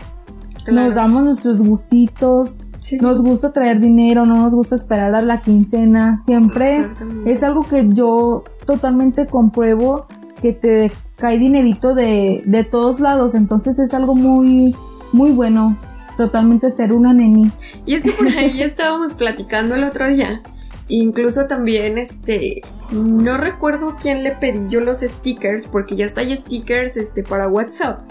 Nos 0.72 0.96
damos 0.96 1.24
nuestros 1.24 1.62
gustitos, 1.62 2.64
nos 3.02 3.24
gusta 3.24 3.52
traer 3.52 3.80
dinero, 3.80 4.26
no 4.26 4.44
nos 4.44 4.54
gusta 4.54 4.76
esperar 4.76 5.14
a 5.16 5.22
la 5.22 5.42
quincena. 5.42 6.18
Siempre 6.18 6.90
es 7.26 7.44
algo 7.44 7.64
que 7.64 7.90
yo 7.90 8.44
totalmente 8.66 9.28
compruebo 9.28 10.06
que 10.42 10.54
te 10.54 10.92
cae 11.18 11.38
dinerito 11.38 11.96
de, 11.96 12.44
de 12.46 12.64
todos 12.64 13.00
lados. 13.00 13.36
Entonces 13.36 13.80
es 13.80 13.94
algo 13.94 14.16
muy, 14.16 14.76
muy 15.12 15.32
bueno 15.32 15.78
totalmente 16.20 16.70
ser 16.70 16.92
una 16.92 17.14
neni. 17.14 17.50
Y 17.86 17.96
es 17.96 18.04
que 18.04 18.12
por 18.12 18.28
ahí 18.28 18.62
estábamos 18.62 19.14
platicando 19.14 19.76
el 19.76 19.86
otro 19.86 20.06
día. 20.10 20.42
Incluso 20.90 21.48
también, 21.48 21.98
este, 21.98 22.62
no 22.92 23.38
recuerdo 23.38 23.96
quién 23.98 24.24
le 24.24 24.32
pedí 24.32 24.68
yo 24.70 24.82
los 24.82 25.00
stickers, 25.00 25.68
porque 25.68 25.96
ya 25.96 26.06
está 26.06 26.20
hay 26.20 26.36
stickers, 26.36 26.98
este, 26.98 27.24
para 27.24 27.48
WhatsApp. 27.48 28.02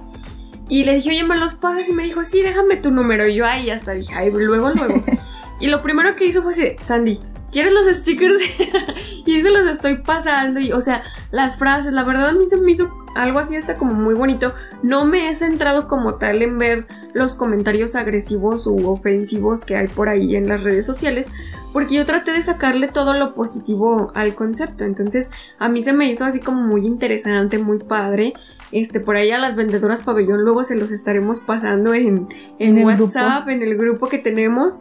Y 0.70 0.84
le 0.84 0.94
dije, 0.94 1.10
oye, 1.10 1.24
me 1.24 1.36
los 1.36 1.54
pasas 1.54 1.86
y 1.90 1.92
me 1.92 2.02
dijo, 2.02 2.22
sí, 2.22 2.40
déjame 2.42 2.76
tu 2.76 2.90
número. 2.90 3.28
Y 3.28 3.34
yo 3.34 3.44
ahí 3.44 3.68
hasta 3.68 3.92
dije, 3.92 4.14
ay, 4.16 4.30
luego, 4.30 4.70
luego. 4.70 5.04
y 5.60 5.66
lo 5.66 5.82
primero 5.82 6.16
que 6.16 6.24
hizo 6.24 6.42
fue 6.42 6.52
así, 6.52 6.76
Sandy, 6.80 7.20
¿quieres 7.50 7.72
los 7.72 7.86
stickers? 7.86 8.40
y 9.26 9.40
se 9.40 9.50
los 9.50 9.66
estoy 9.66 9.98
pasando. 9.98 10.60
Y, 10.60 10.72
o 10.72 10.80
sea, 10.80 11.02
las 11.30 11.56
frases, 11.56 11.92
la 11.92 12.04
verdad 12.04 12.28
a 12.28 12.32
mí 12.32 12.46
se 12.46 12.56
me 12.56 12.70
hizo 12.70 12.92
algo 13.14 13.38
así 13.38 13.56
hasta 13.56 13.76
como 13.76 13.94
muy 13.94 14.14
bonito. 14.14 14.54
No 14.82 15.04
me 15.04 15.28
he 15.28 15.34
centrado 15.34 15.88
como 15.88 16.14
tal 16.14 16.42
en 16.42 16.58
ver 16.58 16.86
los 17.14 17.34
comentarios 17.34 17.96
agresivos 17.96 18.66
u 18.66 18.88
ofensivos 18.88 19.64
que 19.64 19.76
hay 19.76 19.88
por 19.88 20.08
ahí 20.08 20.36
en 20.36 20.48
las 20.48 20.62
redes 20.62 20.86
sociales, 20.86 21.28
porque 21.72 21.96
yo 21.96 22.06
traté 22.06 22.32
de 22.32 22.42
sacarle 22.42 22.88
todo 22.88 23.14
lo 23.14 23.34
positivo 23.34 24.12
al 24.14 24.34
concepto. 24.34 24.84
Entonces, 24.84 25.30
a 25.58 25.68
mí 25.68 25.82
se 25.82 25.92
me 25.92 26.08
hizo 26.08 26.24
así 26.24 26.40
como 26.40 26.62
muy 26.62 26.86
interesante, 26.86 27.58
muy 27.58 27.78
padre. 27.78 28.34
Este, 28.70 29.00
por 29.00 29.16
ahí 29.16 29.30
a 29.30 29.38
las 29.38 29.56
vendedoras 29.56 30.02
pabellón 30.02 30.42
luego 30.42 30.62
se 30.62 30.76
los 30.76 30.90
estaremos 30.90 31.40
pasando 31.40 31.94
en, 31.94 32.28
en, 32.58 32.84
WhatsApp, 32.84 33.48
en 33.48 33.62
el 33.62 33.76
grupo 33.76 34.08
que 34.08 34.18
tenemos. 34.18 34.74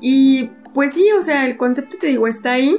Y 0.00 0.50
pues 0.76 0.92
sí, 0.92 1.10
o 1.18 1.22
sea, 1.22 1.46
el 1.46 1.56
concepto 1.56 1.96
te 1.98 2.08
digo 2.08 2.26
está 2.26 2.52
ahí. 2.52 2.78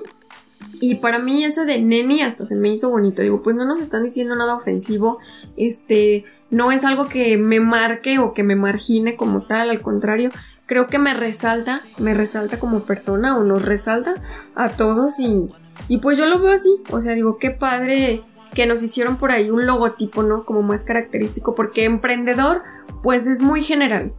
Y 0.79 0.95
para 0.95 1.17
mí 1.17 1.43
ese 1.43 1.65
de 1.65 1.81
neni 1.81 2.21
hasta 2.21 2.45
se 2.45 2.55
me 2.55 2.71
hizo 2.71 2.91
bonito. 2.91 3.23
Digo, 3.23 3.41
pues 3.41 3.55
no 3.55 3.65
nos 3.65 3.79
están 3.79 4.03
diciendo 4.03 4.35
nada 4.35 4.53
ofensivo. 4.53 5.17
Este, 5.57 6.23
no 6.51 6.71
es 6.71 6.85
algo 6.85 7.07
que 7.07 7.39
me 7.39 7.59
marque 7.59 8.19
o 8.19 8.35
que 8.35 8.43
me 8.43 8.55
margine 8.55 9.15
como 9.15 9.47
tal, 9.47 9.71
al 9.71 9.81
contrario, 9.81 10.29
creo 10.67 10.85
que 10.85 10.99
me 10.99 11.15
resalta, 11.15 11.81
me 11.97 12.13
resalta 12.13 12.59
como 12.59 12.81
persona 12.81 13.35
o 13.35 13.43
nos 13.43 13.65
resalta 13.65 14.21
a 14.53 14.69
todos 14.69 15.19
y, 15.19 15.49
y 15.87 15.97
pues 15.97 16.19
yo 16.19 16.27
lo 16.27 16.39
veo 16.39 16.53
así, 16.53 16.69
o 16.91 17.01
sea, 17.01 17.15
digo, 17.15 17.39
qué 17.39 17.49
padre 17.49 18.21
que 18.53 18.67
nos 18.67 18.83
hicieron 18.83 19.17
por 19.17 19.31
ahí 19.31 19.49
un 19.49 19.65
logotipo, 19.65 20.21
¿no? 20.21 20.45
Como 20.45 20.61
más 20.61 20.85
característico, 20.85 21.55
porque 21.55 21.85
emprendedor, 21.85 22.61
pues 23.01 23.25
es 23.25 23.41
muy 23.41 23.63
general. 23.63 24.13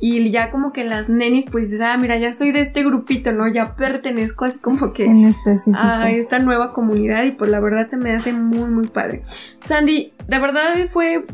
Y 0.00 0.30
ya 0.30 0.50
como 0.50 0.72
que 0.72 0.84
las 0.84 1.08
nenis, 1.08 1.50
pues 1.50 1.70
dices, 1.70 1.80
ah, 1.80 1.96
mira, 1.96 2.16
ya 2.18 2.32
soy 2.32 2.52
de 2.52 2.60
este 2.60 2.84
grupito, 2.84 3.32
¿no? 3.32 3.48
Ya 3.48 3.76
pertenezco 3.76 4.44
así 4.44 4.60
como 4.60 4.92
que 4.92 5.08
a 5.74 6.10
esta 6.10 6.38
nueva 6.38 6.68
comunidad 6.68 7.24
y 7.24 7.32
pues 7.32 7.50
la 7.50 7.60
verdad 7.60 7.88
se 7.88 7.96
me 7.96 8.12
hace 8.12 8.32
muy, 8.32 8.70
muy 8.70 8.86
padre. 8.88 9.22
Sandy, 9.62 10.12
de 10.26 10.38
verdad 10.38 10.74
fue 10.90 11.24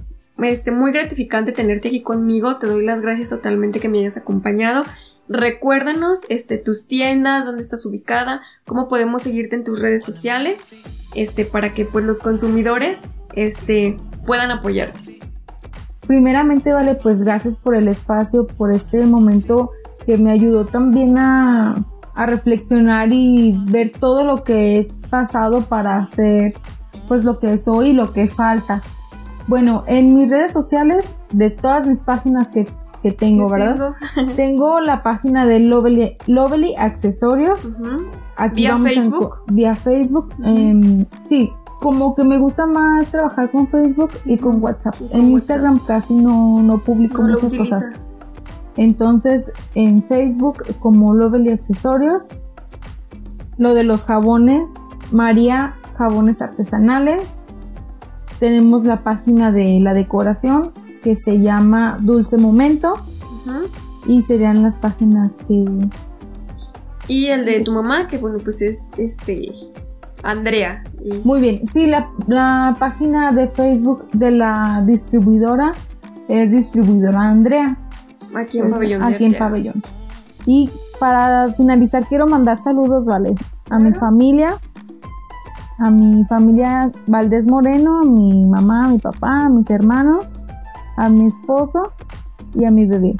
este, 0.42 0.70
muy 0.70 0.92
gratificante 0.92 1.52
tenerte 1.52 1.88
aquí 1.88 2.02
conmigo. 2.02 2.56
Te 2.56 2.66
doy 2.66 2.84
las 2.84 3.00
gracias 3.00 3.30
totalmente 3.30 3.80
que 3.80 3.88
me 3.88 4.00
hayas 4.00 4.16
acompañado. 4.16 4.84
Recuérdanos 5.28 6.20
este, 6.28 6.58
tus 6.58 6.86
tiendas, 6.86 7.46
dónde 7.46 7.62
estás 7.62 7.86
ubicada, 7.86 8.42
cómo 8.66 8.88
podemos 8.88 9.22
seguirte 9.22 9.56
en 9.56 9.64
tus 9.64 9.80
redes 9.80 10.04
sociales, 10.04 10.70
este, 11.14 11.46
para 11.46 11.72
que 11.72 11.86
pues, 11.86 12.04
los 12.04 12.20
consumidores 12.20 13.02
este, 13.34 13.98
puedan 14.26 14.50
apoyarte. 14.50 15.20
Primeramente, 16.06 16.72
vale, 16.72 16.94
pues 16.94 17.22
gracias 17.22 17.56
por 17.56 17.74
el 17.74 17.88
espacio, 17.88 18.46
por 18.46 18.72
este 18.72 19.04
momento 19.06 19.70
que 20.04 20.18
me 20.18 20.30
ayudó 20.30 20.66
también 20.66 21.16
a, 21.18 21.84
a 22.14 22.26
reflexionar 22.26 23.08
y 23.12 23.58
ver 23.68 23.92
todo 23.98 24.24
lo 24.24 24.44
que 24.44 24.78
he 24.78 24.92
pasado 25.08 25.62
para 25.62 25.96
hacer 25.96 26.54
pues 27.08 27.24
lo 27.24 27.38
que 27.38 27.56
soy 27.58 27.88
y 27.88 27.92
lo 27.92 28.06
que 28.06 28.28
falta. 28.28 28.82
Bueno, 29.46 29.84
en 29.86 30.14
mis 30.14 30.30
redes 30.30 30.52
sociales, 30.52 31.18
de 31.30 31.50
todas 31.50 31.86
mis 31.86 32.00
páginas 32.00 32.50
que, 32.50 32.66
tengo, 33.12 33.50
¿verdad? 33.50 33.90
Tengo? 34.36 34.80
la 34.80 35.02
página 35.02 35.46
de 35.46 35.60
Lovely, 35.60 36.16
Lovely 36.26 36.74
Accesorios. 36.76 37.76
¿Vía 38.54 38.78
Facebook? 38.78 39.42
vía 39.48 39.76
Facebook. 39.76 40.34
Em, 40.42 41.04
sí, 41.20 41.52
como 41.84 42.14
que 42.14 42.24
me 42.24 42.38
gusta 42.38 42.64
más 42.64 43.10
trabajar 43.10 43.50
con 43.50 43.68
Facebook 43.68 44.08
y 44.24 44.38
con 44.38 44.62
WhatsApp. 44.62 44.94
en 45.10 45.32
Instagram 45.32 45.84
casi 45.84 46.14
no, 46.14 46.62
no 46.62 46.82
publico 46.82 47.20
muchas 47.20 47.54
cosas. 47.54 47.92
Entonces, 48.78 49.52
en 49.74 50.02
Facebook, 50.02 50.62
como 50.80 51.12
Lovely 51.12 51.50
Accesorios, 51.50 52.30
lo 53.58 53.74
de 53.74 53.84
los 53.84 54.06
jabones, 54.06 54.76
María 55.12 55.74
Jabones 55.98 56.40
Artesanales, 56.40 57.44
tenemos 58.40 58.84
la 58.84 59.04
página 59.04 59.52
de 59.52 59.78
la 59.78 59.92
decoración 59.92 60.72
que 61.02 61.14
se 61.14 61.42
llama 61.42 61.98
Dulce 62.00 62.38
Momento. 62.38 62.94
Y 64.06 64.22
serían 64.22 64.62
las 64.62 64.76
páginas 64.76 65.36
que... 65.46 65.66
Y 67.08 67.26
el 67.26 67.44
de 67.44 67.60
tu 67.60 67.72
mamá, 67.72 68.06
que 68.06 68.16
bueno, 68.16 68.38
pues 68.42 68.62
es 68.62 68.98
este... 68.98 69.52
Andrea. 70.22 70.82
Muy 71.24 71.40
bien, 71.40 71.66
sí, 71.66 71.86
la, 71.86 72.76
página 72.78 73.30
de 73.32 73.48
Facebook 73.48 74.08
de 74.12 74.30
la 74.30 74.82
distribuidora 74.86 75.72
es 76.28 76.52
distribuidora 76.52 77.28
Andrea. 77.28 77.76
Aquí 78.34 78.58
en 78.58 78.70
Pabellón. 78.70 79.02
Aquí 79.02 79.24
en 79.26 79.34
Pabellón. 79.34 79.82
Y 80.46 80.70
para 80.98 81.52
finalizar 81.54 82.08
quiero 82.08 82.26
mandar 82.26 82.56
saludos, 82.56 83.04
vale, 83.04 83.34
a 83.68 83.78
mi 83.78 83.92
familia, 83.92 84.58
a 85.78 85.90
mi 85.90 86.24
familia 86.24 86.90
Valdés 87.06 87.48
Moreno, 87.48 88.00
a 88.00 88.04
mi 88.04 88.46
mamá, 88.46 88.86
a 88.86 88.88
mi 88.88 88.98
papá, 88.98 89.44
a 89.44 89.48
mis 89.50 89.68
hermanos, 89.68 90.26
a 90.96 91.10
mi 91.10 91.26
esposo 91.26 91.92
y 92.54 92.64
a 92.64 92.70
mi 92.70 92.86
bebé. 92.86 93.14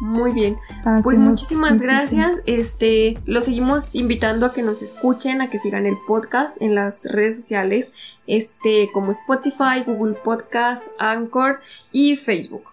Muy 0.00 0.32
bien. 0.32 0.58
Pues 1.02 1.18
muchísimas 1.18 1.80
gracias. 1.80 2.42
Este, 2.46 3.18
los 3.24 3.46
seguimos 3.46 3.94
invitando 3.94 4.46
a 4.46 4.52
que 4.52 4.62
nos 4.62 4.82
escuchen, 4.82 5.40
a 5.40 5.48
que 5.48 5.58
sigan 5.58 5.86
el 5.86 5.96
podcast 6.06 6.60
en 6.60 6.74
las 6.74 7.04
redes 7.10 7.36
sociales, 7.36 7.92
este, 8.26 8.90
como 8.92 9.10
Spotify, 9.10 9.84
Google 9.86 10.14
Podcast, 10.14 10.92
Anchor 10.98 11.60
y 11.92 12.16
Facebook. 12.16 12.64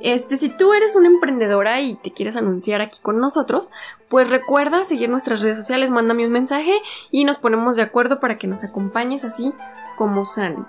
Este, 0.00 0.36
si 0.36 0.48
tú 0.48 0.72
eres 0.72 0.96
una 0.96 1.08
emprendedora 1.08 1.80
y 1.80 1.96
te 1.96 2.12
quieres 2.12 2.36
anunciar 2.36 2.80
aquí 2.80 3.00
con 3.02 3.20
nosotros, 3.20 3.72
pues 4.08 4.30
recuerda 4.30 4.84
seguir 4.84 5.10
nuestras 5.10 5.42
redes 5.42 5.58
sociales, 5.58 5.90
mándame 5.90 6.26
un 6.26 6.32
mensaje 6.32 6.74
y 7.10 7.24
nos 7.24 7.38
ponemos 7.38 7.76
de 7.76 7.82
acuerdo 7.82 8.20
para 8.20 8.38
que 8.38 8.46
nos 8.46 8.64
acompañes 8.64 9.24
así 9.24 9.52
como 9.96 10.24
Sandy. 10.24 10.62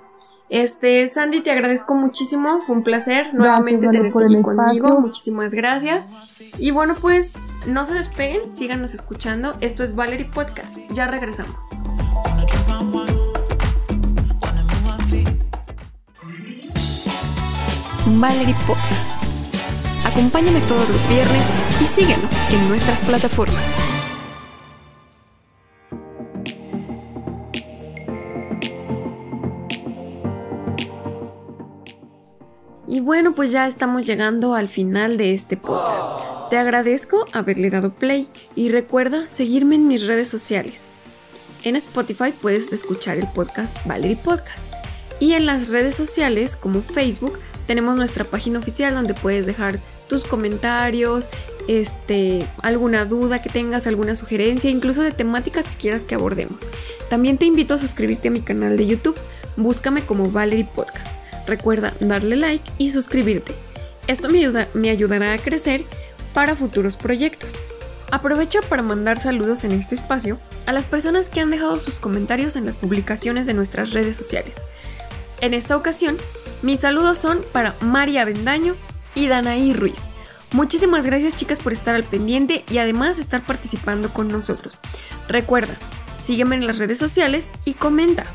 Este, 0.49 1.07
Sandy, 1.07 1.41
te 1.41 1.51
agradezco 1.51 1.93
muchísimo, 1.95 2.61
fue 2.61 2.77
un 2.77 2.83
placer 2.83 3.33
nuevamente 3.33 3.87
tenerte 3.89 4.23
aquí 4.23 4.41
conmigo, 4.41 5.01
muchísimas 5.01 5.53
gracias. 5.53 6.07
Y 6.57 6.71
bueno, 6.71 6.95
pues 6.99 7.41
no 7.65 7.83
se 7.83 7.93
despeguen, 7.93 8.53
síganos 8.53 8.93
escuchando. 8.93 9.57
Esto 9.59 9.83
es 9.83 9.95
Valerie 9.95 10.25
Podcast. 10.25 10.89
Ya 10.91 11.07
regresamos. 11.07 11.55
Valerie 18.05 18.55
Podcast. 18.65 19.23
Acompáñame 20.05 20.61
todos 20.61 20.89
los 20.89 21.09
viernes 21.09 21.43
y 21.81 21.85
síguenos 21.85 22.31
en 22.51 22.69
nuestras 22.69 22.99
plataformas. 22.99 23.96
Y 32.89 33.01
bueno, 33.01 33.33
pues 33.33 33.51
ya 33.51 33.67
estamos 33.67 34.05
llegando 34.05 34.55
al 34.55 34.69
final 34.69 35.17
de 35.17 35.33
este 35.33 35.57
podcast. 35.57 36.49
Te 36.49 36.57
agradezco 36.57 37.25
haberle 37.33 37.69
dado 37.69 37.93
play 37.93 38.29
y 38.55 38.69
recuerda 38.69 39.27
seguirme 39.27 39.75
en 39.75 39.89
mis 39.89 40.07
redes 40.07 40.29
sociales. 40.29 40.87
En 41.65 41.75
Spotify 41.75 42.31
puedes 42.31 42.71
escuchar 42.71 43.17
el 43.17 43.27
podcast 43.27 43.75
Valerie 43.85 44.15
Podcast. 44.15 44.73
Y 45.19 45.33
en 45.33 45.45
las 45.45 45.67
redes 45.67 45.95
sociales 45.95 46.55
como 46.55 46.81
Facebook 46.81 47.37
tenemos 47.65 47.97
nuestra 47.97 48.23
página 48.23 48.59
oficial 48.59 48.95
donde 48.95 49.13
puedes 49.13 49.45
dejar 49.45 49.81
tus 50.07 50.23
comentarios, 50.23 51.27
este, 51.67 52.47
alguna 52.61 53.03
duda 53.03 53.41
que 53.41 53.49
tengas, 53.49 53.85
alguna 53.87 54.15
sugerencia, 54.15 54.69
incluso 54.69 55.01
de 55.01 55.11
temáticas 55.11 55.69
que 55.69 55.75
quieras 55.75 56.05
que 56.05 56.15
abordemos. 56.15 56.69
También 57.09 57.37
te 57.37 57.47
invito 57.47 57.73
a 57.73 57.77
suscribirte 57.77 58.29
a 58.29 58.31
mi 58.31 58.39
canal 58.39 58.77
de 58.77 58.87
YouTube. 58.87 59.17
Búscame 59.57 60.05
como 60.05 60.31
Valerie 60.31 60.69
Podcast. 60.73 61.26
Recuerda 61.47 61.93
darle 61.99 62.35
like 62.35 62.69
y 62.77 62.91
suscribirte. 62.91 63.55
Esto 64.07 64.29
me, 64.29 64.39
ayuda, 64.39 64.67
me 64.73 64.89
ayudará 64.89 65.33
a 65.33 65.37
crecer 65.37 65.85
para 66.33 66.55
futuros 66.55 66.97
proyectos. 66.97 67.59
Aprovecho 68.11 68.59
para 68.69 68.83
mandar 68.83 69.19
saludos 69.19 69.63
en 69.63 69.71
este 69.71 69.95
espacio 69.95 70.39
a 70.65 70.73
las 70.73 70.85
personas 70.85 71.29
que 71.29 71.41
han 71.41 71.49
dejado 71.49 71.79
sus 71.79 71.99
comentarios 71.99 72.55
en 72.55 72.65
las 72.65 72.75
publicaciones 72.77 73.47
de 73.47 73.53
nuestras 73.53 73.93
redes 73.93 74.15
sociales. 74.15 74.57
En 75.41 75.53
esta 75.53 75.75
ocasión, 75.75 76.17
mis 76.61 76.81
saludos 76.81 77.17
son 77.17 77.41
para 77.51 77.75
María 77.81 78.23
Bendaño 78.25 78.75
y 79.13 79.27
Danaí 79.27 79.73
Ruiz. 79.73 80.09
Muchísimas 80.51 81.05
gracias 81.05 81.35
chicas 81.35 81.59
por 81.59 81.73
estar 81.73 81.95
al 81.95 82.05
pendiente 82.05 82.63
y 82.69 82.77
además 82.77 83.19
estar 83.19 83.45
participando 83.45 84.13
con 84.13 84.29
nosotros. 84.29 84.79
Recuerda, 85.27 85.77
sígueme 86.15 86.55
en 86.55 86.65
las 86.65 86.77
redes 86.77 86.97
sociales 86.97 87.51
y 87.65 87.73
comenta. 87.73 88.25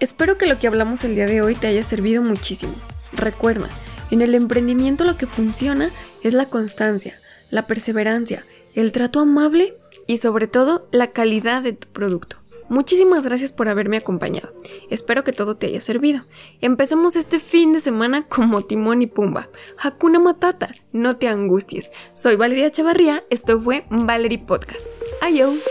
Espero 0.00 0.38
que 0.38 0.46
lo 0.46 0.58
que 0.58 0.66
hablamos 0.66 1.04
el 1.04 1.14
día 1.14 1.26
de 1.26 1.42
hoy 1.42 1.54
te 1.54 1.66
haya 1.66 1.82
servido 1.82 2.22
muchísimo. 2.22 2.74
Recuerda, 3.12 3.68
en 4.10 4.22
el 4.22 4.34
emprendimiento 4.34 5.04
lo 5.04 5.18
que 5.18 5.26
funciona 5.26 5.90
es 6.22 6.32
la 6.32 6.46
constancia, 6.46 7.20
la 7.50 7.66
perseverancia, 7.66 8.46
el 8.74 8.92
trato 8.92 9.20
amable 9.20 9.76
y 10.06 10.16
sobre 10.16 10.46
todo 10.46 10.88
la 10.90 11.08
calidad 11.08 11.62
de 11.62 11.74
tu 11.74 11.86
producto. 11.88 12.38
Muchísimas 12.70 13.26
gracias 13.26 13.52
por 13.52 13.68
haberme 13.68 13.98
acompañado. 13.98 14.54
Espero 14.88 15.22
que 15.22 15.32
todo 15.34 15.56
te 15.56 15.66
haya 15.66 15.82
servido. 15.82 16.24
Empecemos 16.62 17.14
este 17.14 17.38
fin 17.38 17.74
de 17.74 17.80
semana 17.80 18.26
como 18.26 18.64
Timón 18.64 19.02
y 19.02 19.06
Pumba. 19.06 19.50
Hakuna 19.76 20.18
Matata, 20.18 20.70
no 20.92 21.18
te 21.18 21.28
angusties. 21.28 21.92
Soy 22.14 22.36
Valeria 22.36 22.70
Chavarría, 22.70 23.24
esto 23.28 23.60
fue 23.60 23.84
Valerie 23.90 24.38
Podcast. 24.38 24.94
Adiós. 25.20 25.68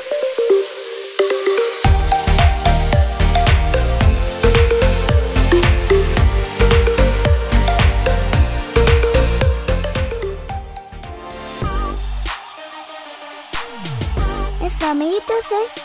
Amiguitos 14.89 15.45
es. 15.65 15.83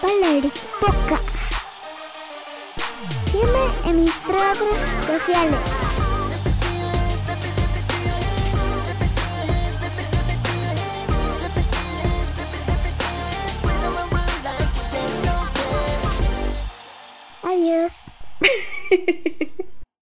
Sígueme 3.30 3.64
en 3.84 3.96
mis 3.96 4.26
redes 4.26 4.78
sociales. 5.06 5.60
Adiós. 17.42 17.92